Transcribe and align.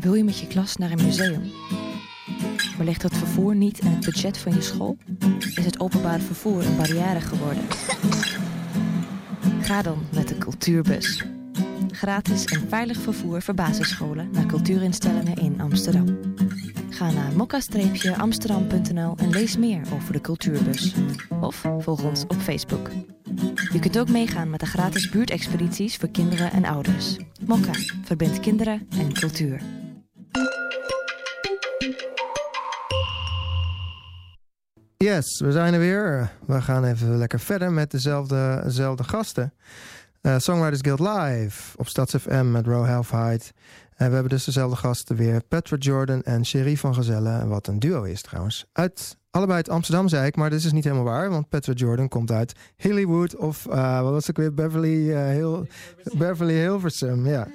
Wil 0.00 0.14
je 0.14 0.24
met 0.24 0.38
je 0.38 0.46
klas 0.46 0.76
naar 0.76 0.90
een 0.90 1.04
museum? 1.04 1.52
Maar 2.76 2.86
ligt 2.86 3.02
het 3.02 3.16
vervoer 3.16 3.54
niet 3.54 3.78
in 3.78 3.90
het 3.90 4.04
budget 4.04 4.38
van 4.38 4.52
je 4.54 4.60
school? 4.60 4.96
Is 5.54 5.64
het 5.64 5.80
openbaar 5.80 6.20
vervoer 6.20 6.66
een 6.66 6.76
barrière 6.76 7.20
geworden? 7.20 7.64
Ga 9.60 9.82
dan 9.82 9.98
met 10.14 10.28
de 10.28 10.38
cultuurbus. 10.38 11.24
Gratis 11.90 12.44
en 12.44 12.68
veilig 12.68 13.00
vervoer 13.00 13.42
voor 13.42 13.54
basisscholen 13.54 14.30
naar 14.32 14.46
cultuurinstellingen 14.46 15.36
in 15.36 15.60
Amsterdam. 15.60 16.18
Ga 16.90 17.10
naar 17.10 17.32
mokka-amsterdam.nl 17.36 19.14
en 19.16 19.30
lees 19.30 19.56
meer 19.56 19.80
over 19.92 20.12
de 20.12 20.20
cultuurbus. 20.20 20.94
Of 21.40 21.54
volg 21.78 22.02
ons 22.02 22.22
op 22.22 22.36
Facebook. 22.36 22.90
Je 23.72 23.78
kunt 23.78 23.98
ook 23.98 24.08
meegaan 24.08 24.50
met 24.50 24.60
de 24.60 24.66
gratis 24.66 25.08
buurtexpedities 25.08 25.96
voor 25.96 26.08
kinderen 26.08 26.52
en 26.52 26.64
ouders. 26.64 27.16
Mokka 27.46 27.72
verbindt 28.04 28.40
kinderen 28.40 28.86
en 28.90 29.12
cultuur. 29.12 29.77
Yes, 35.08 35.40
we 35.40 35.52
zijn 35.52 35.74
er 35.74 35.80
weer. 35.80 36.30
We 36.46 36.62
gaan 36.62 36.84
even 36.84 37.16
lekker 37.16 37.40
verder 37.40 37.72
met 37.72 37.90
dezelfde, 37.90 38.60
dezelfde 38.64 39.04
gasten. 39.04 39.52
Uh, 40.22 40.38
Songwriters 40.38 40.80
Guild 40.80 41.00
Live 41.00 41.78
op 41.78 41.88
StadsFM 41.88 42.50
met 42.50 42.66
Ro 42.66 42.84
Halfheid. 42.84 43.52
En 43.96 44.08
we 44.08 44.12
hebben 44.12 44.28
dus 44.28 44.44
dezelfde 44.44 44.76
gasten 44.76 45.16
weer. 45.16 45.42
Petra 45.48 45.76
Jordan 45.76 46.22
en 46.22 46.46
Sherry 46.46 46.76
van 46.76 46.94
Gezellen. 46.94 47.48
Wat 47.48 47.66
een 47.66 47.78
duo 47.78 48.02
is 48.02 48.22
trouwens. 48.22 48.66
Uit, 48.72 49.16
allebei 49.30 49.56
uit 49.56 49.68
Amsterdam 49.68 50.08
zei 50.08 50.26
ik, 50.26 50.36
maar 50.36 50.50
dit 50.50 50.64
is 50.64 50.72
niet 50.72 50.84
helemaal 50.84 51.04
waar. 51.04 51.30
Want 51.30 51.48
Petra 51.48 51.72
Jordan 51.72 52.08
komt 52.08 52.30
uit 52.30 52.52
Hollywood 52.76 53.36
of 53.36 53.66
uh, 53.66 54.02
wat 54.02 54.12
was 54.12 54.26
het 54.26 54.36
weer? 54.36 54.54
Beverly, 54.54 55.10
uh, 55.10 55.26
Hill, 55.26 55.68
Beverly 56.18 56.54
Hilversum. 56.54 57.26
Ja. 57.26 57.46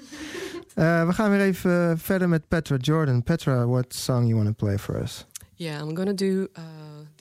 Uh, 0.76 1.08
we 1.08 1.14
gaan 1.14 1.30
weer 1.30 1.42
even 1.42 2.00
verder 2.00 2.30
met 2.30 2.48
Petra 2.48 2.76
Jordan. 2.76 3.24
Petra, 3.24 3.68
what 3.68 3.94
song 3.94 4.28
you 4.28 4.36
want 4.36 4.48
to 4.48 4.66
play 4.66 4.78
for 4.78 5.02
us? 5.02 5.26
Yeah, 5.56 5.82
I'm 5.82 5.96
gonna 5.96 6.14
do 6.14 6.48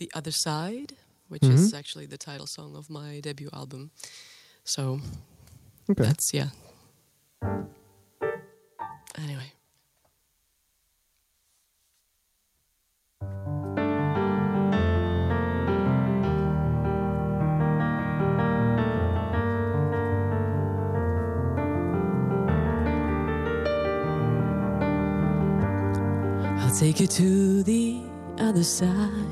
The 0.03 0.11
Other 0.15 0.33
Side, 0.33 0.97
which 1.29 1.43
mm 1.43 1.51
-hmm. 1.51 1.65
is 1.65 1.75
actually 1.75 2.07
the 2.07 2.17
title 2.17 2.47
song 2.47 2.77
of 2.77 2.89
my 2.89 3.21
debut 3.21 3.51
album. 3.53 3.91
So 4.65 5.01
okay. 5.91 6.05
that's, 6.07 6.33
yeah. 6.33 6.51
Anyway. 9.15 9.53
I'll 26.61 26.75
take 26.75 26.99
you 27.03 27.07
to 27.07 27.63
the 27.63 28.03
other 28.39 28.65
side. 28.65 29.32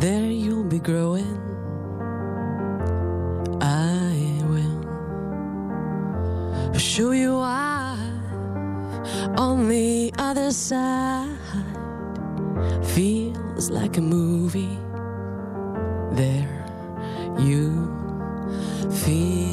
There 0.00 0.30
you'll 0.30 0.64
be 0.64 0.78
growing. 0.78 1.36
I 3.60 4.42
will 4.48 4.80
show 6.78 7.10
you 7.10 7.36
why 7.36 7.98
on 9.36 9.68
the 9.68 10.10
other 10.16 10.52
side 10.52 11.36
feels 12.82 13.68
like 13.68 13.98
a 13.98 14.00
movie. 14.00 14.78
There 16.12 16.64
you 17.38 17.92
feel 19.04 19.50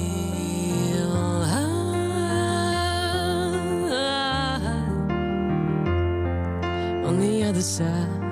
on 7.05 7.19
the 7.19 7.43
other 7.43 7.61
side. 7.61 8.26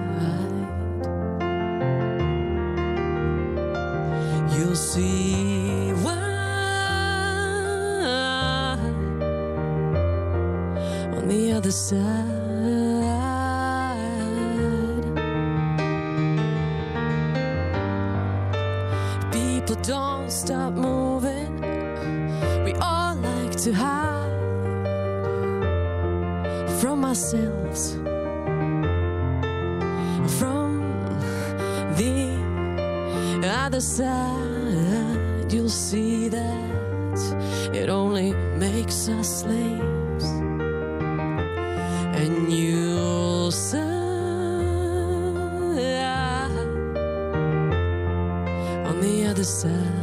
You'll 4.76 4.84
see 4.84 5.94
why 6.04 6.12
on 11.16 11.30
the 11.30 11.54
other 11.54 11.72
side. 11.72 12.04
People 19.32 19.78
don't 19.82 20.30
stop 20.30 20.74
moving. 20.74 21.62
We 22.66 22.74
all 22.74 23.16
like 23.16 23.56
to 23.64 23.72
hide 23.72 24.30
from 26.82 27.06
ourselves, 27.06 27.94
from 30.38 30.82
the 31.96 33.48
other 33.48 33.80
side, 33.80 34.45
side, 49.46 49.95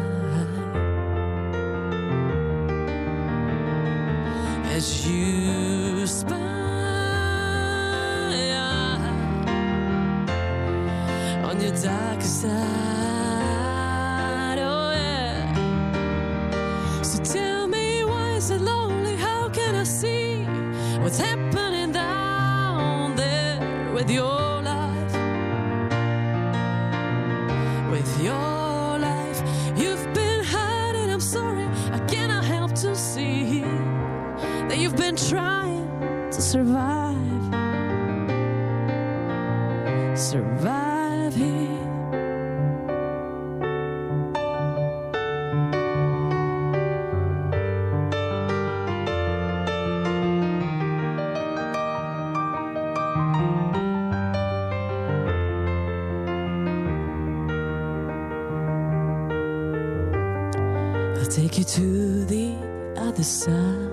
take 61.33 61.57
you 61.57 61.65
to 61.65 62.27
the 62.27 62.55
other 62.99 63.23
side. 63.23 63.89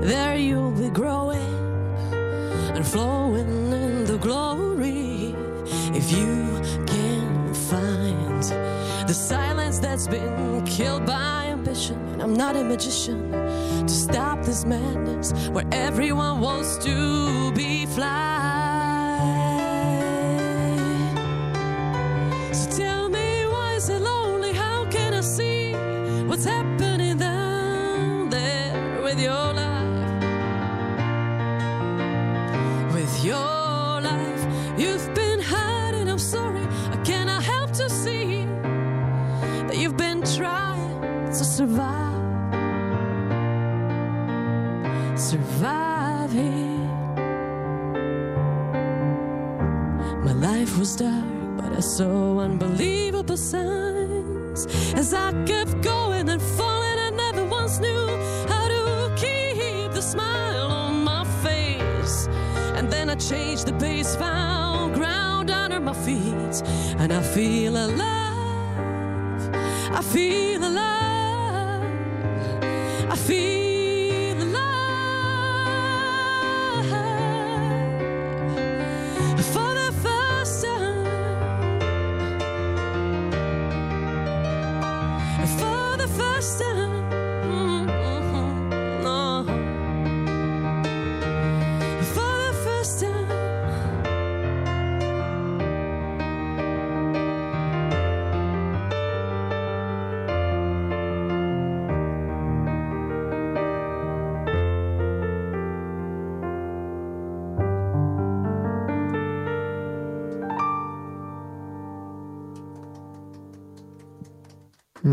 There 0.00 0.36
you'll 0.36 0.70
be 0.70 0.88
growing 0.88 1.54
and 2.74 2.86
flowing 2.86 3.70
in 3.72 4.04
the 4.06 4.16
glory. 4.16 5.34
If 5.94 6.10
you 6.10 6.62
can 6.86 7.52
find 7.52 8.42
the 9.06 9.12
silence 9.12 9.80
that's 9.80 10.08
been 10.08 10.64
killed 10.64 11.04
by 11.04 11.48
ambition, 11.48 12.22
I'm 12.22 12.32
not 12.32 12.56
a 12.56 12.64
magician 12.64 13.30
to 13.30 13.94
stop 14.06 14.42
this 14.46 14.64
madness 14.64 15.48
where 15.50 15.66
everyone 15.72 16.40
wants 16.40 16.78
to 16.86 17.52
be 17.52 17.84
fly. 17.84 18.41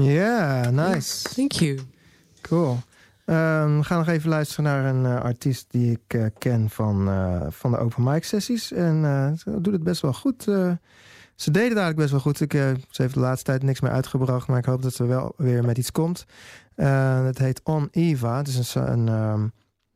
Ja, 0.01 0.69
nice. 0.69 1.30
Thank 1.30 1.51
you. 1.51 1.80
Cool. 2.42 2.78
Ehm, 3.30 3.78
we 3.78 3.84
gaan 3.84 3.98
nog 3.98 4.07
even 4.07 4.30
luisteren 4.30 4.63
naar 4.63 4.86
een 4.86 5.06
eh, 5.06 5.22
artiest 5.24 5.66
die 5.72 5.92
ik 5.92 6.13
eh, 6.19 6.25
ken 6.38 6.69
van, 6.69 7.10
eh, 7.10 7.46
van 7.50 7.72
de 7.72 7.78
open 7.78 8.04
mic 8.04 8.24
sessies. 8.24 8.72
En 8.72 9.04
ze 9.38 9.62
doet 9.62 9.74
het 9.74 9.84
best 9.84 10.01
wel 10.01 10.13
goed. 10.13 10.44
ze 10.44 11.51
deed 11.51 11.69
het 11.69 11.78
eigenlijk 11.78 11.96
best 11.96 12.12
wel 12.12 12.19
goed. 12.19 12.42
Ik, 12.42 12.51
ze 12.90 13.01
heeft 13.01 13.13
de 13.13 13.19
laatste 13.19 13.46
tijd 13.46 13.63
niks 13.63 13.81
meer 13.81 13.92
uitgebracht, 13.92 14.48
maar 14.48 14.57
ik 14.57 14.66
hoop 14.66 14.81
dat 14.81 14.94
ze 14.94 15.06
wel 15.06 15.34
weer 15.38 15.66
met 15.66 15.78
iets 15.78 15.92
komt. 15.92 16.25
Het 16.75 17.38
heet 17.38 17.62
On 17.63 17.88
Eva. 17.92 18.38
Het 18.38 18.48
is 18.48 18.75
een, 18.75 18.92
een, 18.92 19.07
ehm, 19.07 19.48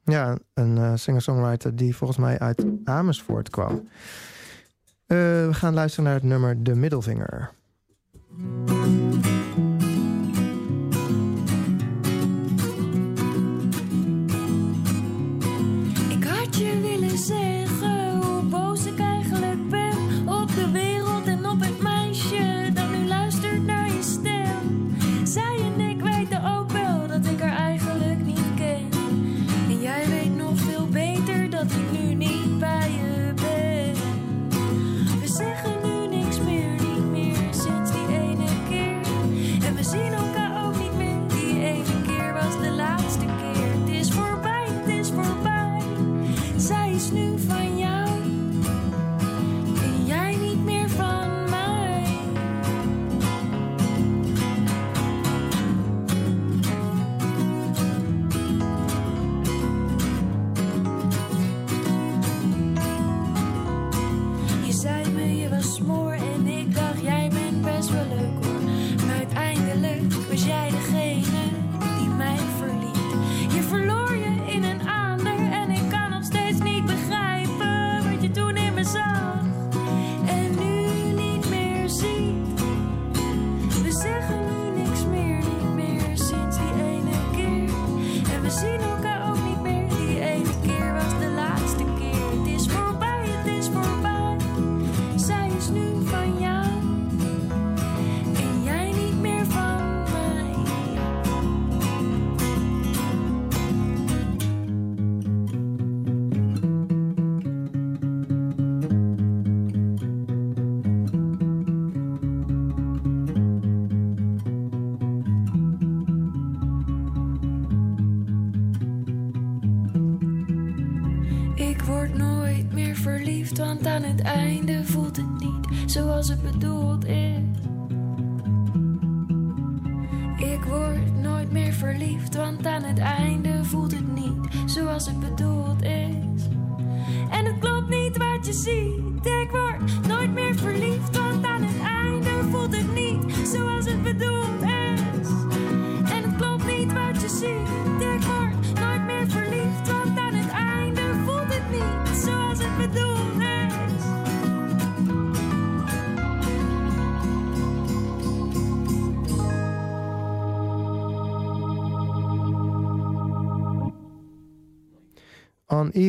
ja, 0.04 0.38
een 0.54 1.00
singer-songwriter 1.00 1.76
die 1.76 1.96
volgens 1.96 2.20
mij 2.20 2.40
uit 2.40 2.66
Amersfoort 2.84 3.50
kwam. 3.50 3.88
We 5.08 5.50
gaan 5.52 5.74
luisteren 5.74 6.06
naar 6.06 6.14
het 6.14 6.24
nummer 6.24 6.64
De 6.64 6.76
Middelvinger. 6.76 7.52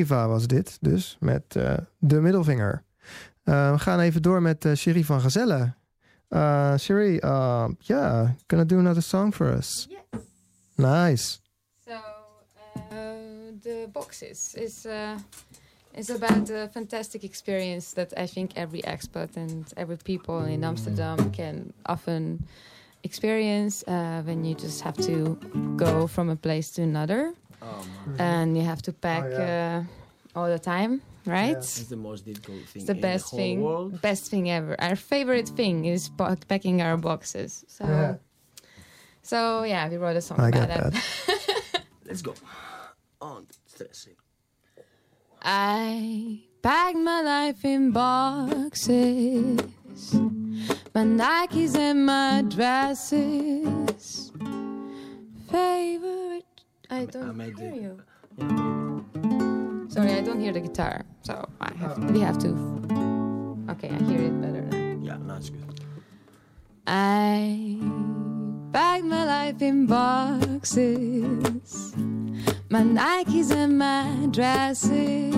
Eva 0.04 0.28
was 0.28 0.46
dit 0.46 0.78
dus, 0.80 1.16
met 1.20 1.56
eh, 1.56 1.76
de 1.98 2.20
middelvinger. 2.20 2.82
Eh, 3.42 3.72
we 3.72 3.78
gaan 3.78 4.00
even 4.00 4.22
door 4.22 4.42
met 4.42 4.64
uh, 4.64 4.74
Sherry 4.74 5.04
van 5.04 5.20
Gazelle. 5.20 5.72
Uh, 6.30 6.76
Sherry, 6.76 7.16
uh, 7.24 7.68
yeah, 7.78 8.28
gonna 8.46 8.64
do 8.64 8.78
another 8.78 9.02
song 9.02 9.34
for 9.34 9.56
us. 9.56 9.86
Yes. 9.88 10.20
Nice. 10.74 11.38
So 11.86 11.92
uh, 11.92 12.96
the 13.62 13.88
boxes 13.92 14.54
is 14.54 14.86
uh, 14.86 15.16
is 15.94 16.10
about 16.10 16.50
a 16.50 16.68
fantastic 16.72 17.22
experience 17.22 17.92
that 17.92 18.12
I 18.18 18.26
think 18.26 18.50
every 18.54 18.82
expat 18.82 19.36
and 19.36 19.72
every 19.76 19.96
people 19.96 20.44
in 20.44 20.64
Amsterdam 20.64 21.30
can 21.30 21.72
often 21.84 22.38
experience 23.02 23.84
uh, 23.86 24.22
when 24.24 24.44
you 24.44 24.54
just 24.54 24.82
have 24.82 24.96
to 24.96 25.38
go 25.76 26.06
from 26.06 26.30
a 26.30 26.36
place 26.36 26.70
to 26.72 26.82
another, 26.82 27.32
and 28.18 28.56
you 28.56 28.62
have 28.64 28.82
to 28.82 28.92
pack 28.92 29.24
Oh, 29.24 29.38
yeah. 29.38 29.82
uh, 30.34 30.38
all 30.38 30.48
the 30.48 30.58
time, 30.58 31.00
right? 31.26 31.56
It's 31.56 31.84
the 31.88 31.96
most 31.96 32.24
difficult 32.24 32.68
thing 32.68 32.82
It's 32.82 32.86
the 32.86 32.94
in 32.94 33.00
best 33.00 33.24
the 33.24 33.30
whole 33.30 33.38
thing, 33.38 33.62
world. 33.62 34.00
best 34.02 34.30
thing 34.30 34.50
ever. 34.50 34.74
Our 34.80 34.96
favorite 34.96 35.48
thing 35.48 35.84
is 35.86 36.10
packing 36.48 36.82
our 36.82 36.96
boxes. 36.96 37.64
So, 37.68 37.84
Yeah. 37.84 38.14
so 39.22 39.62
yeah, 39.64 39.88
we 39.88 39.96
wrote 39.96 40.16
a 40.16 40.20
song 40.22 40.40
I 40.40 40.48
about 40.48 40.68
that. 40.68 40.92
that. 40.92 41.84
Let's 42.06 42.22
go. 42.22 42.34
On 43.20 43.46
stressing. 43.66 44.16
I 45.42 46.40
packed 46.62 46.96
my 46.98 47.20
life 47.22 47.64
in 47.64 47.90
boxes, 47.92 49.60
my 50.94 51.04
Nikes 51.04 51.76
and 51.76 52.06
my 52.06 52.42
dresses. 52.48 54.32
Favorite, 55.50 56.43
I 56.90 57.06
don't 57.06 57.28
I 57.28 57.32
made 57.32 57.58
hear 57.58 57.72
it. 57.72 57.82
you. 57.82 58.02
Sorry, 59.88 60.12
I 60.12 60.20
don't 60.20 60.40
hear 60.40 60.52
the 60.52 60.60
guitar, 60.60 61.04
so 61.22 61.48
I 61.60 61.72
have 61.74 61.98
oh. 61.98 62.12
we 62.12 62.20
have 62.20 62.38
to. 62.38 62.48
Okay, 63.70 63.88
I 63.88 63.98
hear 64.04 64.20
it 64.20 64.40
better 64.40 64.62
now. 64.62 64.98
Yeah, 65.02 65.16
no, 65.18 65.36
it's 65.36 65.50
good. 65.50 65.80
I 66.86 67.78
packed 68.72 69.04
my 69.04 69.24
life 69.24 69.62
in 69.62 69.86
boxes, 69.86 70.76
my 72.68 72.82
Nikes 72.82 73.50
and 73.50 73.78
my 73.78 74.28
dresses, 74.30 75.34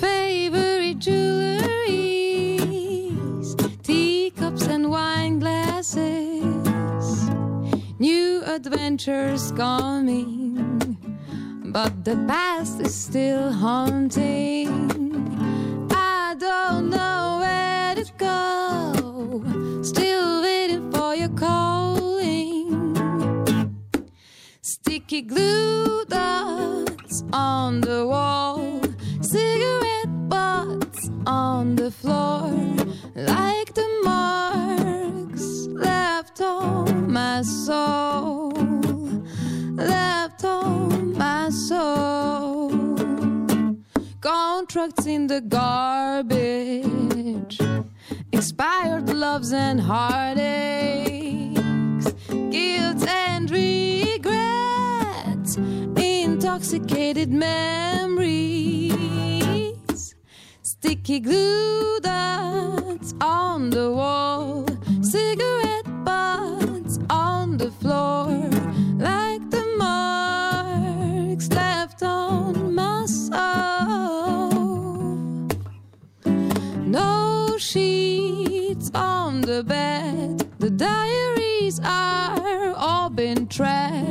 favorite 0.00 0.98
jewelries, 0.98 1.54
teacups 3.84 4.66
and 4.66 4.90
wine 4.90 5.38
glasses, 5.38 6.39
new 8.00 8.42
adventures 8.46 9.52
coming, 9.52 10.96
but 11.66 12.02
the 12.02 12.16
past 12.26 12.80
is 12.80 12.94
still 12.94 13.52
haunting. 13.52 14.68
I 15.92 16.34
don't 16.38 16.88
know 16.88 17.38
where 17.40 17.94
to 17.94 18.12
go. 18.16 19.82
Still 19.82 20.40
waiting 20.42 20.90
for 20.90 21.14
your 21.14 21.28
calling. 21.28 22.96
Sticky 24.62 25.20
glue 25.20 26.06
dots 26.06 27.22
on 27.34 27.82
the 27.82 28.06
wall. 28.06 28.80
Cigarette 29.20 30.28
butts 30.30 31.10
on 31.26 31.76
the 31.76 31.90
floor. 31.90 32.48
Like 33.14 33.74
the 33.74 33.88
marks 34.04 34.69
left 36.30 36.42
on 36.42 37.12
my 37.12 37.42
soul. 37.42 38.52
Left 39.74 40.44
on 40.44 41.18
my 41.18 41.50
soul 41.50 42.70
contracts 44.20 45.06
in 45.06 45.26
the 45.26 45.40
garbage, 45.40 47.58
expired 48.32 49.12
loves 49.12 49.52
and 49.52 49.80
heartaches, 49.80 50.44
guilt 52.28 53.08
and 53.08 53.50
regrets, 53.50 55.56
intoxicated 55.96 57.32
memories, 57.32 58.94
sticky 60.62 61.18
glue 61.20 61.98
that's 62.00 63.14
on 63.20 63.70
the 63.70 63.90
wall, 63.90 64.64
cigarette 65.00 65.30
butts 65.30 65.38
on 65.38 65.49
the 67.60 67.70
floor, 67.72 68.26
like 68.96 69.50
the 69.50 69.66
marks 69.76 71.50
left 71.50 72.02
on 72.02 72.74
my 72.74 73.04
soul. 73.04 74.48
No 76.86 77.58
sheets 77.58 78.90
on 78.94 79.42
the 79.42 79.62
bed. 79.62 80.38
The 80.58 80.70
diaries 80.70 81.78
are 81.84 82.72
all 82.76 83.10
been 83.10 83.46
trashed 83.46 84.09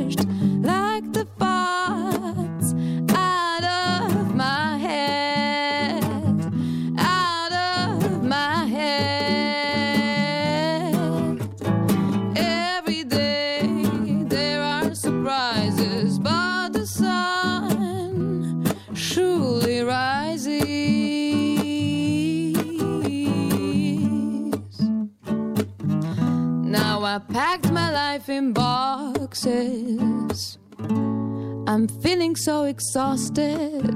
I'm 31.70 31.86
feeling 31.86 32.34
so 32.34 32.64
exhausted. 32.64 33.94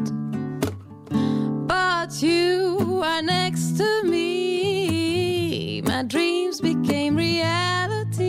But 1.66 2.23
you 2.23 3.02
are 3.04 3.21
next 3.21 3.76
to 3.78 4.04
me. 4.04 5.83
My 5.83 6.04
dreams 6.04 6.61
became 6.61 7.16
reality. 7.16 8.23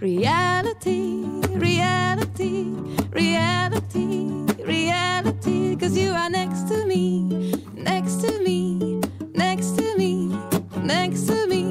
Reality, 0.00 1.22
reality, 1.54 2.64
reality, 3.12 4.24
reality. 4.64 5.76
Cause 5.76 5.96
you 5.96 6.10
are 6.10 6.30
next 6.30 6.66
to 6.66 6.84
me, 6.84 7.54
next 7.74 8.22
to 8.22 8.42
me, 8.42 9.00
next 9.34 9.76
to 9.78 9.96
me, 9.96 10.36
next 10.82 11.28
to 11.28 11.46
me. 11.46 11.62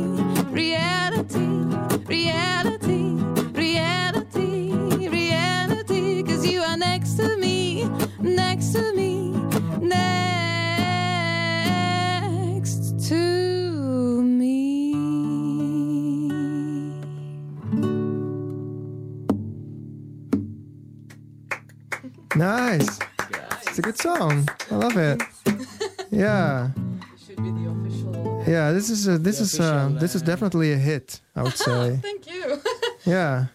Reality, 0.54 1.50
reality, 2.06 2.39
Nice. 22.40 23.00
It's 23.68 23.80
a 23.80 23.82
good 23.82 23.98
song. 23.98 24.48
I 24.72 24.76
love 24.76 24.96
it. 24.96 25.22
Yeah. 26.10 26.70
Should 27.26 27.36
be 27.44 27.52
the 27.52 27.70
official. 27.70 28.44
Yeah, 28.48 28.72
this 28.72 28.90
is 28.90 29.10
a, 29.10 29.18
this 29.18 29.42
is 29.42 29.60
uh, 29.60 29.64
official, 29.64 30.00
this 30.00 30.16
is 30.16 30.22
uh, 30.22 30.26
definitely 30.26 30.72
a 30.72 30.78
hit, 30.78 31.20
I 31.36 31.44
would 31.44 31.58
say. 31.58 32.00
Thank 32.02 32.32
you. 32.32 32.62
yeah. 33.06 33.48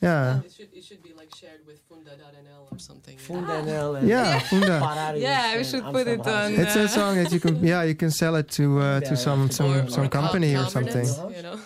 Yeah. 0.00 0.40
it 0.40 0.52
should 0.52 0.68
it 0.74 0.82
should 0.82 1.02
be 1.04 1.12
like 1.12 1.32
shared 1.36 1.60
with 1.68 1.78
Funda.nl 1.88 2.72
or 2.72 2.78
something. 2.80 3.16
Fundanel 3.16 3.98
and 3.98 4.08
Yeah, 4.08 4.40
Funda. 4.40 5.14
Yeah, 5.16 5.56
we 5.56 5.62
should 5.62 5.84
put 5.84 6.08
it 6.08 6.26
on, 6.26 6.54
House. 6.56 6.58
It's 6.62 6.76
a 6.76 6.88
song 6.88 7.14
that 7.22 7.30
you 7.30 7.38
can 7.38 7.64
yeah, 7.72 7.84
you 7.84 7.94
can 7.94 8.10
sell 8.10 8.34
it 8.34 8.48
to 8.58 8.80
uh, 8.80 9.00
to 9.08 9.16
some 9.16 9.52
some 9.52 9.88
some 9.88 10.08
company 10.08 10.56
or 10.56 10.66
something. 10.66 11.06
You 11.36 11.42
know. 11.42 11.60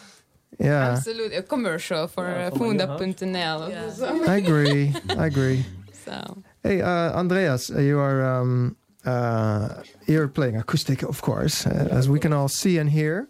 Yeah. 0.58 0.92
Absolutely, 0.92 1.36
a 1.36 1.42
commercial 1.42 2.06
for 2.06 2.28
Yeah, 2.28 2.48
uh, 2.48 2.50
for 2.50 2.58
Funda.nl. 2.58 3.58
Yeah. 3.70 4.32
I 4.32 4.36
agree. 4.36 4.92
I 5.22 5.26
agree. 5.32 5.64
So 6.04 6.42
Hey, 6.66 6.82
uh, 6.82 7.12
Andreas, 7.16 7.70
uh, 7.70 7.78
you 7.78 8.00
are 8.00 8.24
um, 8.26 8.74
uh, 9.04 9.68
you're 10.08 10.26
playing 10.26 10.56
acoustic, 10.56 11.04
of 11.04 11.22
course, 11.22 11.64
uh, 11.64 11.86
as 11.92 12.08
we 12.08 12.18
can 12.18 12.32
all 12.32 12.48
see 12.48 12.76
and 12.78 12.90
hear. 12.90 13.28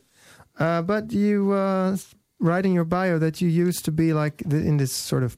Uh, 0.59 0.81
but 0.81 1.13
you 1.13 1.53
uh, 1.53 1.99
write 2.41 2.65
in 2.65 2.73
your 2.73 2.87
bio 2.87 3.19
that 3.19 3.43
you 3.43 3.49
used 3.49 3.85
to 3.85 3.93
be 3.93 4.15
like 4.15 4.43
the, 4.47 4.57
in 4.57 4.79
this 4.79 4.93
sort 4.93 5.23
of 5.23 5.37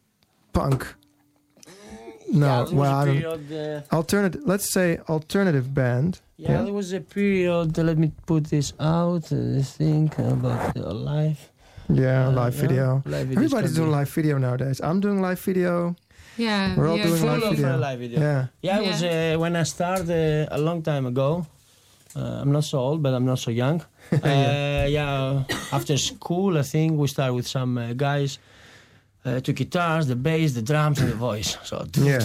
punk. 0.52 0.94
No, 2.30 2.46
Yeah, 2.46 2.66
well, 2.72 2.92
a 2.94 3.02
I 3.02 3.04
don't, 3.20 3.48
period, 3.48 3.84
alternative. 3.92 4.42
Let's 4.44 4.72
say 4.72 4.98
alternative 5.08 5.74
band. 5.74 6.20
yeah, 6.36 6.52
Yeah. 6.52 6.62
there 6.62 6.74
was 6.74 6.92
a 6.92 7.00
period. 7.00 7.76
let 7.78 7.98
me 7.98 8.12
put 8.26 8.44
this 8.44 8.74
out. 8.78 9.32
Uh, 9.32 9.60
think 9.60 10.16
about 10.20 10.72
the 10.74 10.94
live. 10.94 11.50
Yeah, 11.88 12.28
live 12.28 12.54
yeah, 12.54 12.60
video. 12.60 13.02
live 13.06 13.32
Everybody's 13.32 13.74
doing 13.74 13.90
live 13.90 14.08
video 14.10 14.38
nowadays. 14.38 14.80
I'm 14.80 15.00
doing 15.00 15.20
live 15.20 15.40
video. 15.40 15.96
Yeah, 16.38 16.76
We're 16.76 16.88
all 16.88 16.96
yeah. 16.96 17.04
doing 17.06 17.20
Full 17.20 17.28
live 17.28 17.42
of 17.42 17.50
video. 17.56 17.74
uh, 17.74 17.78
live 17.78 17.98
video. 17.98 18.20
Yeah. 18.20 18.46
Yeah, 18.62 18.80
it 18.80 18.86
was 18.86 19.02
uh, 19.02 19.36
when 19.38 19.56
I 19.56 19.64
started 19.64 20.10
uh, 20.10 20.56
a 20.56 20.58
long 20.58 20.82
time 20.82 21.06
ago. 21.06 21.46
Uh, 22.16 22.40
I'm 22.42 22.52
not 22.52 22.64
so 22.64 22.78
old, 22.78 23.02
but 23.02 23.12
I'm 23.14 23.24
not 23.26 23.38
so 23.38 23.50
young. 23.50 23.80
uh, 24.12 24.86
yeah, 24.88 25.44
after 25.72 25.96
school, 25.98 26.56
I 26.58 26.62
think 26.62 26.98
we 26.98 27.06
started 27.08 27.34
with 27.34 27.46
some 27.46 27.76
uh, 27.78 27.92
guys. 27.92 28.38
Uh, 29.24 29.40
two 29.40 29.52
guitars, 29.52 30.06
the 30.06 30.16
bass, 30.16 30.54
the 30.54 30.62
drums, 30.62 31.00
and 31.00 31.10
the 31.10 31.16
voice. 31.16 31.58
So 31.64 31.84
Yeah. 32.00 32.20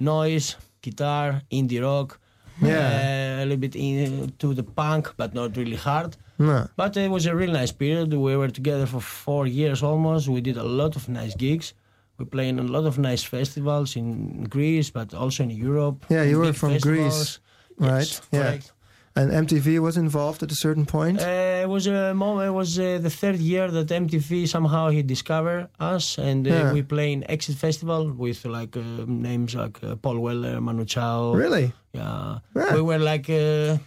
noise, 0.00 0.56
guitar, 0.80 1.42
indie 1.50 1.80
rock. 1.82 2.18
Yeah. 2.60 3.38
uh, 3.38 3.42
a 3.42 3.44
little 3.44 3.56
bit 3.58 3.74
into 3.76 4.54
the 4.54 4.62
punk, 4.62 5.14
but 5.16 5.34
not 5.34 5.56
really 5.56 5.76
hard. 5.76 6.16
No. 6.38 6.68
But 6.76 6.96
it 6.96 7.10
was 7.10 7.26
a 7.26 7.34
really 7.34 7.52
nice 7.52 7.72
period. 7.72 8.12
We 8.14 8.36
were 8.36 8.48
together 8.50 8.86
for 8.86 9.00
four 9.00 9.46
years 9.46 9.82
almost. 9.82 10.28
We 10.28 10.40
did 10.40 10.56
a 10.56 10.62
lot 10.64 10.96
of 10.96 11.08
nice 11.08 11.34
gigs. 11.34 11.74
We 12.22 12.26
played 12.28 12.50
in 12.50 12.58
a 12.60 12.62
lot 12.62 12.84
of 12.86 12.98
nice 12.98 13.24
festivals 13.24 13.96
in 13.96 14.44
Greece, 14.44 14.90
but 14.90 15.12
also 15.12 15.42
in 15.42 15.50
Europe. 15.50 16.06
Yeah, 16.08 16.22
you 16.22 16.38
were 16.38 16.52
from 16.52 16.72
festivals. 16.74 17.40
Greece, 17.78 17.90
right? 17.90 17.98
Yes, 17.98 18.20
Yeah. 18.32 18.42
correct. 18.42 18.72
And 19.16 19.30
MTV 19.46 19.78
was 19.80 19.96
involved 19.96 20.42
at 20.42 20.52
a 20.52 20.54
certain 20.54 20.86
point. 20.86 21.18
Uh, 21.20 21.62
it 21.64 21.68
was 21.68 21.86
a 21.88 22.14
moment. 22.14 22.46
It 22.48 22.52
was 22.52 22.78
uh, 22.78 22.98
the 23.02 23.10
third 23.10 23.38
year 23.40 23.66
that 23.72 23.88
MTV 23.90 24.46
somehow 24.48 24.88
he 24.90 25.02
discovered 25.02 25.66
us, 25.80 26.16
and 26.18 26.46
uh, 26.46 26.50
Yeah. 26.50 26.72
we 26.72 26.82
play 26.82 27.12
in 27.12 27.24
Exit 27.28 27.56
Festival 27.56 28.02
with 28.24 28.44
like 28.44 28.76
uh, 28.76 28.82
names 29.06 29.54
like 29.54 29.82
uh, 29.82 29.96
Paul 29.96 30.18
Weller, 30.20 30.60
Manu 30.60 30.84
Chao. 30.84 31.34
really? 31.34 31.72
Yeah. 31.92 32.38
Yeah. 32.56 32.74
We 32.76 32.82
were 32.82 33.00
like 33.12 33.28
uh, 33.28 33.78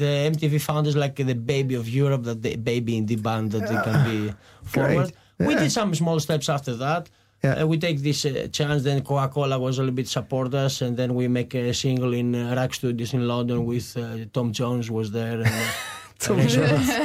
the 0.00 0.10
MTV 0.32 0.60
founders, 0.60 0.96
like 0.96 1.14
the 1.14 1.34
baby 1.34 1.76
of 1.76 1.86
Europe, 1.88 2.24
that 2.24 2.42
the 2.42 2.56
baby 2.56 2.96
in 2.96 3.06
the 3.06 3.16
band 3.16 3.52
that 3.52 3.64
they 3.70 3.78
can 3.86 3.98
be 4.10 4.34
forward. 4.64 5.12
We 5.38 5.54
did 5.54 5.70
some 5.70 5.94
small 5.94 6.18
steps 6.20 6.48
after 6.48 6.74
that. 6.86 7.08
Yeah. 7.44 7.62
Uh, 7.62 7.66
we 7.72 7.76
take 7.86 7.98
this 8.08 8.24
uh, 8.24 8.48
chance. 8.58 8.82
Then 8.82 9.02
Coca 9.08 9.28
Cola 9.34 9.56
was 9.58 9.78
a 9.78 9.82
little 9.82 9.94
bit 9.94 10.08
support 10.08 10.52
us, 10.54 10.74
and 10.84 10.96
then 10.96 11.10
we 11.14 11.24
make 11.28 11.52
a 11.54 11.72
single 11.74 12.12
in 12.14 12.34
uh, 12.34 12.54
RAK 12.56 12.72
Studios 12.74 13.12
in 13.14 13.22
London 13.32 13.58
with 13.66 13.86
uh, 13.96 14.02
Tom 14.32 14.48
Jones 14.58 14.90
was 14.90 15.10
there. 15.18 15.38
And, 15.44 15.46
uh, 15.46 15.68
Tom 16.18 16.38
Jones. 16.54 16.90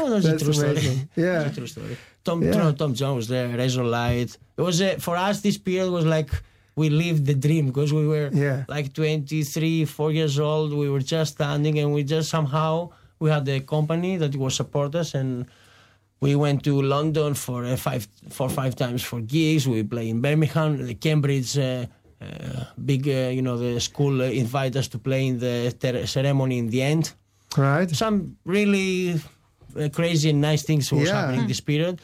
Oh, 0.00 0.10
that's, 0.10 0.26
That's 0.26 0.42
a 0.42 0.44
true 0.44 0.52
story. 0.54 0.70
amazing. 0.72 1.08
Yeah. 1.14 1.38
That's 1.42 1.52
a 1.56 1.60
true 1.60 1.66
story. 1.68 1.96
Tom, 2.24 2.42
Yeah. 2.42 2.52
Tom, 2.52 2.74
Tom 2.80 2.94
Jones 2.94 3.16
was 3.16 3.28
there. 3.28 3.48
Razorlight. 3.60 4.36
It 4.58 4.60
was 4.68 4.82
uh, 4.82 4.96
for 4.98 5.14
us. 5.16 5.40
This 5.40 5.56
period 5.56 5.88
was 5.98 6.04
like 6.04 6.30
we 6.74 6.86
lived 6.90 7.26
the 7.26 7.34
dream 7.46 7.64
because 7.70 7.92
we 7.92 8.04
were 8.14 8.28
Yeah. 8.32 8.64
like 8.68 8.92
23, 8.92 9.84
4 9.84 10.10
years 10.12 10.38
old. 10.40 10.72
We 10.74 10.88
were 10.90 11.04
just 11.16 11.34
standing, 11.34 11.78
and 11.78 11.94
we 11.94 12.02
just 12.02 12.28
somehow 12.28 12.90
we 13.20 13.30
had 13.30 13.48
a 13.48 13.60
company 13.60 14.16
that 14.16 14.34
was 14.34 14.54
support 14.56 14.96
us 14.96 15.14
and 15.14 15.46
we 16.24 16.34
went 16.44 16.62
to 16.64 16.74
London 16.96 17.34
for 17.34 17.58
uh, 17.64 17.76
five, 17.76 18.02
four, 18.36 18.48
five 18.48 18.74
times 18.74 19.02
for 19.10 19.20
gigs. 19.20 19.62
We 19.68 19.82
play 19.94 20.06
in 20.08 20.20
Birmingham, 20.26 20.70
the 20.90 20.94
Cambridge, 21.06 21.52
uh, 21.58 21.84
uh, 22.20 22.64
big, 22.90 23.02
uh, 23.06 23.28
you 23.36 23.42
know, 23.46 23.56
the 23.58 23.78
school 23.80 24.14
uh, 24.22 24.42
invite 24.44 24.74
us 24.80 24.88
to 24.88 24.98
play 24.98 25.22
in 25.30 25.38
the 25.38 25.56
ter- 25.82 26.06
ceremony 26.06 26.56
in 26.58 26.68
the 26.74 26.80
end. 26.92 27.04
Right. 27.56 27.90
Some 27.90 28.36
really 28.44 29.20
uh, 29.78 29.88
crazy 29.98 30.30
and 30.30 30.40
nice 30.40 30.62
things 30.68 30.90
was 30.92 31.08
Yeah. 31.08 31.16
happening 31.20 31.46
this 31.46 31.60
period, 31.60 32.00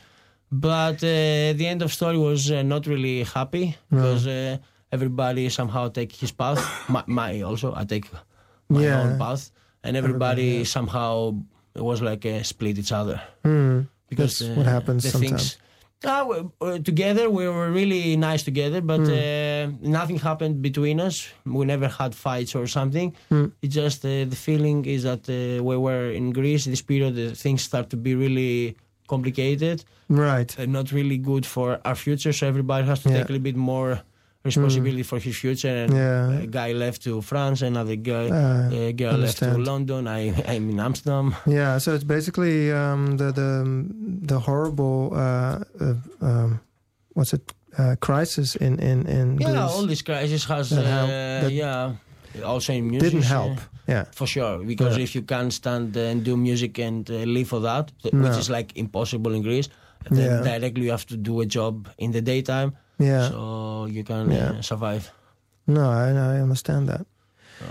but 0.53 0.97
uh, 1.03 1.55
the 1.61 1.67
end 1.73 1.81
of 1.83 1.91
story 1.93 2.19
was 2.19 2.51
uh, 2.51 2.63
not 2.63 2.87
really 2.87 3.25
happy 3.25 3.67
because 3.91 4.27
uh, 4.27 4.59
everybody 4.93 5.49
somehow 5.49 5.89
take 5.89 6.13
his 6.23 6.33
path. 6.33 6.61
my, 6.95 7.03
my 7.07 7.41
also, 7.49 7.73
I 7.75 7.85
take 7.85 8.07
my 8.69 8.83
Yeah. 8.83 9.01
own 9.03 9.19
path, 9.19 9.51
and 9.85 9.97
everybody, 9.97 10.43
Everybody, 10.43 10.59
yeah. 10.59 10.65
somehow 10.77 11.13
it 11.75 11.83
was 11.91 12.01
like 12.03 12.27
uh, 12.27 12.43
split 12.43 12.77
each 12.79 12.93
other 12.93 13.19
Hmm. 13.45 13.81
Because 14.11 14.33
That's 14.41 14.57
what 14.59 14.67
happens 14.67 15.03
sometimes. 15.11 15.31
things. 15.31 15.57
Ah, 16.03 16.25
uh, 16.27 16.79
together 16.91 17.25
we 17.39 17.45
were 17.57 17.71
really 17.81 18.17
nice 18.17 18.43
together, 18.51 18.81
but 18.93 19.01
uh, 19.01 19.69
nothing 19.99 20.19
happened 20.29 20.55
between 20.69 20.97
us. 21.09 21.17
We 21.57 21.63
never 21.75 21.89
had 22.01 22.11
fights 22.15 22.53
or 22.59 22.67
something. 22.79 23.09
Hmm. 23.29 23.47
It's 23.63 23.75
just 23.83 23.99
uh, 24.05 24.25
the 24.33 24.39
feeling 24.49 24.79
is 24.95 25.03
that 25.11 25.23
uh, 25.29 25.63
we 25.69 25.77
were 25.87 26.07
in 26.19 26.27
Greece. 26.39 26.63
This 26.65 26.83
period, 26.93 27.15
uh, 27.19 27.35
things 27.45 27.61
start 27.71 27.87
to 27.91 27.97
be 28.07 28.13
really 28.25 28.77
complicated 29.15 29.85
Right. 30.09 30.51
and 30.59 30.73
not 30.73 30.87
really 30.99 31.19
good 31.19 31.45
for 31.45 31.69
our 31.85 31.95
future. 32.07 32.33
So 32.33 32.47
everybody 32.53 32.87
has 32.87 33.01
to 33.03 33.09
Yeah. 33.11 33.17
take 33.19 33.29
a 33.29 33.33
little 33.35 33.49
bit 33.51 33.57
more 33.73 33.93
responsibility 34.45 35.03
for 35.03 35.19
his 35.19 35.37
future. 35.37 35.85
And 35.85 35.93
Yeah. 35.93 36.43
a 36.43 36.47
guy 36.47 36.73
left 36.73 37.03
to 37.03 37.21
France, 37.23 37.63
another 37.63 37.97
guy, 37.97 38.29
Uh, 38.31 38.71
a 38.89 38.93
girl 38.93 39.17
left 39.19 39.39
to. 39.39 39.59
London. 39.59 40.07
I, 40.09 40.33
I'm 40.49 40.71
in 40.71 40.81
Amsterdam. 40.81 41.35
Yeah, 41.47 41.79
so 41.79 41.95
it's 41.95 42.05
basically 42.05 42.73
um, 42.73 43.17
the 43.19 43.33
the 43.33 43.51
the 44.27 44.39
horrible 44.39 45.13
uh, 45.13 45.59
uh, 45.81 45.95
um, 46.21 46.61
what's 47.15 47.33
it 47.33 47.53
uh, 47.79 47.97
crisis 48.01 48.57
in 48.57 48.79
in 48.79 49.07
in 49.07 49.39
Yeah, 49.41 49.51
Greece 49.53 49.73
all 49.77 49.87
this 49.87 50.03
crisis 50.03 50.45
has, 50.47 50.71
That 50.71 51.45
uh, 51.45 51.49
yeah, 51.49 51.93
also 52.45 52.73
in 52.73 52.89
music. 52.91 53.11
didn't 53.11 53.27
help. 53.27 53.59
Yeah, 53.89 54.05
for 54.15 54.27
sure, 54.27 54.59
because 54.65 54.97
Yeah. 54.97 55.03
if 55.05 55.15
you 55.15 55.23
can't 55.23 55.53
stand 55.53 55.97
and 55.97 56.25
do 56.25 56.37
music 56.37 56.79
and 56.79 57.09
uh, 57.11 57.15
live 57.27 57.49
for 57.49 57.61
that, 57.61 57.93
th- 58.03 58.15
No. 58.15 58.23
which 58.29 58.39
is 58.39 58.49
like 58.49 58.73
impossible 58.77 59.33
in 59.35 59.43
Greece, 59.43 59.69
then 60.11 60.25
Yeah. 60.25 60.43
directly 60.43 60.85
you 60.85 60.91
have 60.93 61.07
to 61.07 61.17
do 61.17 61.41
a 61.41 61.47
job 61.47 61.89
in 61.99 62.13
the 62.13 62.21
daytime, 62.23 62.73
yeah. 63.01 63.29
so 63.31 63.87
you 63.91 64.05
can 64.05 64.31
Yeah. 64.31 64.59
uh, 64.59 64.63
survive. 64.63 65.03
no, 65.67 65.83
I 65.91 66.11
I 66.37 66.41
understand 66.43 66.89
that. 66.89 67.07
So 67.61 67.67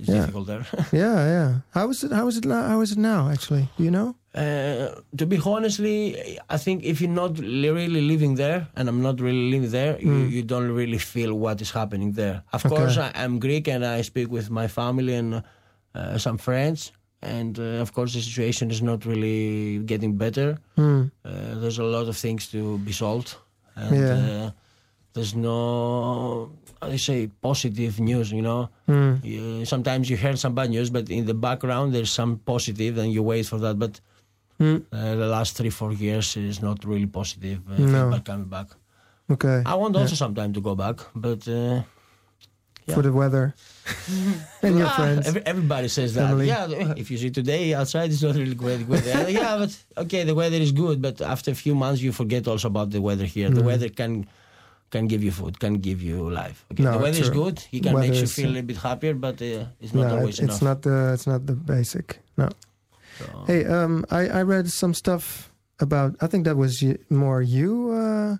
it's 0.00 0.08
Yeah. 0.08 0.20
difficult 0.20 0.46
there. 0.46 0.64
Yeah, 1.02 1.16
yeah. 1.36 1.50
How 1.76 1.90
is 1.90 2.02
it? 2.04 2.12
How 2.12 2.28
is 2.28 2.36
it? 2.36 2.44
now- 2.44 2.68
How 2.72 2.82
is 2.82 2.90
it 2.92 2.98
now? 2.98 3.28
Actually, 3.34 3.64
do 3.76 3.82
you 3.84 3.90
know? 3.90 4.14
Uh, 4.34 4.86
to 5.18 5.26
be 5.26 5.38
honestly, 5.44 5.96
I 6.56 6.58
think 6.64 6.82
if 6.82 7.00
you're 7.00 7.14
not 7.24 7.38
really 7.38 8.00
living 8.12 8.36
there, 8.36 8.60
and 8.76 8.88
I'm 8.88 9.00
not 9.02 9.20
really 9.20 9.50
living 9.54 9.70
there, 9.70 9.94
you, 10.00 10.12
Mm. 10.12 10.30
you 10.36 10.42
don't 10.42 10.70
really 10.80 10.98
feel 10.98 11.32
what 11.44 11.60
is 11.60 11.70
happening 11.72 12.14
there. 12.16 12.42
Of 12.52 12.64
Okay. 12.66 12.74
course, 12.76 12.96
I, 12.98 13.08
I'm 13.24 13.38
Greek 13.38 13.68
and 13.68 13.84
I 13.84 14.02
speak 14.02 14.28
with 14.32 14.48
my 14.50 14.66
family 14.68 15.14
and 15.14 15.42
uh, 15.94 16.18
some 16.18 16.38
friends, 16.38 16.92
and 17.22 17.58
uh, 17.58 17.80
of 17.84 17.92
course, 17.92 18.12
the 18.16 18.22
situation 18.22 18.70
is 18.70 18.80
not 18.82 19.04
really 19.04 19.78
getting 19.86 20.16
better. 20.18 20.58
Hmm. 20.76 21.02
Uh, 21.24 21.60
there's 21.60 21.78
a 21.78 21.84
lot 21.96 22.08
of 22.08 22.16
things 22.16 22.48
to 22.50 22.78
be 22.78 22.92
solved, 22.92 23.36
and 23.76 23.96
Yeah. 23.96 24.50
Uh, 25.14 25.20
there's 25.20 25.34
no, 25.34 26.50
I 26.82 26.96
say, 26.96 27.30
positive 27.40 28.00
news. 28.00 28.30
You 28.32 28.42
know, 28.42 28.68
Hmm. 28.86 29.14
you, 29.22 29.64
sometimes 29.64 30.10
you 30.10 30.16
hear 30.16 30.36
some 30.36 30.54
bad 30.54 30.70
news, 30.70 30.90
but 30.90 31.08
in 31.10 31.24
the 31.26 31.34
background 31.34 31.94
there's 31.94 32.10
some 32.12 32.38
positive, 32.44 32.98
and 32.98 33.12
you 33.12 33.22
wait 33.22 33.46
for 33.46 33.58
that. 33.58 33.78
But 33.78 34.00
Hmm. 34.58 34.76
uh, 34.92 35.14
the 35.16 35.26
last 35.26 35.56
three 35.56 35.70
four 35.70 35.92
years 35.92 36.36
is 36.36 36.60
not 36.62 36.84
really 36.84 37.06
positive. 37.06 37.58
Uh, 37.68 37.78
No. 37.78 37.86
feedback 38.10 38.24
coming 38.24 38.48
back. 38.48 38.68
Okay. 39.30 39.62
I 39.66 39.74
want 39.74 39.94
Yeah. 39.94 40.02
also 40.02 40.14
some 40.16 40.34
time 40.34 40.52
to 40.52 40.60
go 40.60 40.74
back, 40.74 40.96
but 41.14 41.46
uh, 41.48 41.82
yeah. 42.86 42.94
For 42.94 43.02
the 43.02 43.12
weather 43.12 43.54
and 44.62 44.76
your 44.78 44.86
ah, 44.86 44.96
friends. 44.96 45.26
every- 45.26 45.46
everybody 45.46 45.88
says 45.88 46.12
that. 46.14 46.28
Family. 46.28 46.46
Yeah, 46.48 46.68
if 47.02 47.10
you 47.10 47.16
see 47.18 47.30
today 47.30 47.72
outside, 47.74 48.12
it's 48.12 48.22
not 48.22 48.34
really 48.36 48.54
great 48.54 48.86
weather. 48.86 49.30
yeah, 49.30 49.56
but 49.56 49.72
okay, 50.04 50.22
the 50.24 50.34
weather 50.34 50.58
is 50.60 50.70
good, 50.72 51.00
but 51.00 51.20
after 51.22 51.50
a 51.50 51.54
few 51.54 51.74
months, 51.74 52.02
you 52.02 52.12
forget 52.12 52.46
also 52.46 52.68
about 52.68 52.90
the 52.90 53.00
weather 53.00 53.24
here. 53.24 53.48
The 53.50 53.62
Mm. 53.62 53.70
weather 53.72 53.88
can 53.88 54.26
can 54.94 55.04
give 55.12 55.22
you 55.26 55.32
food, 55.38 55.54
can 55.64 55.74
give 55.88 55.98
you 56.08 56.18
life. 56.42 56.58
Okay, 56.70 56.84
No, 56.86 56.92
the 56.92 57.02
weather 57.04 57.22
is 57.26 57.30
good. 57.42 57.56
He 57.74 57.78
can 57.84 57.92
Weather 57.94 58.08
make 58.12 58.20
you 58.22 58.26
feel 58.38 58.46
a 58.46 58.48
uh, 58.50 58.54
little 58.56 58.70
bit 58.72 58.80
happier, 58.88 59.14
but 59.26 59.36
uh, 59.42 59.66
it's 59.82 59.92
not 59.98 60.04
no, 60.08 60.14
always 60.18 60.36
it- 60.38 60.44
it's 60.46 60.60
enough. 60.60 60.68
not 60.70 60.78
the 60.86 60.96
it's 61.16 61.26
not 61.32 61.40
the 61.50 61.56
basic. 61.74 62.06
No. 62.42 62.48
So- 63.18 63.44
Hey, 63.50 63.60
um, 63.76 63.92
I 64.20 64.22
I 64.38 64.40
read 64.54 64.66
some 64.80 64.94
stuff 65.02 65.26
about. 65.86 66.10
I 66.24 66.26
think 66.30 66.42
that 66.48 66.56
was 66.64 66.72
y- 66.82 66.98
more 67.22 67.40
you. 67.56 67.70
Uh, 68.02 68.32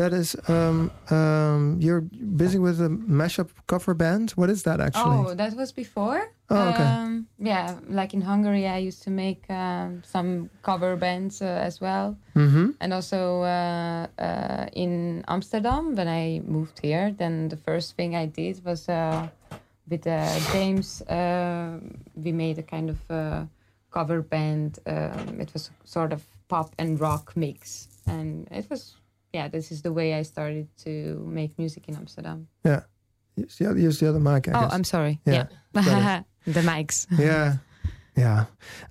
that 0.00 0.12
is, 0.22 0.36
um, 0.56 0.78
um, 1.10 1.62
you're 1.84 2.02
busy 2.42 2.58
with 2.66 2.78
a 2.80 2.88
mashup 3.20 3.48
cover 3.66 3.94
band. 3.94 4.26
What 4.40 4.48
is 4.54 4.62
that 4.62 4.78
actually? 4.86 5.18
Oh, 5.26 5.34
that 5.40 5.52
was 5.60 5.70
before. 5.72 6.20
Oh, 6.50 6.68
okay. 6.70 6.82
Um, 6.82 7.26
yeah, 7.38 7.76
like 7.88 8.12
in 8.12 8.20
Hungary, 8.22 8.66
I 8.66 8.78
used 8.78 9.02
to 9.04 9.10
make 9.10 9.48
um, 9.50 10.02
some 10.04 10.50
cover 10.62 10.96
bands 10.96 11.40
uh, 11.42 11.46
as 11.66 11.80
well, 11.80 12.16
Mm-hmm. 12.34 12.70
and 12.80 12.92
also 12.92 13.42
uh, 13.42 14.06
uh, 14.18 14.66
in 14.72 15.24
Amsterdam 15.28 15.94
when 15.94 16.08
I 16.08 16.40
moved 16.44 16.80
here. 16.82 17.14
Then 17.16 17.48
the 17.48 17.56
first 17.56 17.94
thing 17.96 18.16
I 18.16 18.26
did 18.26 18.64
was 18.64 18.88
uh, 18.88 19.28
with 19.88 20.06
uh, 20.06 20.26
James. 20.52 21.02
Uh, 21.02 21.78
we 22.16 22.32
made 22.32 22.58
a 22.58 22.62
kind 22.64 22.90
of 22.90 22.98
uh, 23.10 23.44
cover 23.90 24.20
band. 24.22 24.78
Um, 24.86 25.40
it 25.40 25.52
was 25.52 25.70
sort 25.84 26.12
of 26.12 26.22
pop 26.48 26.74
and 26.78 27.00
rock 27.00 27.32
mix, 27.36 27.88
and 28.06 28.48
it 28.50 28.66
was 28.70 28.96
yeah. 29.32 29.48
This 29.48 29.70
is 29.70 29.82
the 29.82 29.92
way 29.92 30.14
I 30.14 30.22
started 30.24 30.66
to 30.84 31.24
make 31.32 31.56
music 31.58 31.88
in 31.88 31.94
Amsterdam. 31.96 32.48
The 32.62 33.68
other- 33.70 33.78
use 33.80 33.98
the 34.00 34.08
other 34.08 34.20
mic. 34.20 34.48
I 34.48 34.52
oh, 34.52 34.60
guess. 34.62 34.72
I'm 34.74 34.84
sorry. 34.84 35.20
Yeah, 35.24 35.46
Yeah, 35.74 36.22
the 36.46 36.60
mics. 36.60 37.06
yeah, 37.18 37.56
yeah. 38.16 38.44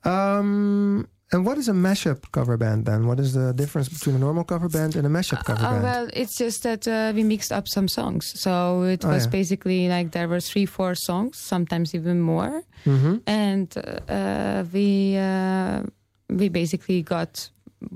Um, 0.03 1.07
and 1.31 1.45
what 1.45 1.57
is 1.59 1.69
a 1.69 1.73
mashup 1.73 2.23
cover 2.31 2.57
band 2.57 2.85
then? 2.85 3.05
What 3.05 3.19
is 3.19 3.33
the 3.33 3.53
difference 3.53 3.87
between 3.87 4.15
a 4.15 4.19
normal 4.19 4.43
cover 4.43 4.67
band 4.67 4.95
and 4.95 5.05
a 5.05 5.09
mashup 5.09 5.43
cover 5.45 5.63
Uh, 5.63 5.71
band? 5.71 5.83
well, 5.83 6.09
it's 6.13 6.35
just 6.35 6.63
that 6.63 6.87
uh, 6.87 7.11
we 7.15 7.23
mixed 7.23 7.51
up 7.51 7.67
some 7.67 7.87
songs. 7.87 8.33
So 8.39 8.83
it 8.83 9.05
Oh, 9.05 9.09
was 9.09 9.25
yeah. 9.25 9.29
basically 9.31 9.87
like 9.89 10.11
there 10.11 10.27
were 10.27 10.39
three, 10.39 10.65
four 10.65 10.95
songs, 10.95 11.37
sometimes 11.37 11.93
even 11.93 12.19
more, 12.19 12.63
mm-hmm. 12.85 13.17
and 13.27 13.67
uh, 14.09 14.63
we 14.73 15.17
uh, 15.17 15.83
we 16.29 16.49
basically 16.49 17.01
got 17.03 17.49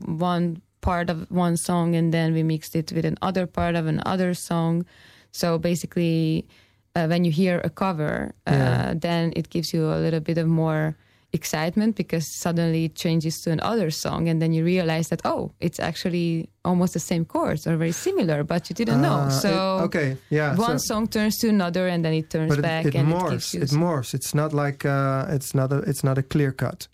one 0.06 0.62
part 0.82 1.10
of 1.10 1.26
one 1.32 1.58
song, 1.58 1.96
and 1.96 2.14
then 2.14 2.34
we 2.34 2.44
mixed 2.44 2.76
it 2.76 2.92
with 2.92 3.06
another 3.06 3.48
part 3.48 3.76
of 3.76 3.88
another 3.88 4.34
song. 4.36 4.86
So 5.32 5.58
basically, 5.58 6.46
uh, 6.96 7.08
when 7.08 7.24
you 7.26 7.32
hear 7.32 7.60
a 7.64 7.70
cover, 7.70 8.34
uh, 8.48 8.52
Yeah. 8.52 8.94
then 9.00 9.34
it 9.36 9.50
gives 9.50 9.74
you 9.74 9.86
a 9.92 10.00
little 10.00 10.20
bit 10.20 10.38
of 10.38 10.48
more 10.48 10.96
excitement 11.36 11.96
because 11.96 12.26
suddenly 12.40 12.86
it 12.86 12.94
changes 12.96 13.42
to 13.42 13.50
another 13.52 13.90
song 13.90 14.30
and 14.30 14.40
then 14.40 14.54
you 14.54 14.64
realize 14.64 15.08
that 15.10 15.20
oh 15.26 15.52
it's 15.60 15.80
actually 15.80 16.48
almost 16.64 16.94
the 16.94 17.00
same 17.00 17.26
chords 17.26 17.66
or 17.66 17.76
very 17.76 17.92
similar 17.92 18.44
but 18.44 18.70
you 18.70 18.76
didn't 18.76 19.02
know 19.02 19.22
Uh, 19.26 19.30
so 19.32 19.50
it- 19.50 19.84
okay, 19.86 20.18
yeah. 20.30 20.56
one 20.56 20.78
so- 20.78 20.94
song 20.94 21.08
turns 21.08 21.38
to 21.40 21.50
another 21.50 21.88
and 21.88 22.06
then 22.06 22.14
it 22.14 22.30
turns 22.30 22.50
but 22.50 22.60
it, 22.60 22.62
back 22.62 22.86
it 22.86 22.94
and 22.96 23.08
morphs. 23.12 23.52
you 23.54 23.62
It, 23.64 23.70
morphs. 23.72 24.14
It's 24.14 24.36
not 24.36 24.54
like 24.54 24.86
uh, 24.86 25.26
it's 25.36 25.56
not 25.56 25.72
a 25.74 25.78
it's 25.90 26.04
not 26.04 26.18
a 26.20 26.24
clear 26.24 26.52
cut. 26.52 26.88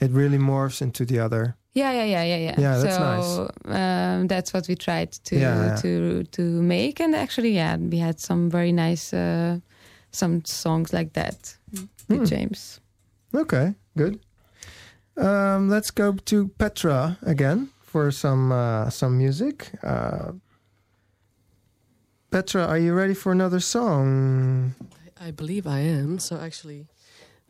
It 0.00 0.10
really 0.10 0.38
morphs 0.38 0.82
into 0.82 1.04
the 1.04 1.20
other. 1.20 1.54
Yeah 1.74 1.92
yeah 1.92 2.04
yeah 2.04 2.24
yeah 2.24 2.36
yeah 2.38 2.60
Yeah, 2.60 2.78
that's 2.78 2.96
so 2.96 3.02
nice. 3.02 3.38
um, 4.20 4.26
that's 4.28 4.52
what 4.54 4.68
we 4.68 4.74
tried 4.76 5.12
to 5.24 5.36
Yeah, 5.36 5.66
yeah. 5.66 5.76
to 5.82 6.22
to 6.24 6.42
make 6.62 7.00
and 7.00 7.14
actually 7.14 7.50
yeah 7.54 7.76
we 7.76 7.98
had 7.98 8.20
some 8.20 8.48
very 8.50 8.72
nice 8.72 9.12
uh, 9.16 9.58
some 10.10 10.44
songs 10.44 10.92
like 10.92 11.12
that 11.12 11.56
with 12.08 12.18
Hmm. 12.20 12.24
James 12.24 12.80
Okay, 13.34 13.74
good. 13.96 14.20
Um, 15.16 15.68
let's 15.68 15.90
go 15.90 16.12
to 16.12 16.48
Petra 16.58 17.18
again 17.22 17.68
for 17.82 18.10
some 18.12 18.52
uh, 18.52 18.90
some 18.90 19.18
music. 19.18 19.70
Uh, 19.82 20.32
Petra, 22.30 22.66
are 22.66 22.78
you 22.78 22.94
ready 22.94 23.14
for 23.14 23.32
another 23.32 23.60
song? 23.60 24.74
I 25.20 25.30
believe 25.32 25.66
I 25.66 25.80
am. 25.80 26.18
So 26.18 26.36
actually, 26.36 26.86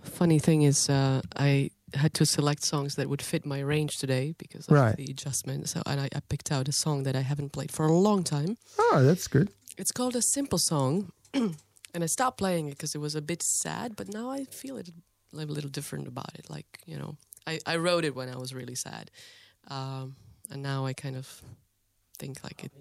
funny 0.02 0.38
thing 0.38 0.62
is, 0.62 0.88
uh, 0.88 1.20
I 1.36 1.70
had 1.96 2.14
to 2.14 2.26
select 2.26 2.64
songs 2.64 2.94
that 2.96 3.08
would 3.08 3.22
fit 3.22 3.44
my 3.46 3.60
range 3.60 3.98
today 3.98 4.34
because 4.38 4.66
of 4.68 4.72
Right. 4.74 4.96
the 4.96 5.04
adjustment. 5.10 5.68
So, 5.68 5.82
and 5.86 6.00
I, 6.00 6.08
I 6.14 6.20
picked 6.28 6.50
out 6.52 6.68
a 6.68 6.72
song 6.72 7.02
that 7.04 7.16
I 7.16 7.20
haven't 7.20 7.50
played 7.52 7.70
for 7.72 7.86
a 7.86 7.92
long 7.92 8.22
time. 8.24 8.56
Oh, 8.78 9.02
that's 9.04 9.26
good. 9.28 9.50
It's 9.76 9.90
called 9.92 10.14
a 10.16 10.22
simple 10.22 10.58
song, 10.58 11.10
and 11.34 12.02
I 12.02 12.06
stopped 12.06 12.38
playing 12.38 12.68
it 12.68 12.70
because 12.76 12.94
it 12.94 12.98
was 12.98 13.14
a 13.14 13.22
bit 13.22 13.42
sad. 13.42 13.96
But 13.96 14.08
now 14.12 14.30
I 14.30 14.44
feel 14.44 14.76
it 14.76 14.90
a 15.32 15.36
little 15.44 15.70
different 15.70 16.06
about 16.08 16.32
it. 16.38 16.48
Like 16.48 16.78
you 16.86 16.96
know, 16.98 17.16
I, 17.46 17.58
I 17.66 17.76
wrote 17.76 18.04
it 18.04 18.14
when 18.14 18.28
I 18.28 18.36
was 18.36 18.54
really 18.54 18.76
sad, 18.76 19.10
um, 19.68 20.14
and 20.50 20.62
now 20.62 20.86
I 20.86 20.92
kind 20.92 21.16
of 21.16 21.42
think 22.18 22.44
like 22.44 22.62
it. 22.64 22.72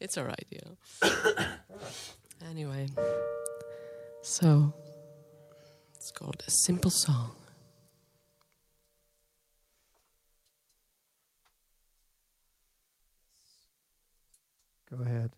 It's 0.00 0.18
all 0.18 0.24
right, 0.24 0.46
you 0.50 0.58
know. 0.64 0.76
anyway, 2.50 2.88
so 4.22 4.72
it's 5.96 6.10
called 6.10 6.42
a 6.46 6.50
simple 6.50 6.90
song. 6.90 7.30
Go 14.96 15.02
ahead. 15.02 15.34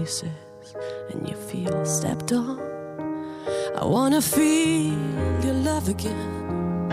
In 0.00 0.06
pieces, 0.06 0.74
and 1.10 1.28
you 1.28 1.34
feel 1.34 1.84
stepped 1.84 2.32
on. 2.32 2.58
I 3.76 3.84
wanna 3.84 4.22
feel 4.22 4.94
your 5.44 5.54
love 5.54 5.88
again. 5.88 6.88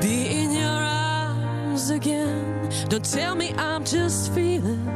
Be 0.00 0.42
in 0.42 0.52
your 0.52 0.80
arms 1.14 1.90
again. 1.90 2.70
Don't 2.88 3.04
tell 3.04 3.34
me 3.34 3.52
I'm 3.54 3.84
just 3.84 4.32
feeling 4.32 4.86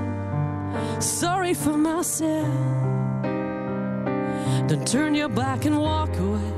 sorry 1.00 1.54
for 1.54 1.76
myself. 1.76 2.48
Don't 4.68 4.86
turn 4.86 5.14
your 5.14 5.28
back 5.28 5.64
and 5.64 5.78
walk 5.78 6.16
away. 6.18 6.52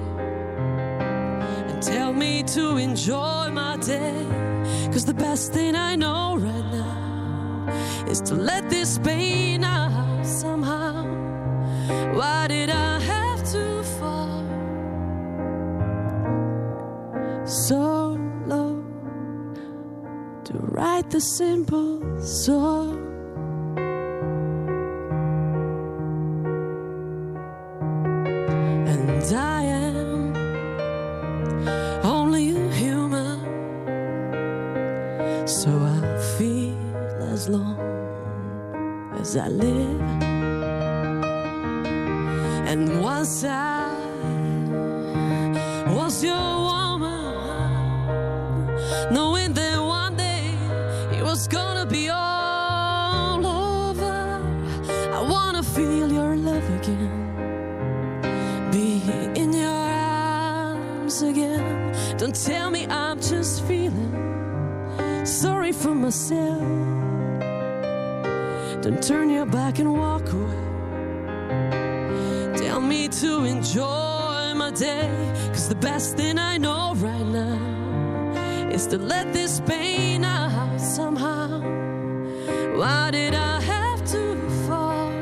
And 1.69 1.83
tell 1.83 2.13
me 2.13 2.43
to 2.55 2.77
enjoy 2.77 3.51
my 3.51 3.77
day. 3.79 4.27
Cause 4.93 5.05
the 5.05 5.15
best 5.15 5.53
thing 5.53 5.75
I 5.75 5.97
know 5.97 6.37
right 6.37 6.69
now 6.73 8.09
is 8.09 8.21
to 8.23 8.35
let 8.35 8.69
this 8.71 8.99
pain 8.99 9.65
out 9.65 9.74
the 21.15 21.21
simple 21.21 22.01
song? 22.21 22.99
And 28.89 29.23
I 29.33 29.63
am 29.63 30.35
only 32.05 32.47
human, 32.81 33.39
so 35.47 35.71
I 35.71 36.19
feel 36.37 36.75
as 37.33 37.49
long 37.49 37.79
as 39.21 39.37
I 39.37 39.47
live. 39.47 40.01
And 42.71 43.01
once 43.01 43.45
I 43.45 43.87
was 45.95 46.25
your 46.25 46.55
woman, 46.71 47.35
knowing 49.15 49.53
that 49.53 49.74
it 51.35 51.39
was 51.39 51.49
gonna 51.49 51.85
be 51.85 52.09
all 52.11 53.45
over. 53.45 54.41
I 55.19 55.21
wanna 55.29 55.65
feel 55.65 56.13
your 56.13 56.37
love 56.37 56.63
again, 56.79 57.11
be 58.71 59.03
in 59.41 59.53
your 59.53 59.67
arms 59.67 61.23
again. 61.23 61.93
Don't 62.19 62.37
tell 62.37 62.71
me 62.71 62.87
I'm 62.87 63.21
just 63.21 63.65
feeling 63.65 65.27
sorry 65.27 65.73
for 65.73 65.93
myself. 65.93 66.63
Don't 68.83 69.03
turn 69.03 69.29
your 69.29 69.47
back 69.47 69.81
and 69.81 69.93
walk 69.93 70.33
away. 70.33 70.63
Tell 72.59 72.81
me 72.81 73.09
to 73.09 73.43
enjoy 73.43 74.53
my 74.55 74.71
day. 74.71 75.11
Cause 75.49 75.69
the 75.69 75.81
best 75.91 76.17
thing 76.17 76.39
I 76.39 76.59
know 76.59 76.95
right 76.95 77.27
now 77.27 78.71
is 78.71 78.87
to 78.87 78.99
let 78.99 79.33
this 79.33 79.61
pain 79.67 80.23
out. 80.23 80.54
Why 82.75 83.11
did 83.13 83.35
I 83.35 83.61
have 83.61 84.05
to 84.15 84.37
fall 84.67 85.13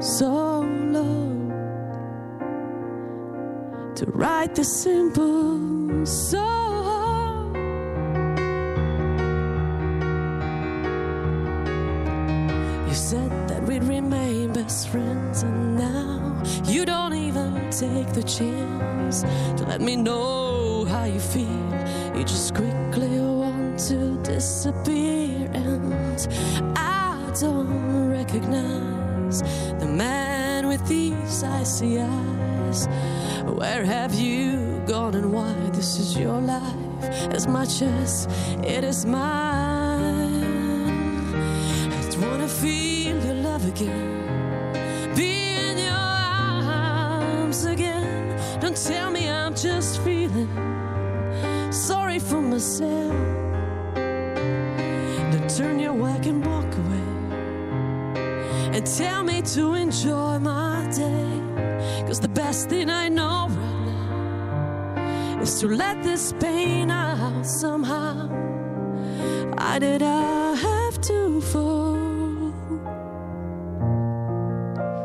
so 0.00 0.62
low 0.96 1.30
to 3.94 4.04
write 4.06 4.56
this 4.56 4.82
simple 4.82 6.04
song? 6.04 7.54
You 12.88 12.94
said 12.94 13.30
that 13.48 13.62
we'd 13.62 13.84
remain 13.84 14.52
best 14.52 14.88
friends, 14.88 15.44
and 15.44 15.76
now 15.78 16.42
you 16.64 16.84
don't 16.84 17.14
even 17.14 17.70
take 17.70 18.12
the 18.12 18.24
chance 18.24 19.22
to 19.22 19.64
let 19.68 19.80
me 19.80 19.94
know 19.94 20.84
how 20.86 21.04
you 21.04 21.20
feel. 21.20 21.70
You 22.16 22.24
just 22.24 22.56
quickly 22.56 23.09
to 23.90 24.16
disappear, 24.22 25.50
and 25.52 26.28
I 26.76 27.32
don't 27.40 28.08
recognize 28.08 29.42
the 29.80 29.86
man 29.86 30.68
with 30.68 30.86
these 30.86 31.42
icy 31.42 32.00
eyes. 32.00 32.86
Where 33.42 33.84
have 33.84 34.14
you 34.14 34.80
gone, 34.86 35.16
and 35.16 35.32
why 35.32 35.52
this 35.72 35.98
is 35.98 36.16
your 36.16 36.40
life 36.40 37.02
as 37.34 37.48
much 37.48 37.82
as 37.82 38.28
it 38.62 38.84
is 38.84 39.04
mine? 39.04 39.49
To 65.60 65.68
let 65.68 66.02
this 66.02 66.32
pain 66.40 66.90
out 66.90 67.44
somehow. 67.44 68.26
Why 69.58 69.78
did 69.78 70.00
I 70.02 70.54
have 70.54 70.98
to 71.02 71.42
fall 71.42 72.70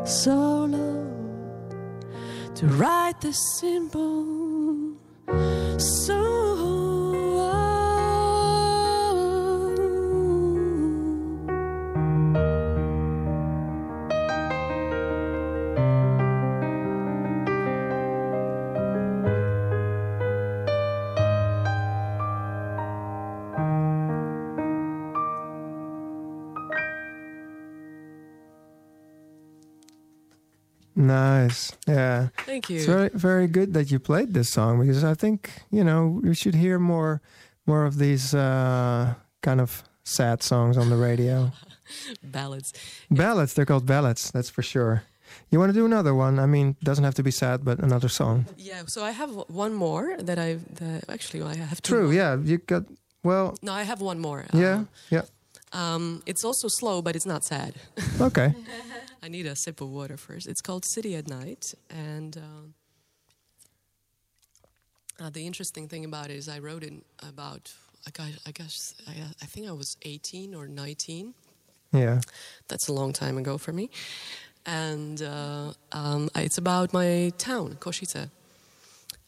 so 0.06 0.64
low 0.64 1.12
to 2.56 2.68
write 2.68 3.20
this 3.20 3.38
simple 3.60 4.96
song? 5.78 6.45
Nice. 31.44 31.72
Yeah. 31.88 32.28
Thank 32.46 32.70
you. 32.70 32.78
It's 32.78 32.86
very 32.86 33.10
very 33.14 33.48
good 33.48 33.74
that 33.74 33.92
you 33.92 34.00
played 34.00 34.34
this 34.34 34.50
song 34.50 34.80
because 34.80 35.04
I 35.04 35.16
think 35.16 35.50
you 35.72 35.84
know 35.84 36.22
we 36.24 36.36
should 36.36 36.56
hear 36.56 36.80
more 36.80 37.22
more 37.66 37.86
of 37.86 37.98
these 37.98 38.34
uh, 38.34 39.14
kind 39.42 39.60
of 39.62 39.84
sad 40.04 40.44
songs 40.44 40.78
on 40.78 40.90
the 40.90 40.98
radio. 40.98 41.52
Ballads. 42.24 42.74
Ballads. 43.10 43.54
They're 43.54 43.66
called 43.66 43.86
ballads. 43.86 44.32
That's 44.32 44.50
for 44.50 44.64
sure. 44.64 45.04
You 45.52 45.60
want 45.60 45.74
to 45.74 45.80
do 45.80 45.86
another 45.86 46.14
one? 46.14 46.40
I 46.40 46.46
mean, 46.48 46.76
doesn't 46.82 47.04
have 47.04 47.16
to 47.16 47.24
be 47.24 47.32
sad, 47.32 47.64
but 47.64 47.80
another 47.80 48.10
song. 48.10 48.46
Yeah. 48.58 48.84
So 48.88 49.04
I 49.04 49.12
have 49.12 49.32
one 49.48 49.74
more 49.74 50.18
that 50.18 50.40
I've 50.40 50.64
actually 51.10 51.44
I 51.44 51.56
have 51.56 51.82
two. 51.82 51.94
True. 51.94 52.04
more. 52.06 52.14
Yeah. 52.14 52.38
You 52.44 52.58
got 52.58 52.84
well. 53.24 53.56
No, 53.62 53.72
I 53.82 53.84
have 53.84 54.02
one 54.02 54.20
more. 54.20 54.46
Yeah. 54.54 54.74
Um, 54.76 54.88
Yeah. 55.12 55.22
Um, 55.74 56.22
it's 56.26 56.46
also 56.46 56.68
slow, 56.70 57.02
but 57.02 57.16
it's 57.16 57.26
not 57.26 57.44
sad. 57.44 57.74
Okay. 58.22 58.54
I 59.24 59.28
need 59.28 59.46
a 59.46 59.56
sip 59.56 59.82
of 59.82 59.90
water 59.90 60.18
first. 60.18 60.48
It's 60.48 60.62
called 60.62 60.86
City 60.86 61.16
at 61.16 61.28
Night, 61.28 61.74
and 61.90 62.38
um, 62.38 62.74
uh, 65.20 65.30
the 65.30 65.46
interesting 65.46 65.88
thing 65.88 66.06
about 66.06 66.30
it 66.30 66.36
is 66.36 66.48
I 66.50 66.60
wrote 66.60 66.84
it 66.84 66.94
about. 67.28 67.74
I 68.08 68.12
guess 68.12 68.40
I, 68.46 68.52
guess 68.52 68.96
I, 69.08 69.14
I 69.42 69.46
think 69.48 69.68
I 69.68 69.72
was 69.72 69.98
18 70.04 70.54
or 70.54 70.68
19. 70.68 71.34
Yeah. 71.92 72.22
That's 72.68 72.88
a 72.88 72.94
long 72.94 73.14
time 73.14 73.38
ago 73.40 73.58
for 73.58 73.74
me, 73.74 73.90
and 74.66 75.22
uh, 75.22 75.74
um, 75.92 76.30
it's 76.36 76.58
about 76.58 76.94
my 76.94 77.32
town, 77.38 77.78
Košice, 77.80 78.30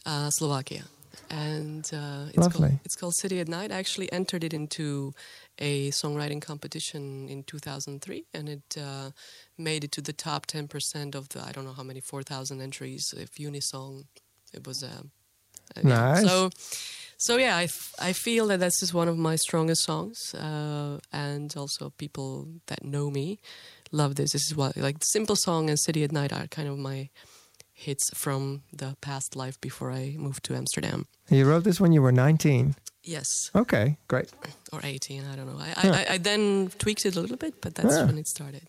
uh, 0.05 0.29
Slovakia, 0.29 0.83
and 1.29 1.89
uh, 1.93 2.25
it's 2.29 2.37
Lovely. 2.37 2.69
called 2.69 2.79
it's 2.85 2.95
called 2.95 3.15
City 3.15 3.39
at 3.39 3.47
Night. 3.47 3.71
I 3.71 3.75
actually 3.75 4.11
entered 4.11 4.43
it 4.43 4.53
into 4.53 5.13
a 5.59 5.89
songwriting 5.91 6.41
competition 6.41 7.27
in 7.29 7.43
2003, 7.43 8.25
and 8.33 8.49
it 8.49 8.77
uh, 8.79 9.11
made 9.57 9.83
it 9.83 9.91
to 9.93 10.01
the 10.01 10.13
top 10.13 10.45
10% 10.47 11.15
of 11.15 11.29
the 11.29 11.41
I 11.41 11.51
don't 11.51 11.65
know 11.65 11.73
how 11.73 11.83
many 11.83 11.99
4,000 11.99 12.61
entries 12.61 13.13
of 13.17 13.31
Unisong. 13.31 14.05
It 14.53 14.65
was 14.67 14.83
uh, 14.83 14.87
uh, 15.75 15.81
yeah. 15.83 15.89
Nice. 15.89 16.23
So. 16.23 16.49
So 17.19 17.37
yeah, 17.37 17.57
I, 17.57 17.63
f- 17.63 17.95
I 17.99 18.13
feel 18.13 18.45
that 18.49 18.59
this 18.59 18.83
is 18.83 18.93
one 18.93 19.07
of 19.07 19.17
my 19.17 19.37
strongest 19.37 19.81
songs, 19.83 20.35
uh, 20.35 20.99
and 21.11 21.51
also 21.57 21.89
people 21.97 22.47
that 22.67 22.83
know 22.83 23.09
me 23.09 23.39
love 23.91 24.15
this. 24.15 24.33
This 24.33 24.45
is 24.45 24.55
what 24.55 24.77
like 24.77 24.97
simple 25.01 25.35
song 25.35 25.67
and 25.67 25.79
City 25.79 26.03
at 26.03 26.11
Night 26.11 26.31
are 26.31 26.45
kind 26.45 26.67
of 26.67 26.77
my 26.77 27.09
hits 27.73 28.09
from 28.13 28.63
the 28.71 28.95
past 29.01 29.35
life 29.35 29.59
before 29.61 29.91
I 29.91 30.15
moved 30.17 30.43
to 30.45 30.55
Amsterdam. 30.55 31.07
You 31.29 31.45
wrote 31.45 31.63
this 31.63 31.79
when 31.79 31.91
you 31.91 32.01
were 32.01 32.11
19. 32.11 32.75
Yes, 33.07 33.51
Okay. 33.55 33.97
Great. 34.07 34.29
or 34.73 34.81
18, 34.83 35.23
I 35.25 35.35
don't 35.35 35.47
know. 35.47 35.57
I, 35.59 35.67
Yeah. 35.87 35.91
I, 36.09 36.13
I, 36.13 36.17
then 36.17 36.69
tweaked 36.77 37.05
it 37.05 37.15
a 37.15 37.21
little 37.21 37.37
bit, 37.37 37.53
but 37.61 37.73
that's 37.75 37.95
Yeah. 37.95 38.05
when 38.05 38.17
it 38.17 38.27
started. 38.27 38.63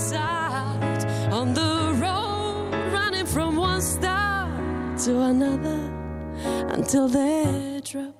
Side 0.00 1.04
on 1.30 1.54
the 1.54 1.94
road, 2.00 2.72
running 2.92 3.26
from 3.26 3.56
one 3.56 3.82
star 3.82 4.48
to 5.04 5.20
another 5.20 5.80
until 6.72 7.08
they 7.08 7.80
drop. 7.84 8.19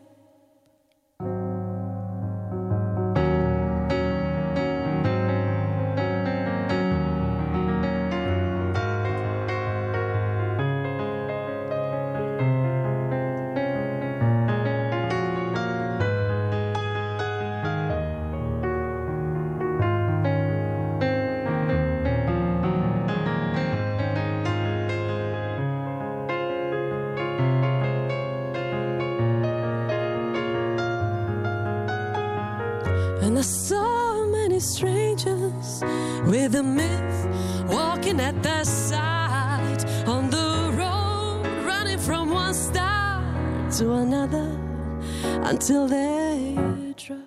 Until 45.71 45.87
they 45.87 46.57
drop. 46.97 47.19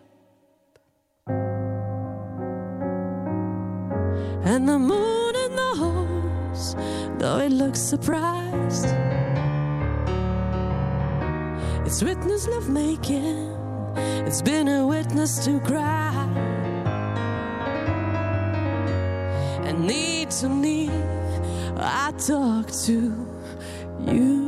And 4.43 4.67
the 4.67 4.77
moon 4.77 5.33
knows, 5.55 6.75
though 7.19 7.37
it 7.39 7.53
looks 7.53 7.79
surprised. 7.79 8.87
It's 11.85 12.03
witness 12.03 12.49
love 12.49 12.67
making. 12.67 13.55
It's 14.27 14.41
been 14.41 14.67
a 14.67 14.85
witness 14.85 15.45
to 15.45 15.61
cry. 15.61 16.11
And 19.63 19.87
need 19.87 20.31
to 20.31 20.49
need, 20.49 20.91
I 21.77 22.11
talk 22.17 22.69
to 22.87 23.25
you 24.05 24.42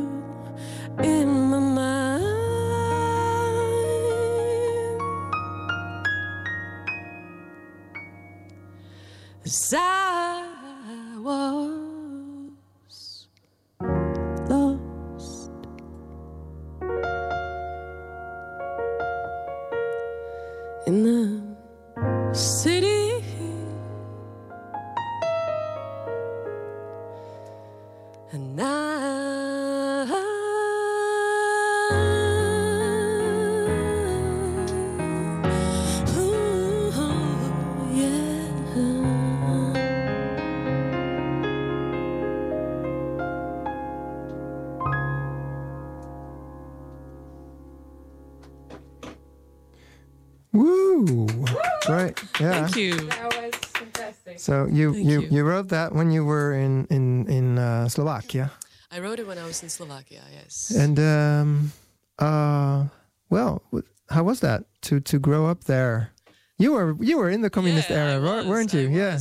Right. 52.16 52.40
Yeah. 52.40 52.52
Thank 52.66 52.76
you. 52.76 52.94
That 53.08 53.32
was 53.36 53.54
fantastic. 53.76 54.38
So 54.40 54.66
you 54.66 54.92
you, 54.92 55.20
you. 55.20 55.28
you 55.30 55.42
wrote 55.44 55.68
that 55.68 55.92
when 55.92 56.10
you 56.10 56.24
were 56.24 56.52
in 56.54 56.86
in 56.90 57.26
in 57.28 57.58
uh, 57.58 57.88
Slovakia, 57.88 58.50
I 58.90 59.00
wrote 59.00 59.18
it 59.20 59.26
when 59.26 59.38
I 59.38 59.44
was 59.44 59.62
in 59.62 59.68
Slovakia. 59.68 60.22
Yes. 60.32 60.70
and 60.74 60.98
um, 60.98 61.72
uh, 62.18 62.88
well, 63.30 63.62
how 64.08 64.22
was 64.24 64.40
that 64.40 64.64
to 64.88 65.00
to 65.00 65.18
grow 65.18 65.46
up 65.46 65.64
there? 65.64 66.12
You 66.58 66.72
were 66.72 66.96
you 67.00 67.18
were 67.18 67.28
in 67.28 67.42
the 67.42 67.50
communist 67.50 67.90
Yeah, 67.90 68.16
era, 68.16 68.20
wa- 68.20 68.36
was, 68.40 68.46
weren't 68.46 68.72
you? 68.72 68.88
I 68.88 68.92
yeah. 68.92 69.18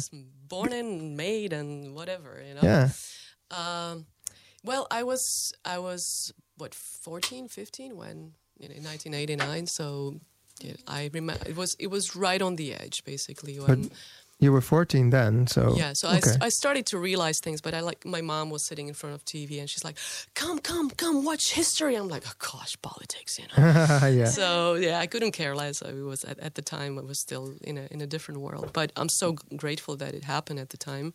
born 0.48 0.72
and 0.72 1.18
made 1.18 1.52
and 1.52 1.92
whatever, 1.96 2.40
you 2.40 2.56
know. 2.56 2.64
Yeah. 2.64 2.90
Um, 3.52 4.06
well, 4.64 4.88
I 4.90 5.04
was 5.04 5.52
I 5.66 5.78
was 5.80 6.32
what 6.58 6.74
14, 6.74 7.48
15 7.50 7.98
when 7.98 8.32
you 8.58 8.70
know, 8.70 8.76
in 8.76 8.84
1989. 8.88 9.68
So 9.68 10.16
yeah, 10.62 10.74
I 10.88 11.10
remember 11.14 11.44
it 11.48 11.56
was 11.56 11.76
it 11.80 11.88
was 11.88 12.16
right 12.16 12.42
on 12.42 12.56
the 12.56 12.74
edge, 12.74 13.04
basically. 13.06 13.60
When, 13.60 13.90
You 14.40 14.52
were 14.52 14.62
14 14.62 15.12
then, 15.12 15.48
so 15.48 15.76
yeah, 15.78 15.94
so 15.96 16.10
I, 16.10 16.18
okay. 16.18 16.32
s- 16.32 16.38
I 16.42 16.50
started 16.50 16.86
to 16.88 16.98
realize 17.00 17.40
things, 17.40 17.62
but 17.62 17.74
I 17.74 17.80
like 17.80 18.06
my 18.06 18.22
mom 18.22 18.50
was 18.52 18.68
sitting 18.68 18.88
in 18.90 18.94
front 18.94 19.16
of 19.16 19.24
TV 19.24 19.60
and 19.62 19.70
she's 19.70 19.84
like, 19.86 19.98
"Come, 20.34 20.60
come, 20.60 20.90
come, 20.90 21.24
watch 21.24 21.54
history." 21.56 21.96
I'm 21.96 22.10
like, 22.10 22.24
"Oh 22.28 22.36
gosh, 22.52 22.76
politics," 22.82 23.40
you 23.40 23.46
know. 23.48 23.64
yeah. 24.22 24.26
So 24.38 24.76
yeah, 24.76 25.00
I 25.04 25.08
couldn't 25.08 25.32
care 25.32 25.56
less. 25.56 25.82
I 25.82 25.94
was 26.12 26.26
at, 26.26 26.38
at 26.40 26.54
the 26.56 26.62
time 26.62 27.00
I 27.00 27.04
was 27.08 27.20
still 27.20 27.46
in 27.64 27.78
a 27.78 27.88
in 27.94 28.02
a 28.02 28.08
different 28.08 28.42
world, 28.42 28.72
but 28.74 28.92
I'm 29.00 29.10
so 29.10 29.28
grateful 29.56 29.96
that 29.98 30.14
it 30.14 30.24
happened 30.26 30.60
at 30.60 30.70
the 30.70 30.78
time 30.78 31.14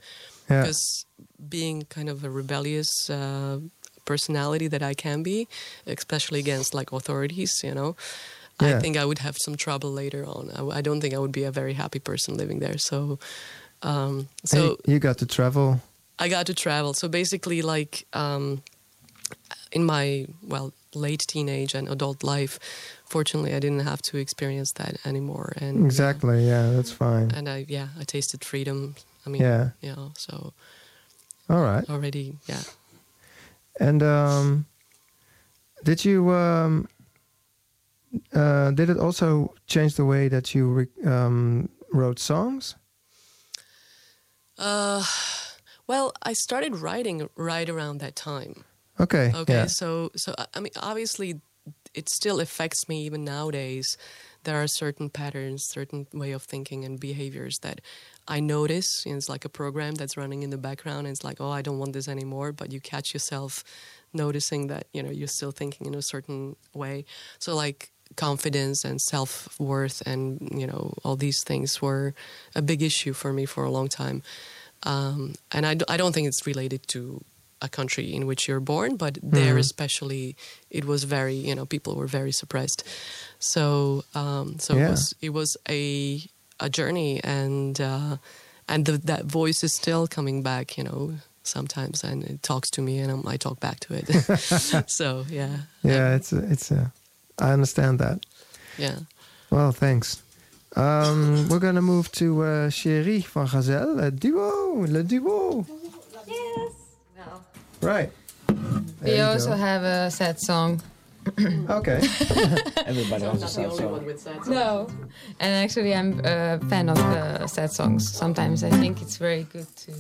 Yeah. 0.49 0.63
because 0.63 1.05
being 1.49 1.85
kind 1.97 2.09
of 2.09 2.25
a 2.25 2.31
rebellious 2.31 3.11
uh, 3.11 3.59
personality 4.05 4.69
that 4.69 4.83
I 4.83 4.95
can 4.95 5.23
be, 5.23 5.47
especially 5.87 6.39
against 6.41 6.75
like 6.75 6.91
authorities, 6.97 7.53
you 7.63 7.75
know. 7.75 7.97
Yeah. 8.61 8.77
I 8.77 8.81
think 8.81 8.97
I 8.97 9.05
would 9.05 9.19
have 9.19 9.37
some 9.39 9.57
trouble 9.57 9.91
later 9.93 10.25
on. 10.25 10.51
I 10.73 10.81
don't 10.83 11.01
think 11.01 11.15
I 11.15 11.19
would 11.19 11.33
be 11.33 11.45
a 11.45 11.51
very 11.51 11.75
happy 11.75 11.99
person 11.99 12.37
living 12.37 12.61
there. 12.61 12.79
So, 12.79 13.19
um, 13.83 14.29
so 14.45 14.57
you, 14.87 14.95
you 14.95 14.99
got 14.99 15.19
to 15.19 15.27
travel. 15.27 15.81
I 16.19 16.29
got 16.29 16.47
to 16.47 16.55
travel. 16.55 16.93
So 16.95 17.09
basically, 17.09 17.63
like 17.63 18.07
um, 18.13 18.63
in 19.73 19.85
my 19.85 20.27
well 20.43 20.73
late 20.95 21.25
teenage 21.29 21.75
and 21.75 21.89
adult 21.89 22.23
life, 22.23 22.59
fortunately, 23.07 23.55
I 23.55 23.61
didn't 23.61 23.81
have 23.87 24.03
to 24.03 24.19
experience 24.19 24.73
that 24.73 24.97
anymore. 25.07 25.53
And 25.61 25.85
Exactly. 25.87 26.47
Yeah, 26.47 26.71
that's 26.73 26.93
fine. 26.93 27.31
and 27.31 27.49
I 27.49 27.65
yeah, 27.69 27.89
I 27.99 28.05
tasted 28.05 28.45
freedom. 28.45 28.95
I 29.27 29.31
mean, 29.31 29.43
Yeah. 29.43 29.71
you 29.81 29.95
know, 29.97 30.13
so 30.17 30.53
All 31.49 31.63
right. 31.63 31.89
already, 31.91 32.39
yeah. 32.47 32.63
And 33.79 34.03
um, 34.03 34.67
did 35.85 36.05
you 36.05 36.31
um, 36.31 36.89
uh, 38.35 38.71
did 38.73 38.91
it 38.91 38.97
also 38.99 39.55
change 39.67 39.95
the 39.95 40.05
way 40.05 40.29
that 40.29 40.55
you 40.55 40.87
um, 41.05 41.69
wrote 41.93 42.19
songs? 42.19 42.75
Uh, 44.59 45.03
well, 45.87 46.13
I 46.23 46.33
started 46.35 46.77
writing 46.77 47.29
right 47.37 47.69
around 47.69 47.99
that 47.99 48.17
time. 48.17 48.65
Okay. 48.99 49.33
Okay, 49.35 49.53
Yeah. 49.55 49.67
so 49.67 50.11
so 50.17 50.35
I- 50.39 50.47
I 50.55 50.61
mean, 50.61 50.73
obviously, 50.77 51.41
it 51.95 52.09
still 52.09 52.41
affects 52.41 52.89
me 52.89 53.05
even 53.07 53.25
nowadays. 53.25 53.97
There 54.45 54.57
are 54.63 54.67
certain 54.69 55.11
patterns, 55.11 55.65
certain 55.69 56.07
way 56.13 56.33
of 56.33 56.43
thinking 56.43 56.85
and 56.85 56.99
behaviors 57.01 57.59
that 57.63 57.81
I 58.29 58.41
notice. 58.41 59.05
And 59.07 59.17
it's 59.17 59.29
like 59.29 59.45
a 59.45 59.49
program 59.51 59.95
that's 59.95 60.17
running 60.17 60.43
in 60.43 60.51
the 60.51 60.59
background, 60.59 61.07
and 61.07 61.15
it's 61.15 61.25
like, 61.25 61.41
oh, 61.41 61.51
I 61.51 61.63
don't 61.63 61.79
want 61.79 61.93
this 61.93 62.09
anymore. 62.09 62.53
But 62.53 62.73
you 62.73 62.81
catch 62.81 63.13
yourself 63.15 63.65
noticing 64.13 64.67
that 64.69 64.87
you 64.93 65.03
know 65.03 65.11
you're 65.11 65.29
still 65.39 65.53
thinking 65.53 65.87
in 65.87 65.95
a 65.95 66.03
certain 66.03 66.57
way. 66.75 67.05
So 67.39 67.55
like 67.55 67.93
confidence 68.17 68.85
and 68.85 69.01
self 69.01 69.59
worth 69.59 70.03
and 70.07 70.49
you 70.61 70.67
know 70.67 70.95
all 71.05 71.17
these 71.17 71.43
things 71.45 71.81
were 71.81 72.15
a 72.55 72.63
big 72.63 72.83
issue 72.83 73.13
for 73.13 73.33
me 73.33 73.47
for 73.47 73.65
a 73.65 73.71
long 73.71 73.89
time. 73.89 74.23
Um, 74.83 75.35
and 75.53 75.67
I, 75.67 75.75
d- 75.75 75.85
I 75.89 75.97
don't 75.97 76.13
think 76.15 76.27
it's 76.27 76.47
related 76.47 76.87
to 76.89 77.23
a 77.63 77.69
country 77.69 78.15
in 78.15 78.27
which 78.27 78.49
you're 78.49 78.61
born, 78.61 78.97
but 78.97 79.19
there 79.23 79.59
especially, 79.59 80.35
it 80.71 80.85
was 80.87 81.05
very 81.05 81.35
you 81.35 81.55
know 81.55 81.67
people 81.67 81.95
were 81.97 82.07
very 82.09 82.33
suppressed. 82.33 82.83
So 83.39 84.05
um, 84.15 84.59
so 84.59 84.77
Yeah. 84.77 84.87
it 84.87 84.91
was 84.91 85.15
it 85.21 85.31
was 85.31 85.57
a 85.69 86.23
a 86.59 86.69
journey, 86.69 87.21
and 87.25 87.81
uh, 87.81 88.17
and 88.69 88.87
the, 88.87 88.99
that 88.99 89.25
voice 89.27 89.63
is 89.63 89.75
still 89.75 90.07
coming 90.07 90.43
back, 90.43 90.77
you 90.79 90.85
know. 90.85 91.15
Sometimes 91.43 92.05
and 92.05 92.23
it 92.23 92.43
talks 92.43 92.69
to 92.71 92.83
me 92.83 92.99
and 92.99 93.11
I'm, 93.11 93.27
I 93.27 93.37
talk 93.39 93.61
back 93.61 93.81
to 93.81 93.95
it. 93.95 94.07
so 94.91 95.25
yeah, 95.31 95.57
Yeah, 95.83 96.15
it's 96.15 96.33
a, 96.33 96.39
it's 96.53 96.71
a, 96.71 96.93
I 97.41 97.53
understand 97.53 97.99
that. 97.99 98.25
yeah. 98.79 98.99
Well, 99.51 99.73
thanks. 99.73 100.23
Um, 100.77 101.49
we're 101.49 101.59
gonna 101.59 101.83
move 101.83 102.11
to 102.13 102.43
uh, 102.43 102.71
Chérie 102.71 103.25
van 103.27 103.47
Gazelle, 103.47 103.95
le 103.97 104.11
duo, 104.11 104.87
le 104.87 105.03
duo. 105.03 105.67
Yes. 106.27 106.73
No. 107.17 107.43
Right. 107.89 108.11
There 108.47 109.15
We 109.15 109.21
also 109.21 109.51
go. 109.51 109.57
have 109.57 109.83
a 109.83 110.11
sad 110.11 110.39
song. 110.39 110.81
Okay. 111.69 111.99
Everybody 112.87 113.25
I'm 113.27 113.33
has 113.39 113.41
a 113.41 113.41
not 113.41 113.41
the 113.41 113.49
sad 113.49 113.65
only 113.67 113.79
song. 113.79 113.93
one 113.93 114.05
with 114.07 114.21
sad 114.21 114.47
No. 114.47 114.87
And 115.41 115.53
actually, 115.65 115.95
I'm 115.95 116.21
a 116.25 116.59
fan 116.71 116.89
of 116.89 116.99
uh, 116.99 117.47
sad 117.47 117.71
songs. 117.73 118.09
Sometimes 118.11 118.63
I 118.65 118.71
think 118.71 119.03
it's 119.03 119.17
very 119.19 119.45
good 119.53 119.67
to 119.87 119.93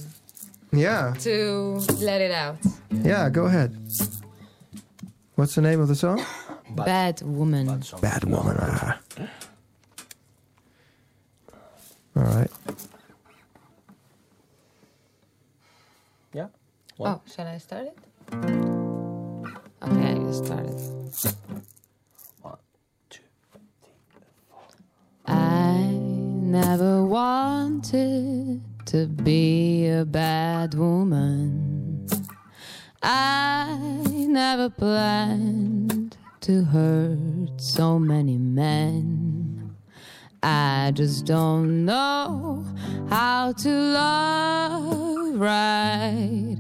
Yeah. 0.73 1.15
to 1.21 1.81
let 2.01 2.21
it 2.21 2.31
out. 2.33 2.57
Yeah. 2.91 3.29
Go 3.31 3.45
ahead. 3.47 3.71
What's 5.35 5.55
the 5.55 5.61
name 5.63 5.81
of 5.81 5.89
the 5.89 5.95
song? 5.97 6.25
Bad 6.77 7.23
woman. 7.23 7.83
Bad 8.01 8.25
Woman. 8.25 8.57
Ah. 8.61 9.01
All 12.17 12.23
right. 12.25 12.51
Yeah. 16.33 16.47
One. 16.97 17.13
Oh, 17.13 17.23
shall 17.33 17.47
I 17.47 17.59
start 17.59 17.87
it? 17.87 17.99
Okay, 19.83 20.13
I 20.13 20.15
just 20.19 20.45
started. 20.47 20.75
One, 22.43 22.57
two. 23.09 23.23
I 25.27 25.83
never 25.87 27.05
wanted 27.05 28.61
to 28.87 29.07
be 29.07 29.89
a 29.89 30.05
bad 30.05 30.75
woman. 30.75 32.07
I 33.03 33.79
never 34.29 34.69
planned 34.69 36.17
to 36.41 36.65
hurt 36.65 37.61
so 37.61 37.99
many 37.99 38.39
men. 38.39 39.77
I 40.43 40.91
just 40.95 41.27
don't 41.27 41.85
know 41.85 42.65
how 43.11 43.53
to 43.53 43.69
love 43.69 45.39
right. 45.39 46.57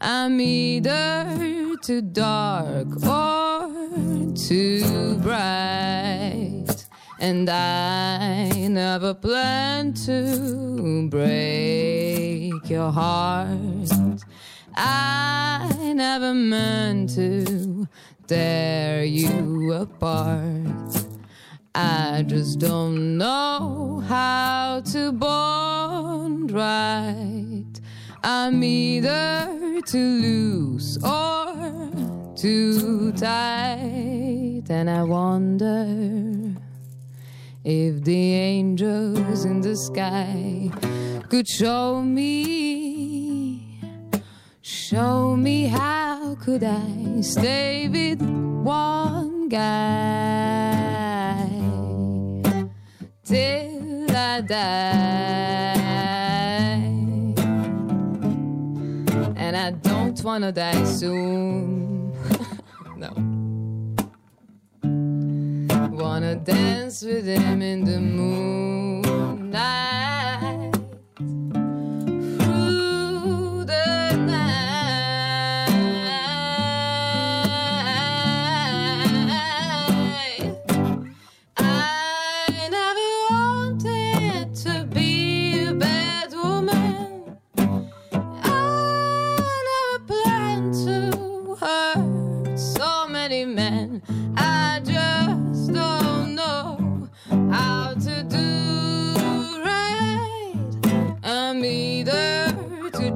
I'm 0.00 0.40
either 0.40 1.74
too 1.82 2.02
dark 2.02 2.86
or 3.04 3.68
too 4.36 5.18
bright. 5.20 6.86
And 7.18 7.50
I 7.50 8.68
never 8.68 9.14
planned 9.14 9.96
to 10.06 11.08
break 11.10 12.70
your 12.70 12.92
heart. 12.92 14.22
I 14.76 15.92
never 15.96 16.32
meant 16.32 17.16
to 17.16 17.88
tear 18.28 19.04
you 19.04 19.72
apart. 19.72 21.06
I 21.74 22.24
just 22.26 22.58
don't 22.58 23.16
know 23.16 24.02
how 24.06 24.82
to 24.92 25.12
bond 25.12 26.52
right. 26.52 27.64
I'm 28.22 28.62
either 28.62 29.80
too 29.86 30.20
loose 30.20 30.98
or 31.02 31.90
too 32.36 33.12
tight, 33.12 34.64
and 34.68 34.90
I 34.90 35.02
wonder 35.04 35.86
if 37.64 38.04
the 38.04 38.34
angels 38.34 39.46
in 39.46 39.62
the 39.62 39.76
sky 39.76 40.70
could 41.30 41.48
show 41.48 42.02
me, 42.02 43.37
show 44.88 45.36
me 45.36 45.66
how 45.66 46.34
could 46.36 46.64
I 46.64 47.20
stay 47.20 47.88
with 47.88 48.22
one 48.22 49.50
guy 49.50 51.44
till 53.22 54.10
I 54.16 54.40
die. 54.40 54.64
And 59.36 59.54
I 59.54 59.72
don't 59.72 60.24
wanna 60.24 60.52
die 60.52 60.84
soon. 60.84 62.14
no. 62.96 63.12
Wanna 66.02 66.36
dance 66.36 67.02
with 67.02 67.26
him 67.26 67.60
in 67.60 67.84
the 67.84 68.00
moonlight. 68.00 69.48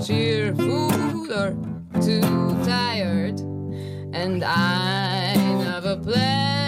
cheerful 0.04 1.32
or 1.32 1.54
too 2.00 2.20
tired, 2.64 3.38
and 4.12 4.42
I 4.42 5.34
never 5.36 5.96
plan. 5.96 6.61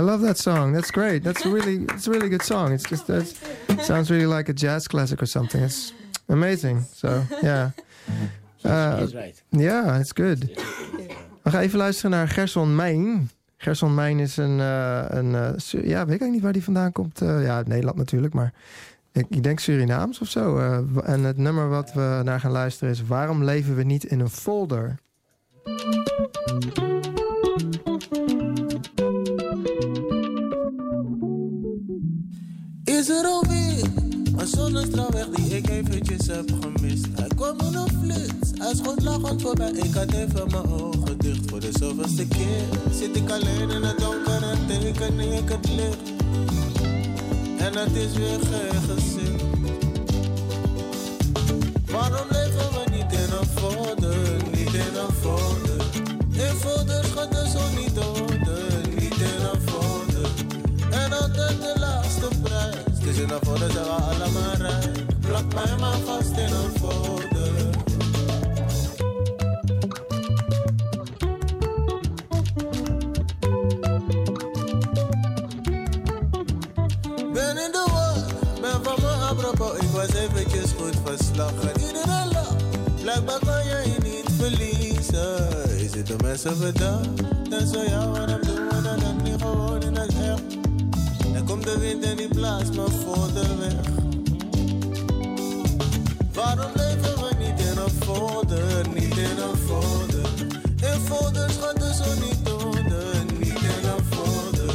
I 0.00 0.02
love 0.02 0.22
that 0.22 0.38
song. 0.38 0.72
That's 0.72 0.90
great. 0.90 1.22
That's 1.22 1.44
a 1.44 1.50
really, 1.50 1.84
it's 1.94 2.06
a 2.06 2.10
really 2.10 2.30
good 2.30 2.42
song. 2.42 2.72
It's 2.72 2.88
just 2.88 3.06
that 3.06 3.26
sounds 3.82 4.10
really 4.10 4.26
like 4.36 4.48
a 4.48 4.54
jazz 4.54 4.88
classic 4.88 5.20
or 5.20 5.26
something. 5.26 5.62
It's 5.62 5.92
amazing. 6.26 6.86
So 6.94 7.22
yeah, 7.42 7.72
uh, 8.64 9.06
ja, 9.50 9.98
it's 9.98 10.12
good. 10.12 10.44
We 11.42 11.50
gaan 11.50 11.60
even 11.60 11.78
luisteren 11.78 12.10
naar 12.10 12.28
Gerson 12.28 12.74
Mijn. 12.74 13.30
Gerson 13.56 13.94
Mijn 13.94 14.18
is 14.18 14.36
een, 14.36 14.60
eh, 14.60 15.04
een 15.08 15.34
eh, 15.34 15.52
ja, 15.70 16.06
weet 16.06 16.14
ik 16.14 16.20
eigenlijk 16.20 16.30
niet 16.30 16.42
waar 16.42 16.52
die 16.52 16.64
vandaan 16.64 16.92
komt. 16.92 17.20
Eh, 17.20 17.42
ja, 17.42 17.56
uit 17.56 17.68
Nederland 17.68 17.96
natuurlijk, 17.96 18.34
maar 18.34 18.52
ik, 19.12 19.26
ik 19.28 19.42
denk 19.42 19.60
Surinaams 19.60 20.20
of 20.20 20.28
zo. 20.28 20.58
En 21.04 21.24
het 21.24 21.36
nummer 21.36 21.68
wat 21.68 21.92
we 21.92 22.20
naar 22.24 22.40
gaan 22.40 22.50
luisteren 22.50 22.92
is 22.92 23.06
Waarom 23.06 23.44
leven 23.44 23.76
we 23.76 23.82
niet 23.82 24.04
in 24.04 24.20
een 24.20 24.30
folder? 24.30 24.98
Is 33.00 33.08
er 33.08 33.26
alweer 33.26 33.84
een 34.36 34.46
zonnestraalweg 34.46 35.28
die 35.28 35.56
ik 35.56 35.68
eventjes 35.68 36.26
heb 36.26 36.50
gemist? 36.60 37.06
Hij 37.14 37.28
kwam 37.36 37.58
in 37.60 37.74
een 37.74 37.88
flits, 38.02 38.50
hij 38.58 38.74
schoot 38.74 39.02
lachend 39.02 39.42
voorbij. 39.42 39.70
Ik 39.70 39.94
had 39.94 40.12
even 40.12 40.50
mijn 40.50 40.66
ogen 40.66 41.18
dicht 41.18 41.50
voor 41.50 41.60
de 41.60 41.70
zoveelste 41.78 42.26
keer. 42.28 42.62
Zit 42.92 43.16
ik 43.16 43.30
alleen 43.30 43.70
in 43.70 43.82
het 43.82 43.98
donker 43.98 44.42
en 44.42 44.66
teken 44.66 45.20
ik 45.20 45.48
het 45.48 45.68
licht. 45.68 46.12
En 47.58 47.76
het 47.76 47.94
is 47.94 48.12
weer 48.12 48.38
geen 48.40 48.82
gezicht. 48.82 49.44
Waarom 51.90 52.39
folder 63.28 63.70
zijn 63.70 63.84
we 63.84 63.90
allemaal 63.90 64.54
rijk. 64.58 65.20
Plak 65.20 65.54
mij 65.54 65.76
maar 65.78 65.98
vast 65.98 66.36
in. 66.36 66.48
Ben 77.32 77.56
in 77.56 77.72
de 77.72 77.86
war, 77.92 78.14
ben 78.60 78.84
van 78.84 78.94
me 79.00 79.08
apropos. 79.28 79.78
Ik 79.78 79.88
was 79.88 80.14
eventjes 80.14 80.72
goed 80.78 80.96
verslagen. 81.04 81.80
Iedereen 81.80 82.32
lacht, 82.32 82.54
blijkbaar 83.02 83.38
kan 83.38 83.66
jij 83.66 83.84
je 83.84 83.96
niet 84.02 84.30
verliezen. 84.38 85.78
Is 85.78 85.94
het 85.94 86.06
de 86.06 86.16
mensen 86.22 86.58
bedacht? 86.58 87.08
Dan 87.50 87.66
zou 87.66 87.88
jou 87.88 88.10
waarom 88.10 88.40
doen 88.42 88.68
we 88.68 88.82
dat 88.82 89.00
dan 89.00 89.16
niet 89.22 89.42
in? 90.14 90.49
Komt 91.50 91.64
de 91.64 91.78
wind 91.78 92.04
en 92.04 92.16
die 92.16 92.28
blaast 92.28 92.74
me 92.74 92.86
folder 93.04 93.58
weg. 93.58 93.74
Waarom 96.32 96.70
leven 96.74 97.14
we 97.14 97.34
niet 97.38 97.60
in 97.60 97.78
een 97.78 97.90
folder, 97.90 98.88
niet 98.88 99.16
in 99.16 99.38
een 99.38 99.56
folder? 99.66 100.30
In 100.92 101.00
folders 101.00 101.56
gaat 101.56 101.78
de 101.80 101.92
zon 101.94 102.28
niet 102.28 102.64
onder, 102.64 103.14
niet 103.38 103.62
in 103.62 103.88
een 103.88 104.04
folder. 104.10 104.74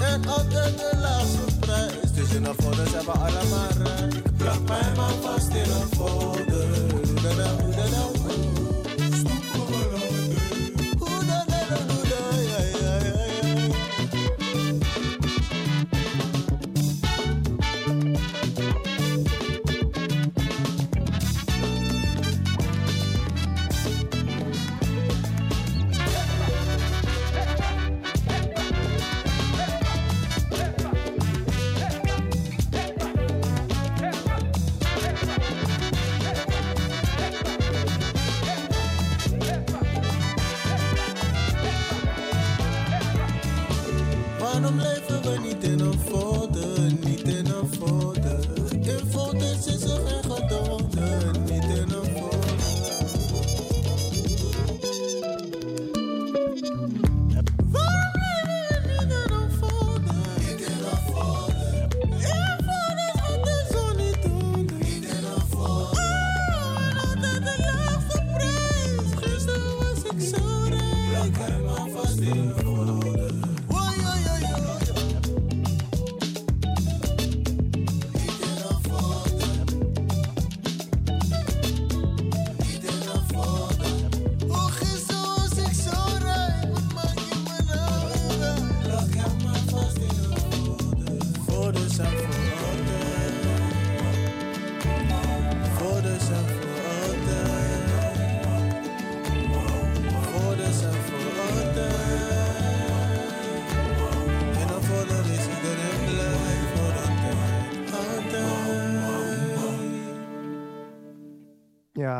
En 0.00 0.28
altijd 0.28 0.78
de 0.78 0.98
laagste 1.00 1.58
prijs, 1.60 2.12
dus 2.14 2.34
in 2.34 2.44
een 2.44 2.54
folder 2.54 2.88
zijn 2.88 3.04
we 3.04 3.12
allemaal 3.12 3.68
rijk. 3.82 4.36
Plak 4.36 4.68
mij 4.68 4.92
maar 4.96 5.14
vast 5.22 5.48
in 5.48 5.70
een 5.70 5.88
folder. 5.96 6.91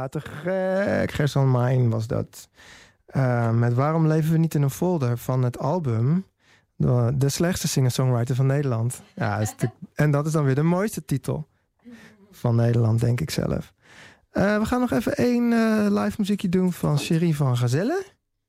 Te 0.08 0.20
gek. 0.20 1.12
Gerson 1.12 1.50
Mijn 1.50 1.90
was 1.90 2.06
dat. 2.06 2.48
Eh, 3.06 3.50
met 3.50 3.74
Waarom 3.74 4.06
leven 4.06 4.32
we 4.32 4.38
niet 4.38 4.54
in 4.54 4.62
een 4.62 4.70
folder 4.70 5.18
van 5.18 5.42
het 5.42 5.58
album. 5.58 6.26
De, 6.76 7.12
de 7.14 7.28
slechtste 7.28 7.68
singer-songwriter 7.68 8.34
van 8.34 8.46
Nederland. 8.46 9.02
Ja, 9.14 9.42
en 9.94 10.10
dat 10.10 10.26
is 10.26 10.32
dan 10.32 10.44
weer 10.44 10.54
de 10.54 10.62
mooiste 10.62 11.04
titel 11.04 11.48
van 12.30 12.56
Nederland, 12.56 13.00
denk 13.00 13.20
ik 13.20 13.30
zelf. 13.30 13.72
Eh, 14.30 14.58
we 14.58 14.64
gaan 14.64 14.80
nog 14.80 14.90
even 14.90 15.14
één 15.14 15.52
eh, 15.52 15.86
live 16.02 16.14
muziekje 16.18 16.48
doen 16.48 16.72
van 16.72 16.98
Cherie 16.98 17.36
van 17.36 17.56
Gazelle. 17.56 18.04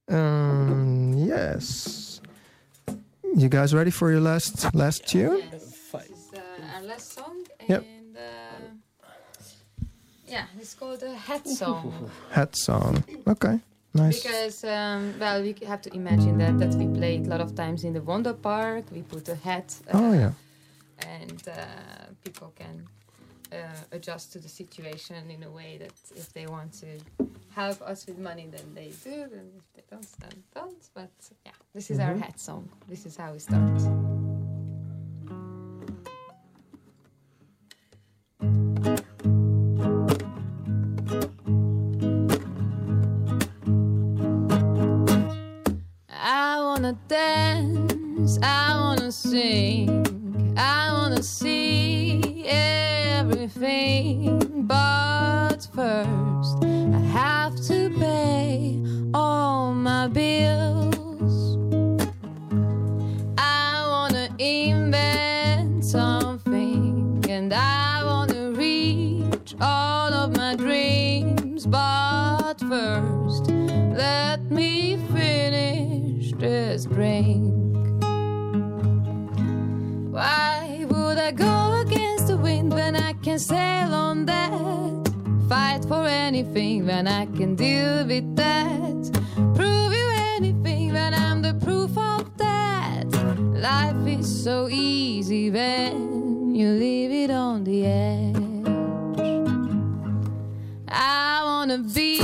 Um, 0.06 1.14
yes. 1.14 2.22
You 3.36 3.51
guys 3.51 3.72
ready 3.72 3.91
for 3.91 4.12
your 4.12 4.24
last, 4.24 4.68
last 4.74 5.08
tune? 5.08 5.41
Yeah, 10.34 10.45
it's 10.59 10.73
called 10.73 11.03
a 11.03 11.13
hat 11.13 11.47
song. 11.47 12.09
Hat 12.31 12.55
song. 12.55 13.03
Okay, 13.27 13.59
nice. 13.93 14.23
Because 14.23 14.63
um, 14.63 15.13
well, 15.19 15.41
we 15.43 15.53
have 15.67 15.81
to 15.84 15.89
imagine 15.93 16.36
that 16.39 16.57
that 16.57 16.73
we 16.81 16.88
played 16.99 17.27
a 17.27 17.29
lot 17.29 17.41
of 17.41 17.53
times 17.53 17.84
in 17.84 17.93
the 17.93 17.99
Vondelpark. 18.09 18.84
We 18.91 19.01
put 19.03 19.29
a 19.29 19.36
hat, 19.36 19.67
uh, 19.88 19.99
Oh 19.99 20.13
yeah. 20.13 20.31
and 21.19 21.39
uh, 21.47 21.55
people 22.25 22.49
can 22.61 22.75
uh, 23.51 23.57
adjust 23.97 24.25
to 24.34 24.39
the 24.39 24.49
situation 24.49 25.29
in 25.29 25.43
a 25.43 25.51
way 25.59 25.77
that 25.84 25.93
if 26.21 26.27
they 26.34 26.47
want 26.47 26.71
to 26.81 26.88
help 27.55 27.79
us 27.91 28.07
with 28.07 28.17
money, 28.17 28.47
then 28.55 28.67
they 28.73 28.89
do. 29.09 29.17
And 29.38 29.47
if 29.61 29.65
they 29.75 29.84
don't, 29.91 30.11
then 30.21 30.36
don't. 30.55 30.84
But 30.95 31.11
yeah, 31.45 31.57
this 31.75 31.91
is 31.91 31.99
our 31.99 32.15
hat 32.15 32.39
song. 32.39 32.63
This 32.89 33.05
is 33.05 33.15
how 33.17 33.34
we 33.34 33.39
start. 33.39 34.32
Wanna 46.84 46.97
dance, 47.07 48.38
I 48.43 48.75
wanna 48.75 49.09
sing, 49.09 50.53
I 50.57 50.91
wanna 50.91 51.23
see 51.23 52.43
everything. 52.45 54.38
But 54.67 55.65
first, 55.73 56.61
I 56.61 56.99
have 57.13 57.55
to 57.67 57.89
pay 57.97 58.81
all 59.13 59.73
my 59.73 60.09
bills. 60.09 61.57
I 63.38 63.86
wanna 63.88 64.27
invent 64.38 65.86
something, 65.86 67.23
and 67.29 67.53
I 67.53 68.03
wanna 68.03 68.51
reach 68.51 69.55
all 69.61 70.13
of 70.13 70.36
my 70.36 70.55
dreams. 70.57 71.65
But 71.65 72.59
first, 72.59 73.47
let 73.47 74.51
me 74.51 74.92
can 83.34 83.39
sail 83.39 83.95
on 83.95 84.27
that? 84.27 85.11
Fight 85.49 85.84
for 85.86 86.05
anything 86.05 86.86
when 86.86 87.07
I 87.07 87.25
can 87.25 87.55
deal 87.55 88.05
with 88.05 88.36
that. 88.36 89.21
Prove 89.55 89.91
you 89.91 90.07
anything 90.36 90.93
when 90.93 91.15
I'm 91.15 91.41
the 91.41 91.55
proof 91.55 91.97
of 91.97 92.38
that. 92.38 93.07
Life 93.69 94.05
is 94.05 94.43
so 94.43 94.67
easy 94.69 95.49
when 95.49 96.53
you 96.53 96.69
leave 96.73 97.11
it 97.23 97.31
on 97.31 97.63
the 97.63 97.88
edge. 97.88 98.67
I 100.88 101.41
wanna 101.43 101.79
be 101.79 102.19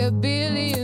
a 0.00 0.10
billionaire. 0.10 0.83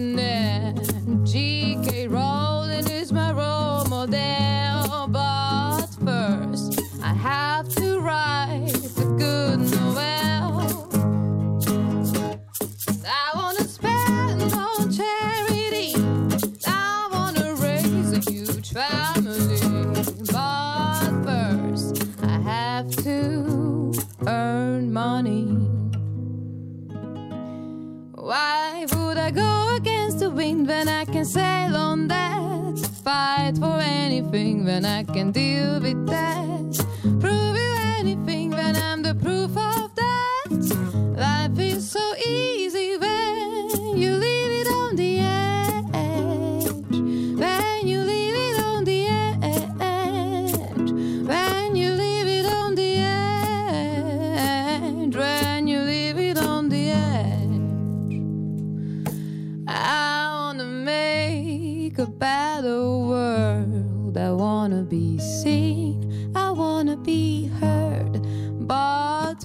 When 34.30 34.84
I 34.84 35.02
can 35.02 35.32
deal 35.32 35.80
with 35.80 36.06
that. 36.06 36.49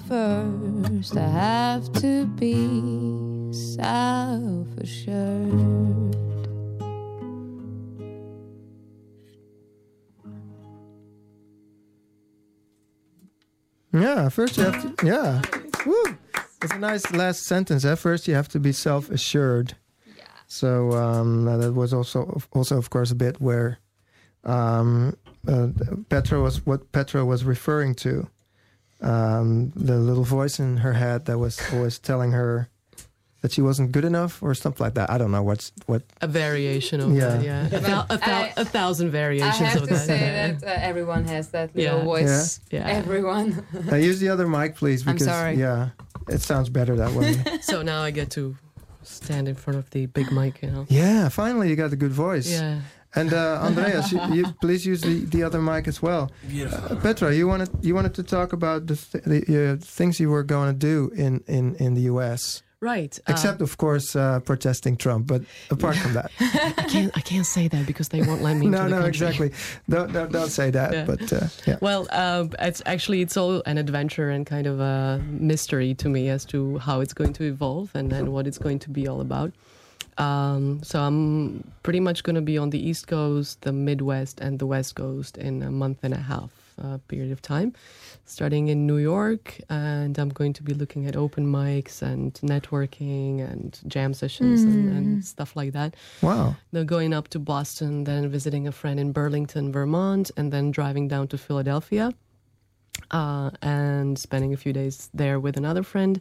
First, 0.08 1.16
I 1.16 1.28
have 1.28 1.92
to 1.94 2.26
be 2.26 3.52
self 3.52 4.68
assured. 4.78 6.16
Yeah, 13.92 14.28
first 14.28 14.56
you 14.56 14.64
have 14.64 14.96
to. 14.96 15.06
Yeah. 15.06 15.42
Woo. 15.86 16.18
It's 16.62 16.72
a 16.72 16.78
nice 16.78 17.10
last 17.12 17.44
sentence. 17.44 17.84
At 17.84 17.98
first, 17.98 18.28
you 18.28 18.34
have 18.34 18.48
to 18.48 18.60
be 18.60 18.72
self 18.72 19.10
assured. 19.10 19.74
Yeah. 20.16 20.24
So 20.46 20.92
um, 20.92 21.44
that 21.44 21.72
was 21.72 21.92
also, 21.92 22.40
also 22.52 22.76
of 22.76 22.90
course, 22.90 23.10
a 23.10 23.14
bit 23.14 23.40
where 23.40 23.78
um, 24.44 25.16
uh, 25.48 25.68
Petra 26.08 26.40
was 26.40 26.64
what 26.66 26.92
Petra 26.92 27.24
was 27.24 27.44
referring 27.44 27.94
to. 27.96 28.28
Um, 29.00 29.72
the 29.76 29.98
little 29.98 30.24
voice 30.24 30.58
in 30.58 30.78
her 30.78 30.94
head 30.94 31.26
that 31.26 31.38
was 31.38 31.60
always 31.72 31.98
telling 31.98 32.32
her 32.32 32.68
that 33.42 33.52
she 33.52 33.60
wasn't 33.60 33.92
good 33.92 34.04
enough 34.04 34.42
or 34.42 34.54
something 34.54 34.82
like 34.82 34.94
that. 34.94 35.10
I 35.10 35.18
don't 35.18 35.30
know 35.30 35.42
what's 35.42 35.70
what. 35.84 36.02
A 36.22 36.26
variation 36.26 37.00
of 37.00 37.12
Yeah. 37.14 37.28
that, 37.36 37.44
yeah. 37.44 37.66
A, 37.66 37.80
thou- 37.80 38.06
a, 38.08 38.16
thou- 38.16 38.42
I- 38.42 38.52
a 38.56 38.64
thousand 38.64 39.08
I 39.08 39.10
variations 39.10 39.58
have 39.68 39.82
of 39.82 39.88
to 39.88 39.94
that. 39.94 40.06
say 40.06 40.18
yeah. 40.20 40.52
that 40.52 40.64
uh, 40.64 40.80
everyone 40.82 41.24
has 41.26 41.48
that 41.50 41.76
little 41.76 41.98
Yeah. 41.98 42.04
voice. 42.04 42.60
Yeah. 42.70 42.88
Everyone. 42.88 43.64
Use 43.92 44.18
the 44.18 44.30
other 44.30 44.48
mic, 44.48 44.74
please. 44.76 45.06
I'm 45.06 45.18
sorry. 45.18 45.56
yeah, 45.56 45.90
it 46.28 46.40
sounds 46.40 46.70
better 46.70 46.96
that 46.96 47.12
way. 47.12 47.36
So 47.60 47.82
now 47.82 48.00
I 48.02 48.10
get 48.10 48.30
to 48.30 48.56
stand 49.02 49.46
in 49.46 49.54
front 49.54 49.78
of 49.78 49.90
the 49.90 50.06
big 50.06 50.32
mic, 50.32 50.62
you 50.62 50.70
know. 50.70 50.86
yeah, 50.88 51.28
finally 51.28 51.68
you 51.68 51.76
got 51.76 51.92
a 51.92 51.96
good 51.96 52.12
voice. 52.12 52.50
Yeah. 52.50 52.80
And 53.16 53.32
uh, 53.32 53.58
Andreas, 53.66 54.12
you, 54.12 54.20
you 54.34 54.44
please 54.60 54.86
use 54.86 55.00
the, 55.00 55.24
the 55.24 55.42
other 55.42 55.60
mic 55.60 55.88
as 55.88 56.00
well. 56.02 56.30
Beautiful. 56.48 56.96
Uh, 56.96 57.00
Petra, 57.00 57.34
you 57.34 57.48
wanted 57.48 57.70
you 57.82 57.94
wanted 57.94 58.14
to 58.14 58.22
talk 58.22 58.52
about 58.52 58.86
the, 58.86 58.96
th- 58.96 59.24
the 59.24 59.72
uh, 59.72 59.76
things 59.80 60.20
you 60.20 60.30
were 60.30 60.44
going 60.44 60.68
to 60.72 60.78
do 60.78 61.10
in, 61.16 61.42
in, 61.46 61.74
in 61.76 61.94
the 61.94 62.02
U.S. 62.12 62.62
Right. 62.78 63.18
uh, 63.26 63.32
Except, 63.32 63.62
of 63.62 63.78
course, 63.78 64.14
uh, 64.14 64.40
protesting 64.40 64.96
Trump. 64.98 65.26
But 65.26 65.42
apart 65.70 65.96
from 65.96 66.12
that, 66.12 66.30
I 66.40 66.84
can't 66.88 67.10
I 67.16 67.20
can't 67.22 67.46
say 67.46 67.68
that 67.68 67.86
because 67.86 68.08
they 68.10 68.20
won't 68.20 68.42
let 68.42 68.54
me 68.58 68.66
into 68.70 68.78
no, 68.78 68.84
the 68.84 68.90
no, 68.90 69.00
country. 69.02 69.08
exactly. 69.08 69.50
Don't, 69.88 70.12
don't 70.12 70.30
don't 70.30 70.50
say 70.50 70.70
that. 70.70 70.92
Yeah. 70.92 71.04
But 71.06 71.32
uh, 71.32 71.46
yeah, 71.66 71.78
Well, 71.80 72.06
um, 72.12 72.50
it's 72.58 72.82
actually 72.84 73.22
it's 73.22 73.36
all 73.36 73.62
an 73.64 73.78
adventure 73.78 74.28
and 74.28 74.44
kind 74.46 74.66
of 74.66 74.78
a 74.78 75.22
mystery 75.26 75.94
to 75.94 76.08
me 76.10 76.28
as 76.28 76.44
to 76.46 76.76
how 76.78 77.00
it's 77.00 77.14
going 77.14 77.32
to 77.34 77.44
evolve 77.44 77.90
and 77.94 78.10
then 78.12 78.30
what 78.30 78.46
it's 78.46 78.58
going 78.58 78.78
to 78.80 78.90
be 78.90 79.08
all 79.08 79.20
about. 79.22 79.52
Um, 80.18 80.82
so 80.82 81.00
I'm 81.00 81.72
pretty 81.82 82.00
much 82.00 82.22
going 82.22 82.36
to 82.36 82.42
be 82.42 82.56
on 82.56 82.70
the 82.70 82.88
East 82.88 83.06
Coast, 83.06 83.62
the 83.62 83.72
Midwest, 83.72 84.40
and 84.40 84.58
the 84.58 84.66
West 84.66 84.94
Coast 84.94 85.36
in 85.36 85.62
a 85.62 85.70
month 85.70 85.98
and 86.02 86.14
a 86.14 86.18
half 86.18 86.50
uh, 86.82 86.98
period 87.08 87.32
of 87.32 87.42
time, 87.42 87.74
starting 88.24 88.68
in 88.68 88.86
New 88.86 88.96
York, 88.96 89.58
and 89.68 90.18
I'm 90.18 90.28
going 90.28 90.52
to 90.54 90.62
be 90.62 90.74
looking 90.74 91.06
at 91.06 91.16
open 91.16 91.46
mics 91.46 92.02
and 92.02 92.32
networking 92.34 93.40
and 93.40 93.78
jam 93.86 94.14
sessions 94.14 94.62
and, 94.62 94.96
and 94.96 95.24
stuff 95.24 95.56
like 95.56 95.72
that. 95.72 95.96
wow. 96.22 96.56
Then 96.72 96.86
going 96.86 97.12
up 97.12 97.28
to 97.28 97.38
Boston, 97.38 98.04
then 98.04 98.28
visiting 98.28 98.66
a 98.66 98.72
friend 98.72 98.98
in 99.00 99.12
Burlington, 99.12 99.72
Vermont, 99.72 100.30
and 100.36 100.52
then 100.52 100.70
driving 100.70 101.08
down 101.08 101.28
to 101.28 101.38
Philadelphia 101.38 102.12
uh, 103.10 103.50
and 103.62 104.18
spending 104.18 104.52
a 104.52 104.56
few 104.56 104.72
days 104.72 105.10
there 105.14 105.40
with 105.40 105.56
another 105.56 105.82
friend. 105.82 106.20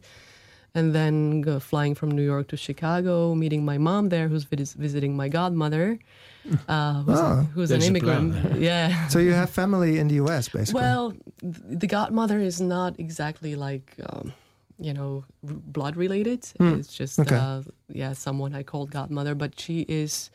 And 0.76 0.94
then 0.94 1.42
go, 1.42 1.60
flying 1.60 1.96
from 1.96 2.10
New 2.12 2.22
York 2.34 2.48
to 2.50 2.58
Chicago, 2.58 3.34
meeting 3.34 3.64
my 3.64 3.78
mom 3.78 4.10
there, 4.10 4.28
who's 4.28 4.44
vis- 4.44 4.74
visiting 4.74 5.16
my 5.16 5.30
godmother, 5.30 5.98
uh, 6.68 7.02
who's, 7.04 7.20
Oh. 7.20 7.36
who's 7.56 7.72
an 7.72 7.82
immigrant. 7.82 8.36
Yeah. 8.70 9.08
So 9.08 9.20
you 9.20 9.32
have 9.32 9.50
family 9.50 10.00
in 10.00 10.08
the 10.10 10.16
U.S. 10.16 10.50
basically. 10.50 10.82
Well, 10.82 11.14
th- 11.42 11.80
the 11.82 11.88
godmother 11.88 12.40
is 12.40 12.60
not 12.60 13.00
exactly 13.00 13.56
like, 13.56 13.96
um, 14.10 14.34
you 14.78 14.94
know, 14.94 15.24
r- 15.48 15.54
blood 15.78 15.96
related. 15.96 16.46
It's 16.60 16.92
just, 16.94 17.20
okay. 17.20 17.36
uh, 17.40 17.62
yeah, 17.88 18.12
someone 18.14 18.54
I 18.54 18.64
called 18.64 18.92
godmother, 18.92 19.34
but 19.34 19.58
she 19.58 19.86
is, 19.88 20.30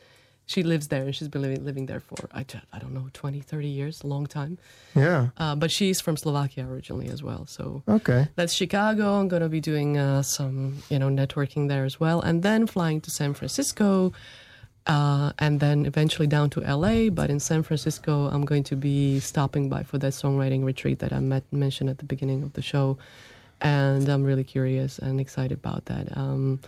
she 0.51 0.61
lives 0.63 0.85
there 0.91 1.03
and 1.07 1.13
she's 1.15 1.27
been 1.33 1.41
living, 1.47 1.63
living 1.69 1.85
there 1.91 2.01
for, 2.07 2.17
I 2.33 2.43
don't 2.81 2.93
know, 2.97 3.07
20, 3.13 3.39
30 3.41 3.67
years, 3.79 3.95
a 4.03 4.07
long 4.07 4.25
time. 4.39 4.57
yeah. 4.95 5.29
Uh, 5.37 5.55
but 5.55 5.69
she's 5.71 5.99
from 6.05 6.15
Slovakia 6.17 6.63
originally 6.67 7.07
as 7.15 7.21
well. 7.23 7.43
So 7.47 7.83
Okay. 7.97 8.27
that's 8.37 8.53
Chicago. 8.53 9.05
I'm 9.19 9.29
going 9.33 9.41
to 9.49 9.49
be 9.49 9.61
doing 9.71 9.97
uh, 9.97 10.21
some, 10.23 10.57
you 10.91 10.99
know, 10.99 11.09
networking 11.21 11.63
there 11.71 11.85
as 11.85 11.99
well. 12.03 12.19
And 12.27 12.43
then 12.43 12.67
flying 12.67 12.99
to 13.05 13.09
San 13.19 13.33
Francisco. 13.33 14.11
Uh, 14.87 15.31
and 15.37 15.59
then 15.59 15.85
eventually 15.85 16.27
down 16.27 16.49
to 16.49 16.59
LA. 16.61 17.09
But 17.19 17.29
in 17.29 17.39
San 17.39 17.61
Francisco, 17.63 18.13
I'm 18.33 18.45
going 18.51 18.63
to 18.71 18.75
be 18.75 19.19
stopping 19.21 19.69
by 19.69 19.83
for 19.83 19.97
that 19.99 20.13
songwriting 20.13 20.65
retreat 20.65 20.97
that 20.99 21.13
I 21.13 21.19
met, 21.19 21.43
mentioned 21.51 21.89
at 21.93 21.99
the 21.99 22.05
beginning 22.13 22.41
of 22.43 22.53
the 22.53 22.63
show. 22.63 22.97
And 23.61 24.09
I'm 24.09 24.23
really 24.23 24.43
curious 24.43 24.97
and 24.97 25.21
excited 25.21 25.53
about 25.63 25.85
that. 25.85 26.05
Um, 26.17 26.59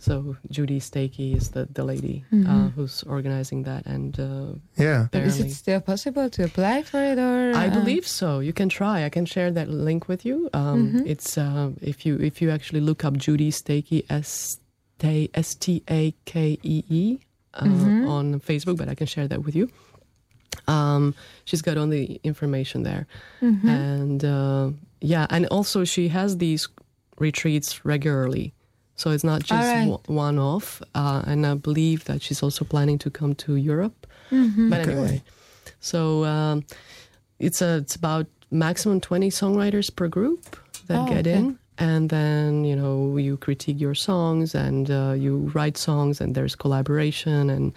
So 0.00 0.36
Judy 0.50 0.78
Stakee 0.80 1.34
is 1.36 1.50
the 1.50 1.66
the 1.74 1.82
lady 1.82 2.24
uh, 2.32 2.36
Mhm. 2.36 2.72
who's 2.74 3.02
organizing 3.02 3.64
that, 3.64 3.82
and 3.86 4.14
uh, 4.20 4.54
Yeah. 4.76 5.08
Is 5.12 5.40
it 5.40 5.50
still 5.50 5.80
possible 5.80 6.30
to 6.30 6.44
apply 6.44 6.82
for 6.84 7.00
it, 7.02 7.18
or 7.18 7.52
I 7.56 7.66
uh, 7.66 7.74
believe 7.74 8.06
so. 8.06 8.38
You 8.38 8.52
can 8.52 8.68
try. 8.68 9.04
I 9.04 9.10
can 9.10 9.26
share 9.26 9.50
that 9.50 9.68
link 9.68 10.06
with 10.08 10.24
you. 10.24 10.48
Um, 10.54 10.92
Mhm. 10.92 11.02
It's 11.06 11.36
uh, 11.36 11.70
if 11.82 12.06
you 12.06 12.14
if 12.20 12.40
you 12.42 12.50
actually 12.54 12.80
look 12.80 13.04
up 13.04 13.16
Judy 13.16 13.50
Stakee 13.50 14.04
S 14.08 14.58
T 14.98 15.30
S 15.34 15.54
T 15.56 15.82
A 15.90 16.14
K 16.24 16.58
E 16.62 16.84
E 16.88 17.18
uh, 17.54 17.64
Mhm. 17.66 18.08
on 18.08 18.40
Facebook, 18.40 18.76
but 18.76 18.88
I 18.88 18.94
can 18.94 19.06
share 19.06 19.26
that 19.28 19.42
with 19.44 19.56
you. 19.56 19.68
Um, 20.66 21.14
she's 21.44 21.62
got 21.62 21.76
all 21.76 21.88
the 21.88 22.20
information 22.22 22.82
there, 22.84 23.06
Mhm. 23.40 23.64
and 23.68 24.24
uh, 24.24 24.70
yeah, 25.00 25.26
and 25.30 25.46
also 25.50 25.84
she 25.84 26.08
has 26.08 26.36
these 26.38 26.68
retreats 27.18 27.84
regularly. 27.84 28.52
So 28.98 29.10
it's 29.12 29.22
not 29.24 29.40
just 29.44 29.68
Alright. 29.68 29.88
o- 29.88 30.02
one 30.12 30.38
off, 30.40 30.82
uh, 30.94 31.22
and 31.24 31.46
I 31.46 31.54
believe 31.54 32.04
that 32.04 32.20
she's 32.20 32.42
also 32.42 32.64
planning 32.64 32.98
to 32.98 33.10
come 33.10 33.34
to 33.36 33.54
Europe. 33.54 34.06
Mhm. 34.30 34.68
But 34.70 34.80
Okay. 34.80 34.90
anyway, 34.92 35.22
so 35.80 36.24
um, 36.24 36.64
it's 37.38 37.62
a 37.62 37.76
it's 37.76 37.94
about 37.96 38.26
maximum 38.50 39.00
twenty 39.00 39.30
songwriters 39.30 39.88
per 39.94 40.08
group 40.08 40.40
that 40.88 40.98
Oh, 40.98 41.06
get 41.14 41.26
okay. 41.28 41.38
in, 41.38 41.58
and 41.78 42.10
then 42.10 42.64
you 42.64 42.74
know 42.74 43.16
you 43.18 43.36
critique 43.36 43.80
your 43.80 43.94
songs 43.94 44.54
and 44.54 44.90
uh, 44.90 45.14
you 45.16 45.48
write 45.54 45.78
songs, 45.78 46.20
and 46.20 46.34
there's 46.34 46.56
collaboration 46.56 47.50
and 47.50 47.72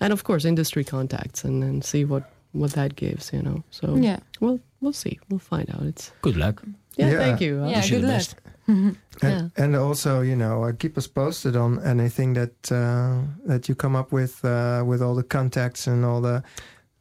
and 0.00 0.12
of 0.12 0.22
course 0.24 0.48
industry 0.48 0.84
contacts, 0.84 1.44
and 1.44 1.62
then 1.62 1.82
see 1.82 2.04
what 2.06 2.22
what 2.52 2.72
that 2.72 2.96
gives, 2.96 3.30
you 3.32 3.42
know. 3.42 3.62
So 3.70 3.96
Yeah. 3.96 4.20
well 4.40 4.58
we'll 4.80 4.94
see, 4.94 5.18
we'll 5.28 5.38
find 5.50 5.68
out. 5.70 5.82
It's 5.86 6.12
Good 6.22 6.36
luck. 6.36 6.62
yeah, 6.96 7.10
Yeah. 7.10 7.18
thank 7.18 7.40
you. 7.40 7.60
Yeah, 7.68 7.84
you 7.84 7.90
good 7.90 8.02
the 8.04 8.12
luck. 8.12 8.41
Best. 8.66 8.78
And, 8.78 8.96
Yeah. 9.22 9.48
and 9.64 9.76
also, 9.76 10.20
you 10.22 10.36
know, 10.36 10.64
uh, 10.64 10.72
keep 10.78 10.96
us 10.98 11.06
posted 11.06 11.56
on 11.56 11.78
anything 11.84 12.34
that 12.34 12.72
uh, 12.72 13.22
that 13.46 13.68
you 13.68 13.74
come 13.74 13.94
up 13.96 14.12
with 14.12 14.44
uh, 14.44 14.82
with 14.86 15.02
all 15.02 15.14
the 15.14 15.22
contacts 15.22 15.86
and 15.86 16.04
all 16.04 16.20
the 16.20 16.42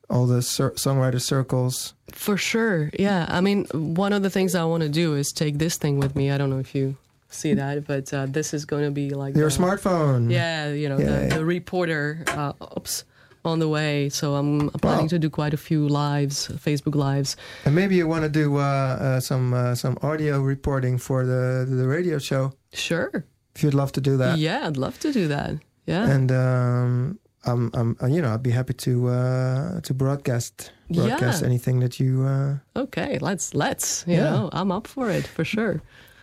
all 0.09 0.25
the 0.27 0.41
cir- 0.41 0.71
songwriter 0.75 1.21
circles. 1.21 1.93
For 2.11 2.35
sure. 2.37 2.89
Yeah. 2.99 3.25
I 3.29 3.39
mean, 3.41 3.65
one 3.73 4.11
of 4.13 4.23
the 4.23 4.29
things 4.29 4.55
I 4.55 4.63
want 4.65 4.83
to 4.83 4.89
do 4.89 5.15
is 5.15 5.31
take 5.31 5.57
this 5.57 5.77
thing 5.77 5.99
with 5.99 6.15
me. 6.15 6.29
I 6.31 6.37
don't 6.37 6.49
know 6.49 6.59
if 6.59 6.75
you 6.75 6.95
see 7.29 7.53
that, 7.53 7.87
but 7.87 8.13
uh, 8.13 8.25
this 8.25 8.53
is 8.53 8.65
going 8.65 8.83
to 8.83 8.91
be 8.91 9.11
like 9.11 9.35
Your 9.37 9.49
the- 9.49 9.55
smartphone. 9.57 10.29
Yeah, 10.29 10.73
you 10.73 10.89
know, 10.89 10.97
Yeah, 10.99 11.05
the, 11.05 11.27
yeah. 11.27 11.35
the 11.37 11.45
reporter 11.45 12.25
uh, 12.27 12.51
oops, 12.77 13.05
on 13.43 13.59
the 13.59 13.67
way. 13.67 14.09
So 14.09 14.35
I'm 14.35 14.69
planning 14.81 15.05
Wow. 15.05 15.09
to 15.09 15.19
do 15.19 15.29
quite 15.29 15.53
a 15.53 15.57
few 15.57 15.87
lives, 15.87 16.47
Facebook 16.65 16.95
lives. 16.95 17.35
And 17.65 17.73
maybe 17.75 17.95
you 17.95 18.07
want 18.07 18.23
to 18.23 18.29
do 18.29 18.57
uh, 18.57 18.61
uh, 18.61 19.19
some 19.19 19.53
uh, 19.53 19.75
some 19.75 19.97
audio 20.01 20.41
reporting 20.41 20.99
for 20.99 21.25
the 21.25 21.65
the 21.65 21.87
radio 21.87 22.19
show. 22.19 22.51
Sure. 22.73 23.09
If 23.55 23.63
you'd 23.63 23.73
love 23.73 23.91
to 23.91 24.01
do 24.01 24.17
that. 24.17 24.37
Yeah, 24.37 24.67
I'd 24.67 24.77
love 24.77 24.97
to 24.99 25.11
do 25.11 25.27
that. 25.27 25.51
Yeah. 25.85 26.09
And 26.15 26.31
um, 26.31 27.19
I'm, 27.45 27.69
I'm, 27.73 27.95
uh, 28.01 28.07
you 28.07 28.21
know, 28.21 28.33
I'd 28.33 28.43
be 28.43 28.51
happy 28.51 28.73
to 28.73 29.07
uh, 29.09 29.81
to 29.81 29.93
broadcast 29.93 30.71
broadcast 30.89 31.41
Yeah. 31.41 31.47
anything 31.47 31.79
that 31.81 31.99
you. 31.99 32.23
Uh, 32.23 32.55
okay, 32.75 33.17
let's 33.19 33.53
let's. 33.53 34.05
You 34.07 34.15
Yeah. 34.17 34.29
know, 34.31 34.49
I'm 34.53 34.71
up 34.71 34.87
for 34.87 35.09
it 35.09 35.27
for 35.27 35.43
sure. 35.45 35.81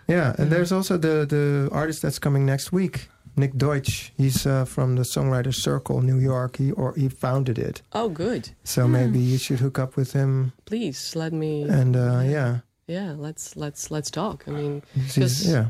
yeah, 0.08 0.34
and 0.38 0.46
Mhm. 0.46 0.50
there's 0.50 0.72
also 0.72 0.96
the 0.98 1.26
the 1.26 1.68
artist 1.72 2.00
that's 2.02 2.18
coming 2.18 2.46
next 2.46 2.72
week, 2.72 3.08
Nick 3.38 3.54
Deutsch. 3.56 4.12
He's 4.16 4.46
uh, 4.46 4.64
from 4.64 4.96
the 4.96 5.02
Songwriter 5.04 5.54
Circle, 5.54 6.02
New 6.02 6.18
York. 6.18 6.56
He 6.56 6.72
or 6.72 6.94
he 6.94 7.08
founded 7.08 7.58
it, 7.58 7.82
Oh, 7.92 8.08
good. 8.08 8.50
so 8.64 8.84
Hmm. 8.86 8.92
maybe 8.92 9.18
you 9.18 9.38
should 9.38 9.60
hook 9.60 9.78
up 9.78 9.96
with 9.96 10.12
him. 10.12 10.52
Please 10.66 11.14
let 11.16 11.32
me. 11.32 11.62
And 11.62 11.96
uh, 11.96 12.22
yeah, 12.24 12.58
yeah, 12.86 13.14
let's 13.16 13.56
let's 13.56 13.90
let's 13.90 14.10
talk. 14.10 14.44
I 14.48 14.50
mean, 14.50 14.82
he's- 14.94 15.14
Because- 15.14 15.46
yeah, 15.48 15.66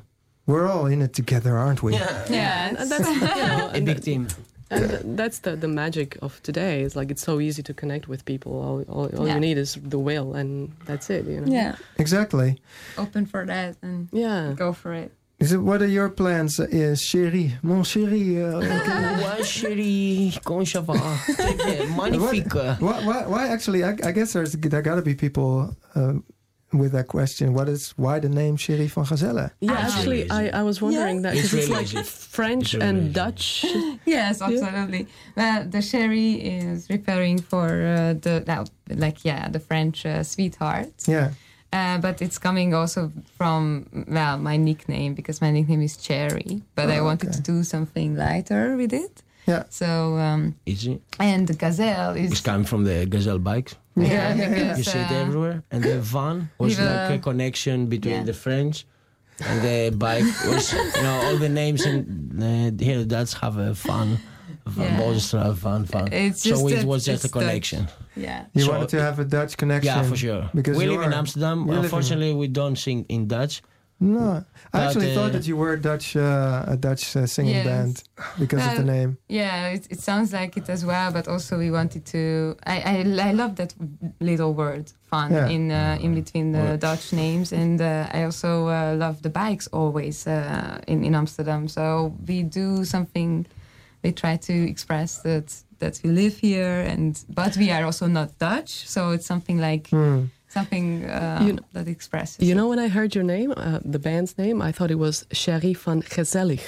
we're 0.46 0.66
all 0.66 0.86
in 0.86 1.02
it 1.02 1.12
together, 1.12 1.56
aren't 1.56 1.82
we? 1.82 1.92
Yeah, 1.94 2.24
yeah. 2.30 2.68
and 2.78 2.90
that's 2.90 3.08
you 3.08 3.20
know, 3.20 3.70
A 3.74 3.80
big 3.80 4.00
team. 4.02 4.26
And 4.70 4.90
th- 4.90 5.02
that's 5.16 5.38
the, 5.40 5.56
the 5.56 5.66
magic 5.68 6.18
of 6.20 6.42
today. 6.42 6.82
It's 6.82 6.94
like 6.94 7.10
it's 7.10 7.22
so 7.22 7.40
easy 7.40 7.62
to 7.62 7.72
connect 7.72 8.06
with 8.06 8.24
people. 8.26 8.52
All, 8.52 8.82
all, 8.94 9.06
all 9.16 9.26
Yeah. 9.26 9.34
you 9.34 9.40
need 9.40 9.56
is 9.58 9.78
the 9.82 9.98
will, 9.98 10.34
and 10.34 10.70
that's 10.84 11.08
it. 11.08 11.24
You 11.26 11.40
know. 11.40 11.50
yeah, 11.52 11.76
Exactly. 11.96 12.60
open 12.98 13.24
for 13.26 13.46
that 13.46 13.76
and 13.82 14.08
Yeah. 14.12 14.52
go 14.54 14.74
for 14.74 14.92
it. 14.92 15.10
Is 15.40 15.52
it? 15.52 15.58
What 15.58 15.82
are 15.82 15.86
your 15.86 16.08
plans, 16.08 16.58
uh, 16.58 16.66
chérie, 16.96 17.52
mon 17.62 17.82
chéri? 17.84 18.38
Uh, 18.42 18.60
Ouais, 19.38 19.44
chérie, 19.44 20.38
comment 20.44 20.64
ça 20.66 20.80
va? 20.80 20.94
Magnifique. 21.96 22.54
Why, 22.80 23.04
why, 23.06 23.26
why 23.26 23.48
actually? 23.48 23.84
I, 23.84 23.90
I 24.02 24.12
guess 24.12 24.32
there's 24.32 24.52
there 24.52 24.82
got 24.82 24.96
to 24.96 25.02
be 25.02 25.14
people 25.14 25.76
uh, 25.94 26.14
with 26.72 26.90
that 26.92 27.06
question. 27.06 27.54
What 27.54 27.68
is 27.68 27.92
why 27.96 28.18
the 28.18 28.28
name 28.28 28.56
Chérie 28.56 28.88
van 28.90 29.04
Gazelle? 29.04 29.50
Yeah, 29.60 29.72
actually, 29.74 30.28
I, 30.28 30.48
I 30.48 30.62
was 30.64 30.82
wondering 30.82 31.22
that 31.22 31.34
because 31.34 31.54
it's 31.54 31.68
really 31.68 31.72
like 31.72 31.94
easy. 31.94 32.02
French 32.02 32.74
It's 32.74 32.82
really 32.82 32.86
and 32.88 32.98
easy. 33.04 33.12
Dutch. 33.12 33.64
Yes, 34.06 34.42
absolutely. 34.42 35.06
Well, 35.36 35.64
the 35.68 35.78
chérie 35.78 36.40
is 36.42 36.88
referring 36.90 37.38
for 37.40 37.66
uh, 37.68 38.14
the 38.14 38.42
like 38.88 39.24
yeah, 39.24 39.48
the 39.48 39.60
French 39.60 40.04
uh, 40.04 40.24
sweetheart. 40.24 40.90
Yeah, 41.06 41.30
Uh, 41.72 41.98
but 41.98 42.22
it's 42.22 42.38
coming 42.38 42.72
also 42.74 43.12
from 43.36 43.86
well 44.08 44.38
my 44.38 44.56
nickname 44.56 45.12
because 45.14 45.40
my 45.42 45.50
nickname 45.50 45.82
is 45.82 45.96
Cherry. 45.96 46.62
But 46.74 46.88
I 46.90 46.98
Oh, 46.98 47.04
wanted 47.04 47.28
okay. 47.28 47.36
to 47.36 47.42
do 47.42 47.62
something 47.62 48.16
lighter 48.16 48.76
with 48.76 48.92
it. 48.94 49.22
Yeah. 49.46 49.64
So 49.70 50.16
um, 50.18 50.54
Easy. 50.66 51.00
and 51.18 51.46
the 51.46 51.54
gazelle 51.54 52.14
is. 52.16 52.32
It's 52.32 52.40
coming 52.40 52.64
from 52.66 52.84
the 52.84 53.06
Gazelle 53.06 53.38
bikes. 53.38 53.74
yeah, 53.96 54.04
Yeah, 54.06 54.34
yeah, 54.34 54.48
because, 54.48 54.78
You 54.78 54.84
see 54.84 54.98
it 54.98 55.10
uh, 55.10 55.24
everywhere. 55.26 55.62
And 55.70 55.82
the 55.84 56.00
van 56.00 56.50
was 56.58 56.74
Viva- 56.76 57.08
like 57.10 57.18
a 57.20 57.22
connection 57.22 57.86
between 57.86 58.14
Yeah. 58.14 58.24
the 58.24 58.34
French 58.34 58.86
and 59.46 59.60
the 59.62 59.90
bike 59.96 60.24
was, 60.46 60.72
you 60.72 61.02
know, 61.02 61.20
all 61.24 61.36
the 61.38 61.48
names 61.48 61.84
and 61.86 62.02
uh, 62.42 62.82
here, 62.84 63.04
that's 63.04 63.32
have 63.34 63.56
a 63.58 63.74
fun. 63.74 64.18
Van 64.68 64.84
Yeah. 64.86 65.00
Boonstra, 65.00 65.52
van, 65.54 65.84
van. 65.86 66.06
It's 66.12 66.42
just 66.42 66.60
so 66.60 66.68
it 66.68 66.74
that 66.76 66.84
was 66.86 67.04
just 67.04 67.24
a 67.24 67.26
it's 67.26 67.32
Dutch. 67.34 67.42
connection. 67.42 67.88
yeah. 68.16 68.44
you 68.54 68.62
So- 68.64 68.70
wanted 68.72 68.88
to 68.90 69.00
have 69.00 69.18
a 69.18 69.24
Dutch 69.24 69.56
connection. 69.56 69.94
Yeah, 69.96 70.02
for 70.10 70.16
sure. 70.16 70.42
Because 70.54 70.76
we 70.78 70.86
live 70.86 71.02
in 71.06 71.12
Amsterdam. 71.12 71.58
you 71.66 71.72
in- 71.72 71.78
Unfortunately, 71.84 72.32
we 72.34 72.48
don't 72.48 72.76
sing 72.76 73.04
in 73.08 73.26
Dutch. 73.26 73.62
No, 74.00 74.28
I 74.28 74.44
But, 74.72 74.80
actually 74.82 75.10
uh, 75.10 75.14
thought 75.16 75.32
that 75.32 75.46
you 75.48 75.56
were 75.56 75.72
a 75.72 75.80
Dutch, 75.90 76.14
uh, 76.14 76.74
a 76.74 76.76
Dutch 76.76 77.16
uh, 77.16 77.26
singing 77.26 77.56
Yes. 77.56 77.66
band 77.66 77.94
because 78.38 78.64
of 78.64 78.76
the 78.76 78.84
name. 78.84 79.16
Yeah, 79.28 79.74
it, 79.76 79.86
it 79.90 80.00
sounds 80.00 80.32
like 80.32 80.56
it 80.60 80.68
as 80.68 80.84
well, 80.84 81.10
but 81.12 81.26
also 81.26 81.58
we 81.58 81.70
wanted 81.72 82.02
to. 82.14 82.54
I 82.64 82.76
I, 82.92 83.28
I 83.30 83.32
love 83.32 83.52
that 83.56 83.74
little 84.20 84.52
word 84.54 84.84
"fun" 85.10 85.32
Yeah. 85.32 85.48
in 85.56 85.70
uh, 85.72 85.98
in 86.04 86.14
between 86.14 86.52
the 86.52 86.58
Well- 86.62 86.78
Dutch 86.78 87.12
names, 87.12 87.52
and 87.52 87.80
uh, 87.80 88.16
I 88.18 88.22
also 88.24 88.68
uh, 88.68 88.94
love 89.04 89.16
the 89.22 89.30
bikes 89.30 89.66
always 89.72 90.26
uh, 90.26 90.78
in 90.86 91.02
in 91.04 91.14
Amsterdam. 91.14 91.66
So 91.68 92.12
we 92.28 92.44
do 92.44 92.84
something. 92.84 93.46
We 94.02 94.12
try 94.12 94.36
to 94.36 94.52
express 94.52 95.18
that 95.22 95.54
that 95.78 96.00
we 96.04 96.10
live 96.10 96.36
here, 96.40 96.80
and 96.92 97.24
but 97.28 97.56
we 97.56 97.70
are 97.70 97.84
also 97.84 98.06
not 98.08 98.28
Dutch. 98.38 98.70
So 98.88 99.10
it's 99.12 99.26
something 99.26 99.60
like 99.60 99.88
Hmm. 99.90 100.24
something 100.48 101.04
uh, 101.04 101.38
You 101.46 101.52
kn- 101.54 101.64
that 101.72 101.86
expresses. 101.88 102.38
You 102.48 102.54
know, 102.54 102.68
when 102.68 102.78
I 102.78 102.88
heard 102.88 103.14
your 103.14 103.24
name, 103.24 103.52
uh, 103.56 103.78
the 103.92 103.98
band's 103.98 104.34
name, 104.36 104.60
I 104.68 104.72
thought 104.72 104.90
it 104.90 104.98
was 104.98 105.24
Sherry 105.32 105.74
van 105.74 106.02
Gezellig. 106.02 106.60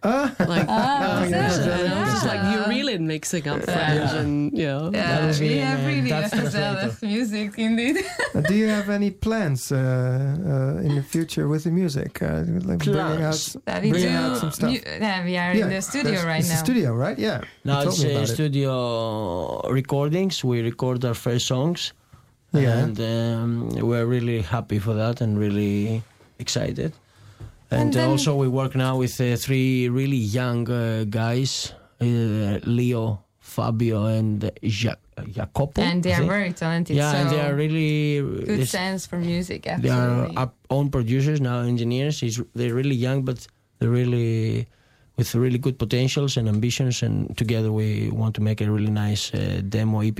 Ah, 0.00 0.30
Like, 0.38 0.66
Ah, 0.68 1.24
you 1.24 1.30
know, 1.30 1.38
gezellig. 1.38 2.02
it's 2.02 2.12
just 2.12 2.26
like 2.26 2.42
you're 2.54 2.68
really 2.68 2.98
mixing 2.98 3.48
up 3.48 3.60
French 3.64 4.12
and 4.14 4.52
you 4.56 4.66
know. 4.66 4.90
Yeah, 4.94 5.02
That 5.10 5.24
would 5.26 5.40
we 5.40 5.48
be 5.48 5.58
have 5.58 5.80
uh, 5.82 5.86
really 5.90 6.08
Dutch 6.10 6.32
a 6.32 6.36
gezellig 6.36 7.02
music 7.02 7.58
indeed. 7.58 7.96
do 8.48 8.54
you 8.54 8.68
have 8.68 8.88
any 8.90 9.10
plans 9.10 9.72
uh, 9.72 9.76
uh, 9.78 10.86
in 10.86 10.94
the 10.94 11.02
future 11.02 11.48
with 11.48 11.64
the 11.64 11.70
music? 11.72 12.22
Uh, 12.22 12.44
like 12.70 12.78
bringing 12.78 13.00
out. 13.00 13.16
Plans. 13.18 13.56
That 13.64 13.82
we 13.82 13.90
Bring 13.90 14.04
do. 14.04 14.08
out 14.22 14.36
some 14.38 14.52
stuff. 14.52 14.70
mu- 14.70 14.78
yeah, 15.00 15.24
we 15.24 15.36
are 15.36 15.50
in 15.52 15.68
the 15.68 15.82
studio 15.82 16.10
that's- 16.12 16.24
right 16.26 16.40
it's 16.40 16.48
now. 16.48 16.54
the 16.54 16.64
studio, 16.64 16.94
right? 16.94 17.18
Yeah. 17.18 17.40
Now 17.64 17.80
it's 17.82 17.98
me 18.02 18.10
uh, 18.10 18.12
about 18.12 18.30
it. 18.30 18.34
studio 18.34 18.72
recordings. 19.68 20.44
We 20.44 20.62
record 20.62 21.04
our 21.04 21.14
first 21.14 21.46
songs. 21.46 21.92
Yeah. 22.52 22.78
And 22.84 22.96
um, 23.00 23.68
we're 23.88 24.06
really 24.06 24.40
happy 24.42 24.78
for 24.78 24.94
that 24.94 25.20
and 25.20 25.36
really 25.38 26.02
excited. 26.38 26.92
And, 27.70 27.94
And 27.96 28.10
also, 28.10 28.34
we 28.34 28.48
work 28.48 28.74
now 28.74 28.96
with 28.96 29.20
uh, 29.20 29.36
three 29.36 29.88
really 29.90 30.16
young 30.16 30.68
uh, 30.70 31.04
guys 31.10 31.74
uh, 32.00 32.58
Leo, 32.64 33.24
Fabio, 33.40 34.06
and 34.06 34.50
ja- 34.62 34.94
Jacopo. 35.32 35.82
and 35.82 36.02
they 36.02 36.12
are 36.14 36.24
very 36.24 36.52
talented. 36.52 36.96
Yeah, 36.96 37.10
so 37.12 37.16
and 37.18 37.30
they 37.30 37.40
are 37.40 37.54
really. 37.54 38.20
good 38.46 38.60
this- 38.60 38.70
sense 38.70 39.04
for 39.06 39.18
music. 39.18 39.64
they 39.82 39.90
are 39.90 40.30
our 40.36 40.50
own 40.70 40.90
producers 40.90 41.40
now, 41.40 41.60
engineers. 41.60 42.20
He's, 42.20 42.40
they're 42.54 42.74
really 42.74 42.94
young, 42.94 43.22
but 43.24 43.46
they're 43.78 43.90
really 43.90 44.66
with 45.16 45.34
really 45.34 45.58
good 45.58 45.76
potentials 45.78 46.36
and 46.36 46.48
ambitions. 46.48 47.02
And 47.02 47.36
together, 47.36 47.70
we 47.72 48.08
want 48.10 48.34
to 48.36 48.40
make 48.40 48.60
a 48.60 48.70
really 48.70 48.90
nice 48.92 49.34
uh, 49.34 49.60
demo 49.68 50.00
EP. 50.00 50.18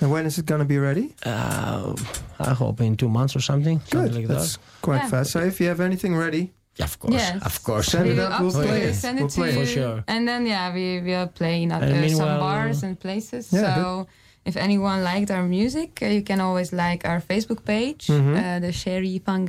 And 0.00 0.10
when 0.10 0.26
is 0.26 0.38
it 0.38 0.46
going 0.46 0.60
to 0.60 0.64
be 0.64 0.78
ready? 0.78 1.14
Uh, 1.26 1.94
I 2.38 2.54
hope 2.54 2.80
in 2.80 2.96
two 2.96 3.08
months 3.08 3.36
or 3.36 3.40
something. 3.40 3.78
Good. 3.90 3.90
Something 3.90 4.14
like 4.14 4.26
That's 4.28 4.52
that. 4.56 4.62
quite 4.80 5.02
Yeah. 5.02 5.08
fast. 5.10 5.30
So 5.32 5.40
if 5.40 5.60
you 5.60 5.68
have 5.68 5.80
anything 5.80 6.16
ready, 6.16 6.52
Yeah, 6.78 6.84
of 6.86 6.98
course. 6.98 7.14
Yes. 7.14 7.42
Of 7.44 7.62
course. 7.62 7.86
Send 7.92 8.04
we 8.06 8.10
it 8.12 8.16
will 8.18 8.32
up, 8.32 8.40
we'll 8.40 8.50
play 8.52 8.60
absolutely 8.62 8.88
it. 8.90 8.94
send 8.94 9.18
We'll 9.18 9.28
to 9.28 9.34
play 9.40 9.52
you. 9.52 9.60
For 9.60 9.66
sure. 9.66 10.04
And 10.06 10.28
then 10.28 10.46
yeah, 10.46 10.72
we 10.74 11.00
we'll 11.00 11.26
play 11.28 11.62
in 11.62 11.72
uh, 11.72 12.08
some 12.08 12.38
bars 12.38 12.82
and 12.82 12.94
places. 12.98 13.52
Yeah, 13.52 13.74
so 13.74 14.06
if 14.44 14.56
anyone 14.56 15.02
liked 15.02 15.30
our 15.30 15.42
music, 15.42 15.98
uh, 16.02 16.06
you 16.06 16.22
can 16.22 16.40
always 16.40 16.72
like 16.72 17.04
our 17.10 17.20
Facebook 17.20 17.64
page, 17.64 18.06
Mhm. 18.06 18.34
uh, 18.36 18.60
the 18.60 18.72
Chérie 18.72 19.20
van 19.24 19.44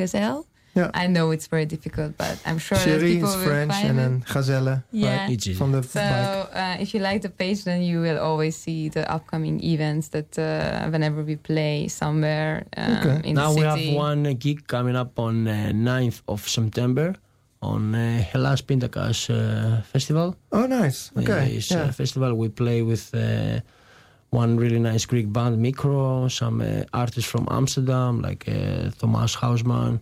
Gazelle. 0.79 0.91
Yeah. 0.95 1.03
I 1.03 1.07
know 1.07 1.31
it's 1.31 1.47
very 1.47 1.65
difficult, 1.65 2.11
but 2.17 2.35
I'm 2.45 2.57
sure 2.57 2.77
that 2.77 2.87
Chérie 2.87 3.13
people 3.13 3.29
is 3.29 3.35
will 3.35 3.45
French 3.45 3.71
find 3.73 3.89
and 3.89 3.99
then 3.99 4.23
Gazelle 4.33 4.83
Yeah. 4.91 5.29
It's 5.29 5.47
easy. 5.47 5.53
from 5.57 5.71
the 5.71 5.83
So 5.83 5.99
bike. 5.99 6.79
uh, 6.79 6.81
if 6.83 6.93
you 6.93 6.99
like 7.01 7.21
the 7.21 7.29
page, 7.29 7.63
then 7.63 7.81
you 7.81 8.01
will 8.01 8.19
always 8.19 8.55
see 8.55 8.89
the 8.89 9.03
upcoming 9.15 9.63
events 9.63 10.09
that 10.09 10.37
uh, 10.37 10.89
whenever 10.91 11.23
we 11.23 11.35
play 11.35 11.87
somewhere 11.87 12.65
um, 12.77 12.97
Okay. 12.97 13.29
in 13.29 13.35
now 13.35 13.51
the 13.53 13.59
we 13.59 13.65
have 13.65 13.95
one 13.95 14.23
gig 14.43 14.67
coming 14.67 14.95
up 14.95 15.17
on 15.19 15.47
uh, 15.47 15.71
9th 15.73 16.21
of 16.27 16.47
September 16.47 17.13
on 17.61 17.93
uh, 17.93 18.21
Hellas 18.31 18.61
Pintakas 18.61 19.29
uh, 19.29 19.81
Festival. 19.93 20.35
Oh, 20.51 20.65
nice. 20.65 21.11
Uh, 21.15 21.21
Okay. 21.21 21.57
it's 21.57 21.71
yeah. 21.71 21.89
a 21.89 21.91
festival 21.91 22.33
we 22.35 22.47
play 22.49 22.81
with 22.81 23.13
uh, 23.13 23.59
one 24.31 24.57
really 24.57 24.79
nice 24.79 25.05
Greek 25.07 25.27
band, 25.33 25.59
Micro, 25.61 26.27
some 26.29 26.61
uh, 26.61 26.83
artists 26.93 27.29
from 27.29 27.47
Amsterdam 27.49 28.21
like 28.21 28.47
uh, 28.47 28.91
Thomas 28.99 29.35
Hausman, 29.35 29.99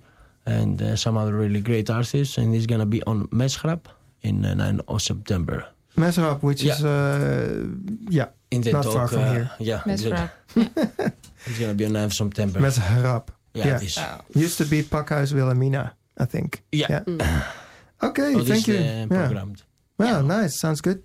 and 0.48 0.82
uh, 0.82 0.96
some 0.96 1.20
other 1.22 1.34
really 1.40 1.62
great 1.62 1.90
artists. 1.90 2.38
And 2.38 2.56
it's 2.56 2.66
gonna 2.66 2.86
be 2.86 3.02
on 3.06 3.28
Meshrap 3.32 3.80
in 4.22 4.46
uh, 4.46 4.54
9 4.56 4.82
of 4.88 5.02
September. 5.02 5.66
Mesrap, 5.96 6.42
which 6.42 6.62
Yeah. 6.64 6.74
is 6.78 6.84
uh, 6.84 7.66
yeah, 8.10 8.28
In 8.50 8.62
the 8.62 8.72
Not 8.72 8.84
talk, 8.84 8.94
far 8.94 9.08
from 9.08 9.20
uh, 9.24 9.32
here. 9.34 9.50
Yeah, 9.60 9.82
Best 9.86 10.06
it's, 10.06 11.60
gonna 11.60 11.74
be 11.74 11.86
on 11.86 11.92
9 11.94 12.04
of 12.06 12.14
September. 12.14 12.60
Mesrap. 12.60 13.28
yeah, 13.54 13.80
yeah. 13.82 14.18
Used 14.36 14.58
to 14.58 14.66
be 14.66 14.84
Pakhuis 14.84 15.32
Wilhelmina, 15.34 15.92
I 16.22 16.26
think. 16.26 16.62
Yeah. 16.72 17.04
Yeah. 17.08 17.44
Okay, 18.00 18.36
Oh, 18.36 18.44
thank 18.46 18.68
you. 18.68 18.76
uh, 18.76 18.80
yeah. 18.80 19.06
programmed. 19.08 19.64
Well, 19.98 20.22
nice. 20.24 20.60
Sounds 20.60 20.82
good. 20.82 21.00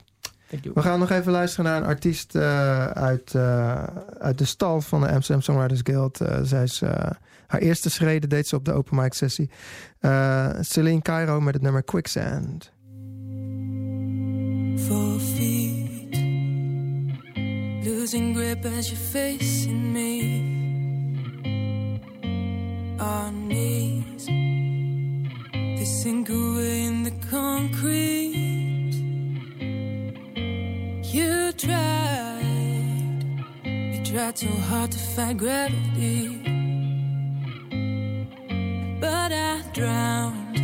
Thank 0.50 0.64
you. 0.64 0.74
We 0.74 0.82
gaan 0.82 0.98
nog 0.98 1.10
even 1.10 1.32
luisteren 1.32 1.64
naar 1.64 1.76
een 1.76 1.86
artiest 1.88 2.34
eh, 2.34 2.86
uit, 2.86 3.34
eh, 3.34 3.82
uit 4.20 4.38
de 4.38 4.44
stal 4.44 4.80
van 4.80 5.00
de 5.00 5.08
Amsterdam 5.10 5.42
Songwriters 5.42 5.80
Guild. 5.82 6.20
Eh, 6.20 6.38
zij 6.42 6.62
is, 6.62 6.82
eh, 6.82 7.10
haar 7.52 7.60
eerste 7.60 7.90
schreden 7.90 8.28
deed 8.28 8.46
ze 8.48 8.56
op 8.56 8.64
de 8.64 8.72
open 8.72 8.96
mic 8.96 9.12
sessie. 9.12 9.50
Eh 10.00 10.50
Celine 10.60 11.02
Cairo 11.02 11.40
met 11.40 11.54
het 11.54 11.62
nummer 11.62 11.82
Quicksand. 11.82 12.72
Four 14.76 15.20
feet, 15.20 16.16
losing 17.84 18.36
grip 18.36 18.64
as 18.64 18.88
you're 18.88 19.04
facing 19.10 19.92
me. 19.92 20.50
Our 22.98 23.30
knees, 23.32 24.24
they 25.76 25.84
sink 25.84 26.28
away 26.28 26.84
in 26.84 27.02
the 27.02 27.12
concrete. 27.30 28.50
You 31.12 31.52
tried, 31.52 33.24
you 33.64 34.02
tried 34.02 34.38
so 34.38 34.48
hard 34.68 34.90
to 34.90 34.98
fight 34.98 35.36
gravity, 35.36 36.40
but 39.02 39.32
I 39.32 39.62
drowned 39.72 40.58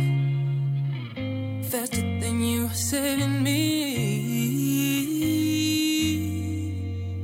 faster 1.65 2.05
than 2.21 2.41
you 2.41 2.69
saving 2.69 3.43
me. 3.43 3.57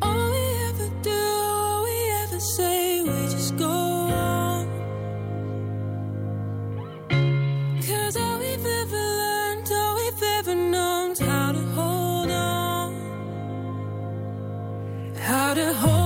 All 0.02 0.32
we 0.36 0.46
ever 0.68 0.90
do, 1.02 1.22
all 1.54 1.84
we 1.84 1.98
ever 2.24 2.40
say, 2.58 3.02
we 3.02 3.20
just 3.36 3.56
go 3.56 3.76
all 8.18 8.38
we've 8.40 8.68
ever 8.82 9.04
learned, 9.22 9.72
all 9.72 9.96
we've 9.96 10.24
ever 10.38 10.56
how 11.20 11.54
to 11.54 11.64
hold 11.78 12.30
on. 12.30 12.94
How 15.16 15.54
to 15.54 15.74
hold 15.74 16.05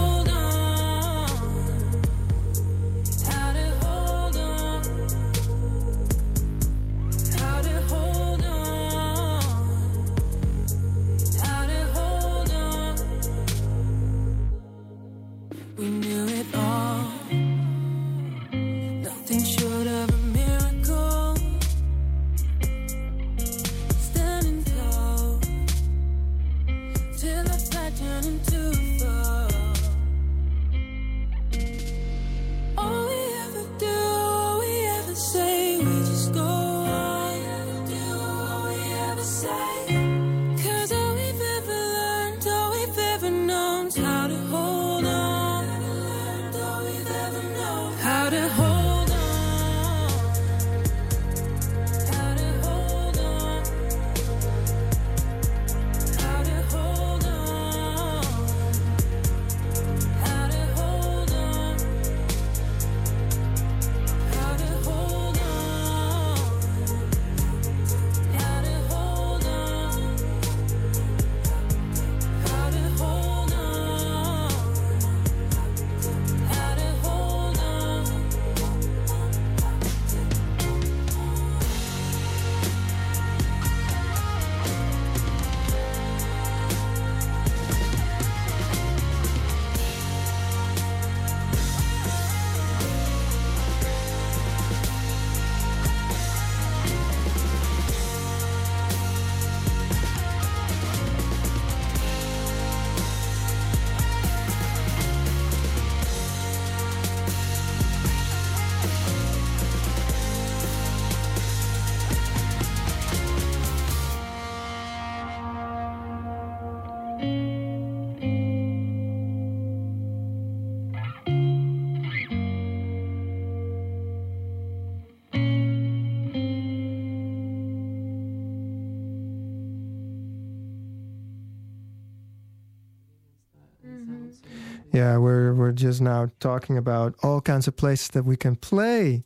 Yeah, 134.92 135.18
we're 135.18 135.54
we're 135.54 135.72
just 135.72 136.02
now 136.02 136.32
talking 136.40 136.78
about 136.78 137.16
all 137.22 137.42
kinds 137.42 137.68
of 137.68 137.76
places 137.76 138.10
that 138.10 138.26
we 138.26 138.36
can 138.36 138.56
play. 138.56 139.24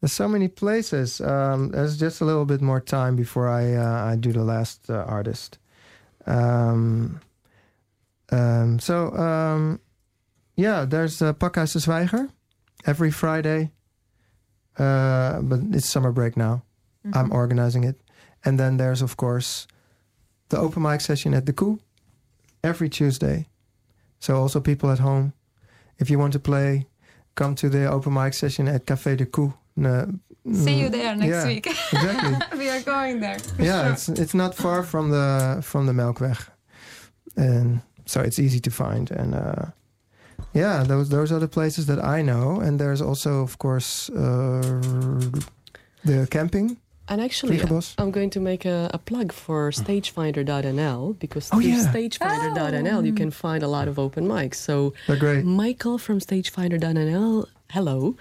There's 0.00 0.12
so 0.12 0.26
many 0.26 0.48
places. 0.48 1.20
Um, 1.20 1.70
there's 1.70 1.98
just 1.98 2.20
a 2.20 2.24
little 2.24 2.44
bit 2.44 2.60
more 2.60 2.80
time 2.80 3.14
before 3.14 3.48
I 3.48 3.74
uh, 3.74 4.12
I 4.12 4.16
do 4.16 4.32
the 4.32 4.42
last 4.42 4.88
uh, 4.88 5.04
artist. 5.06 5.58
Um, 6.26 7.20
um, 8.30 8.78
so 8.78 9.14
um, 9.16 9.80
yeah, 10.56 10.86
there's 10.86 11.20
uh, 11.20 11.34
Pakhuis 11.34 11.72
de 11.72 11.78
Zwijger 11.78 12.30
every 12.86 13.10
Friday, 13.10 13.70
uh, 14.78 15.40
but 15.42 15.60
it's 15.72 15.90
summer 15.90 16.12
break 16.12 16.36
now. 16.36 16.62
I'm 17.12 17.32
organizing 17.32 17.84
it, 17.84 18.00
and 18.44 18.58
then 18.58 18.76
there's 18.76 19.02
of 19.02 19.16
course 19.16 19.66
the 20.48 20.58
open 20.58 20.82
mic 20.82 21.00
session 21.00 21.34
at 21.34 21.46
the 21.46 21.52
Koe 21.52 21.80
every 22.64 22.88
Tuesday. 22.88 23.48
So 24.22 24.36
also 24.36 24.60
people 24.60 24.88
at 24.92 25.00
home, 25.00 25.32
if 25.98 26.08
you 26.08 26.16
want 26.16 26.32
to 26.34 26.38
play, 26.38 26.86
come 27.34 27.56
to 27.56 27.68
the 27.68 27.90
open 27.90 28.14
mic 28.14 28.34
session 28.34 28.68
at 28.68 28.86
Café 28.86 29.16
de 29.16 29.26
Koe. 29.26 29.52
Uh, 29.76 30.06
See 30.52 30.78
you 30.78 30.88
mm, 30.88 30.92
there 30.92 31.16
next 31.16 31.28
yeah, 31.28 31.46
week. 31.46 31.66
exactly. 31.92 32.58
we 32.58 32.70
are 32.70 32.80
going 32.82 33.18
there. 33.18 33.38
yeah, 33.58 33.82
sure. 33.82 33.92
it's 33.92 34.08
it's 34.08 34.34
not 34.34 34.54
far 34.54 34.84
from 34.84 35.10
the 35.10 35.60
from 35.62 35.86
the 35.86 35.92
Melkweg, 35.92 36.38
and 37.36 37.80
so 38.06 38.20
it's 38.20 38.38
easy 38.38 38.60
to 38.60 38.70
find. 38.70 39.10
And 39.10 39.34
uh, 39.34 39.64
yeah, 40.54 40.84
those 40.84 41.08
those 41.08 41.32
are 41.32 41.40
the 41.40 41.48
places 41.48 41.86
that 41.86 41.98
I 41.98 42.22
know. 42.22 42.60
And 42.60 42.78
there's 42.78 43.00
also, 43.00 43.42
of 43.42 43.56
course, 43.58 44.08
uh, 44.10 45.20
De 46.04 46.26
camping, 46.26 46.76
And 47.12 47.20
actually, 47.20 47.58
Vliegenbos. 47.58 47.94
I'm 47.98 48.10
going 48.10 48.30
to 48.30 48.40
make 48.40 48.64
a, 48.64 48.90
a 48.94 48.98
plug 48.98 49.32
for 49.32 49.70
stagefinder.nl 49.70 51.18
because 51.18 51.50
Oh, 51.52 51.60
through 51.60 51.68
yeah. 51.70 51.92
stagefinder.nl 51.92 53.04
you 53.06 53.12
oh. 53.12 53.16
can 53.16 53.30
find 53.30 53.62
a 53.62 53.68
lot 53.68 53.86
of 53.88 53.98
open 53.98 54.26
mics. 54.26 54.54
So 54.56 54.94
they're 55.06 55.16
great. 55.18 55.44
Michael 55.44 55.98
from 55.98 56.20
stagefinder.nl, 56.20 57.46
hello. 57.70 58.16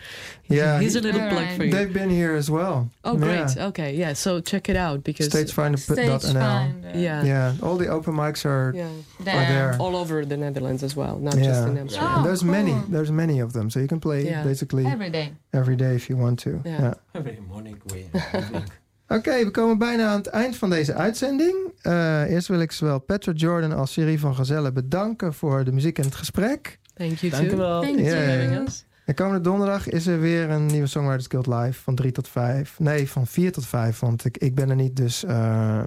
Yeah, 0.50 0.80
Here's 0.80 0.96
a 0.98 1.02
little 1.02 1.22
plug 1.22 1.34
Alright. 1.34 1.58
for 1.58 1.64
you. 1.66 1.72
They've 1.72 1.94
been 1.94 2.10
here 2.10 2.36
as 2.36 2.50
well. 2.52 2.90
Oh, 3.06 3.16
great. 3.16 3.48
Yeah. 3.56 3.68
Okay, 3.68 3.96
yeah. 3.96 4.14
So 4.14 4.42
check 4.42 4.68
it 4.68 4.76
out 4.76 5.04
because 5.04 5.30
Stagefinder.nl. 5.30 6.20
Stagefinder. 6.20 6.96
yeah, 7.08 7.24
Yeah, 7.24 7.56
all 7.64 7.78
the 7.78 7.88
open 7.88 8.14
mics 8.16 8.44
are, 8.46 8.74
yeah, 8.76 8.90
There. 9.22 9.36
are 9.36 9.48
there. 9.54 9.76
all 9.80 9.96
over 9.96 10.26
the 10.26 10.38
Netherlands 10.38 10.84
as 10.84 10.96
well, 10.96 11.16
not 11.18 11.36
Yeah. 11.38 11.44
just 11.50 11.68
in 11.70 11.78
Amsterdam. 11.78 12.08
Oh, 12.12 12.18
And 12.18 12.26
there's 12.26 12.44
oh, 12.44 12.46
cool. 12.46 12.52
many. 12.52 12.74
There's 12.90 13.12
many 13.12 13.40
of 13.40 13.54
them. 13.54 13.70
So 13.70 13.80
you 13.80 13.88
can 13.88 14.00
play 14.02 14.26
Yeah. 14.26 14.44
basically 14.44 14.86
Every 14.86 15.10
day. 15.10 15.32
every 15.54 15.76
day 15.78 15.96
if 15.96 16.10
you 16.10 16.18
want 16.18 16.40
to. 16.40 16.52
Yeah. 16.66 16.82
Ja. 16.82 16.94
Every 17.16 17.40
morning 17.52 17.82
we 17.94 18.06
Oké, 19.12 19.44
we 19.44 19.52
komen 19.52 19.78
bijna 19.78 20.08
aan 20.08 20.18
het 20.18 20.28
eind 20.28 20.56
van 20.56 20.70
deze 20.70 20.94
uitzending. 20.94 21.56
Eh, 21.82 22.30
eerst 22.30 22.48
wil 22.48 22.60
ik 22.60 22.72
zowel 22.72 23.00
Petra 23.00 23.32
Jordan 23.32 23.72
als 23.72 23.92
Siri 23.92 24.20
van 24.20 24.36
Gazelle 24.36 24.72
bedanken 24.72 25.34
voor 25.34 25.64
de 25.64 25.72
muziek 25.72 25.98
en 25.98 26.06
het 26.06 26.16
gesprek. 26.16 26.80
Thank 26.94 27.18
you 27.18 27.32
Dank 27.32 27.46
u 27.46 27.48
too. 27.48 27.58
wel. 27.58 27.82
Thank 27.82 28.00
you. 28.00 28.64
us. 28.64 28.86
En 29.06 29.16
komende 29.16 29.42
donderdag 29.42 29.90
is 29.90 30.08
er 30.08 30.20
weer 30.20 30.50
een 30.50 30.66
nieuwe 30.66 30.88
Songwriters 30.88 31.28
Guild 31.28 31.48
live 31.48 31.82
van 31.82 31.96
3 31.96 32.12
tot 32.12 32.28
5. 32.28 32.80
Nee, 32.80 33.10
van 33.10 33.28
4 33.28 33.52
tot 33.52 33.66
5, 33.66 34.00
want 34.00 34.26
ik, 34.26 34.38
ik 34.38 34.56
ben 34.56 34.70
er 34.70 34.76
niet, 34.76 34.96
dus 34.96 35.24
eh, 35.24 35.84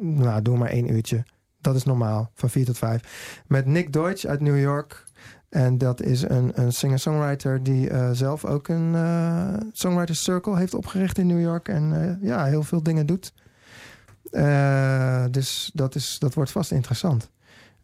nou, 0.00 0.42
doe 0.42 0.58
maar 0.58 0.70
één 0.70 0.92
uurtje. 0.92 1.24
Dat 1.60 1.76
is 1.76 1.84
normaal, 1.84 2.30
van 2.34 2.50
4 2.50 2.64
tot 2.64 2.78
5. 2.78 3.42
Met 3.46 3.66
Nick 3.66 3.92
Deutsch 3.92 4.24
uit 4.24 4.40
New 4.40 4.60
York. 4.60 5.04
En 5.52 5.78
dat 5.78 6.02
is 6.02 6.22
een, 6.22 6.52
een 6.54 6.72
singer-songwriter 6.72 7.62
die 7.62 7.90
eh, 7.90 8.10
zelf 8.12 8.44
ook 8.44 8.68
een 8.68 8.94
eh, 8.94 9.54
Songwriters 9.72 10.22
Circle 10.22 10.56
heeft 10.56 10.74
opgericht 10.74 11.18
in 11.18 11.26
New 11.26 11.40
York. 11.40 11.68
En 11.68 12.02
eh, 12.02 12.28
ja, 12.28 12.44
heel 12.44 12.62
veel 12.62 12.82
dingen 12.82 13.06
doet. 13.06 13.32
Dus 15.30 15.70
dat, 15.74 15.94
is, 15.94 16.16
dat 16.18 16.34
wordt 16.34 16.50
vast 16.50 16.70
interessant. 16.70 17.30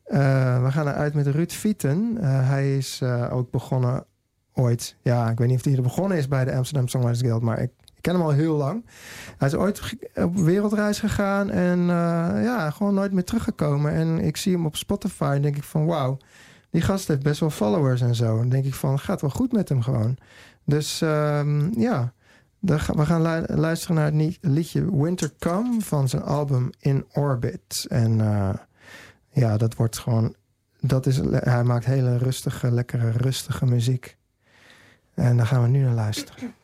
We 0.04 0.66
gaan 0.68 0.88
eruit 0.88 1.14
met 1.14 1.26
Ruud 1.26 1.52
Vieten. 1.52 2.16
Hij 2.24 2.76
is 2.76 3.02
ook 3.30 3.50
begonnen 3.50 4.04
ooit. 4.52 4.96
Ja, 5.02 5.30
ik 5.30 5.38
weet 5.38 5.48
niet 5.48 5.58
of 5.58 5.64
hij 5.64 5.74
er 5.74 5.82
begonnen 5.82 6.18
is 6.18 6.28
bij 6.28 6.44
de 6.44 6.54
Amsterdam 6.54 6.88
Songwriters 6.88 7.22
Guild, 7.22 7.42
maar 7.42 7.58
ik, 7.58 7.70
ik 7.94 8.02
ken 8.02 8.14
hem 8.14 8.22
al 8.22 8.30
heel 8.30 8.56
lang. 8.56 8.86
Hij 9.38 9.48
is 9.48 9.54
ooit 9.54 9.96
op 10.14 10.36
wereldreis 10.36 10.98
gegaan 10.98 11.50
en 11.50 11.78
ja, 12.42 12.70
gewoon 12.70 12.94
nooit 12.94 13.12
meer 13.12 13.24
teruggekomen. 13.24 13.92
En 13.92 14.18
ik 14.18 14.36
zie 14.36 14.52
hem 14.52 14.66
op 14.66 14.76
Spotify 14.76 15.32
en 15.34 15.42
denk 15.42 15.56
ik 15.56 15.64
van 15.64 15.86
wauw, 15.86 16.18
die 16.70 16.82
gast 16.82 17.08
heeft 17.08 17.22
best 17.22 17.40
wel 17.40 17.50
followers 17.50 18.00
en 18.00 18.14
zo. 18.14 18.40
En 18.40 18.48
denk 18.48 18.64
ik 18.64 18.74
van 18.74 18.98
gaat 18.98 19.20
wel 19.20 19.30
goed 19.30 19.52
met 19.52 19.68
hem 19.68 19.82
gewoon. 19.82 20.16
Dus 20.64 21.00
ehm, 21.00 21.80
ja, 21.80 22.12
dan 22.60 22.78
we 22.94 23.06
gaan 23.06 23.22
lu- 23.22 23.54
luisteren 23.56 23.96
naar 23.96 24.12
het 24.12 24.38
liedje 24.40 24.96
Winter 25.02 25.32
Come 25.38 25.80
van 25.80 26.08
zijn 26.08 26.22
album 26.22 26.70
In 26.78 27.04
Orbit. 27.12 27.86
En 27.88 28.20
eh, 28.20 28.54
ja, 29.32 29.56
dat 29.56 29.74
wordt 29.74 29.98
gewoon. 29.98 30.34
Dat 30.80 31.06
is, 31.06 31.20
hij 31.30 31.64
maakt 31.64 31.84
hele 31.84 32.16
rustige, 32.18 32.70
lekkere, 32.70 33.10
rustige 33.10 33.66
muziek. 33.66 34.16
En 35.14 35.36
daar 35.36 35.46
gaan 35.46 35.62
we 35.62 35.68
nu 35.68 35.82
naar 35.82 35.94
luisteren. 35.94 36.54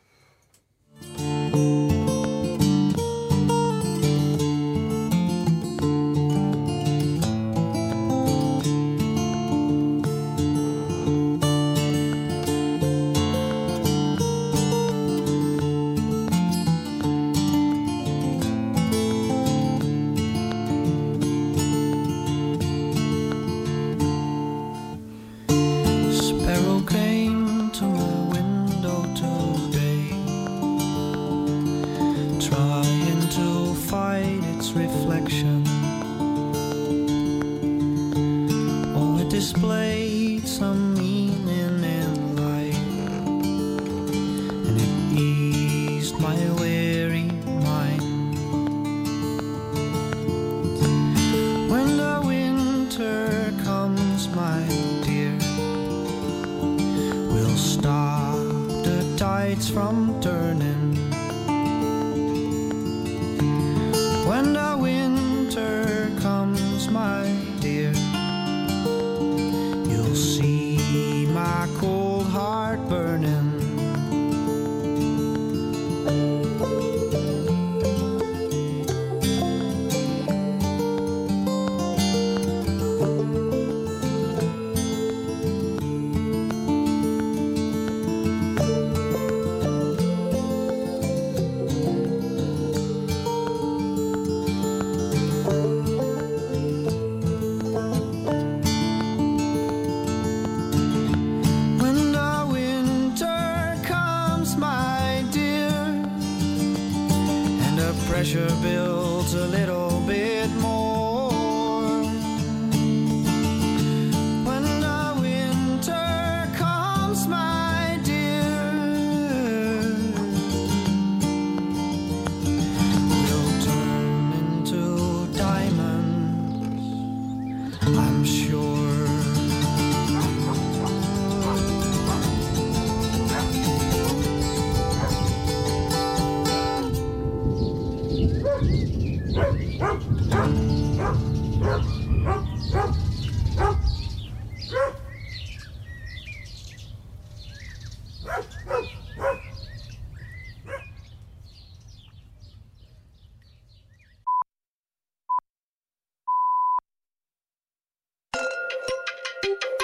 From 59.71 60.21
turning. 60.21 60.43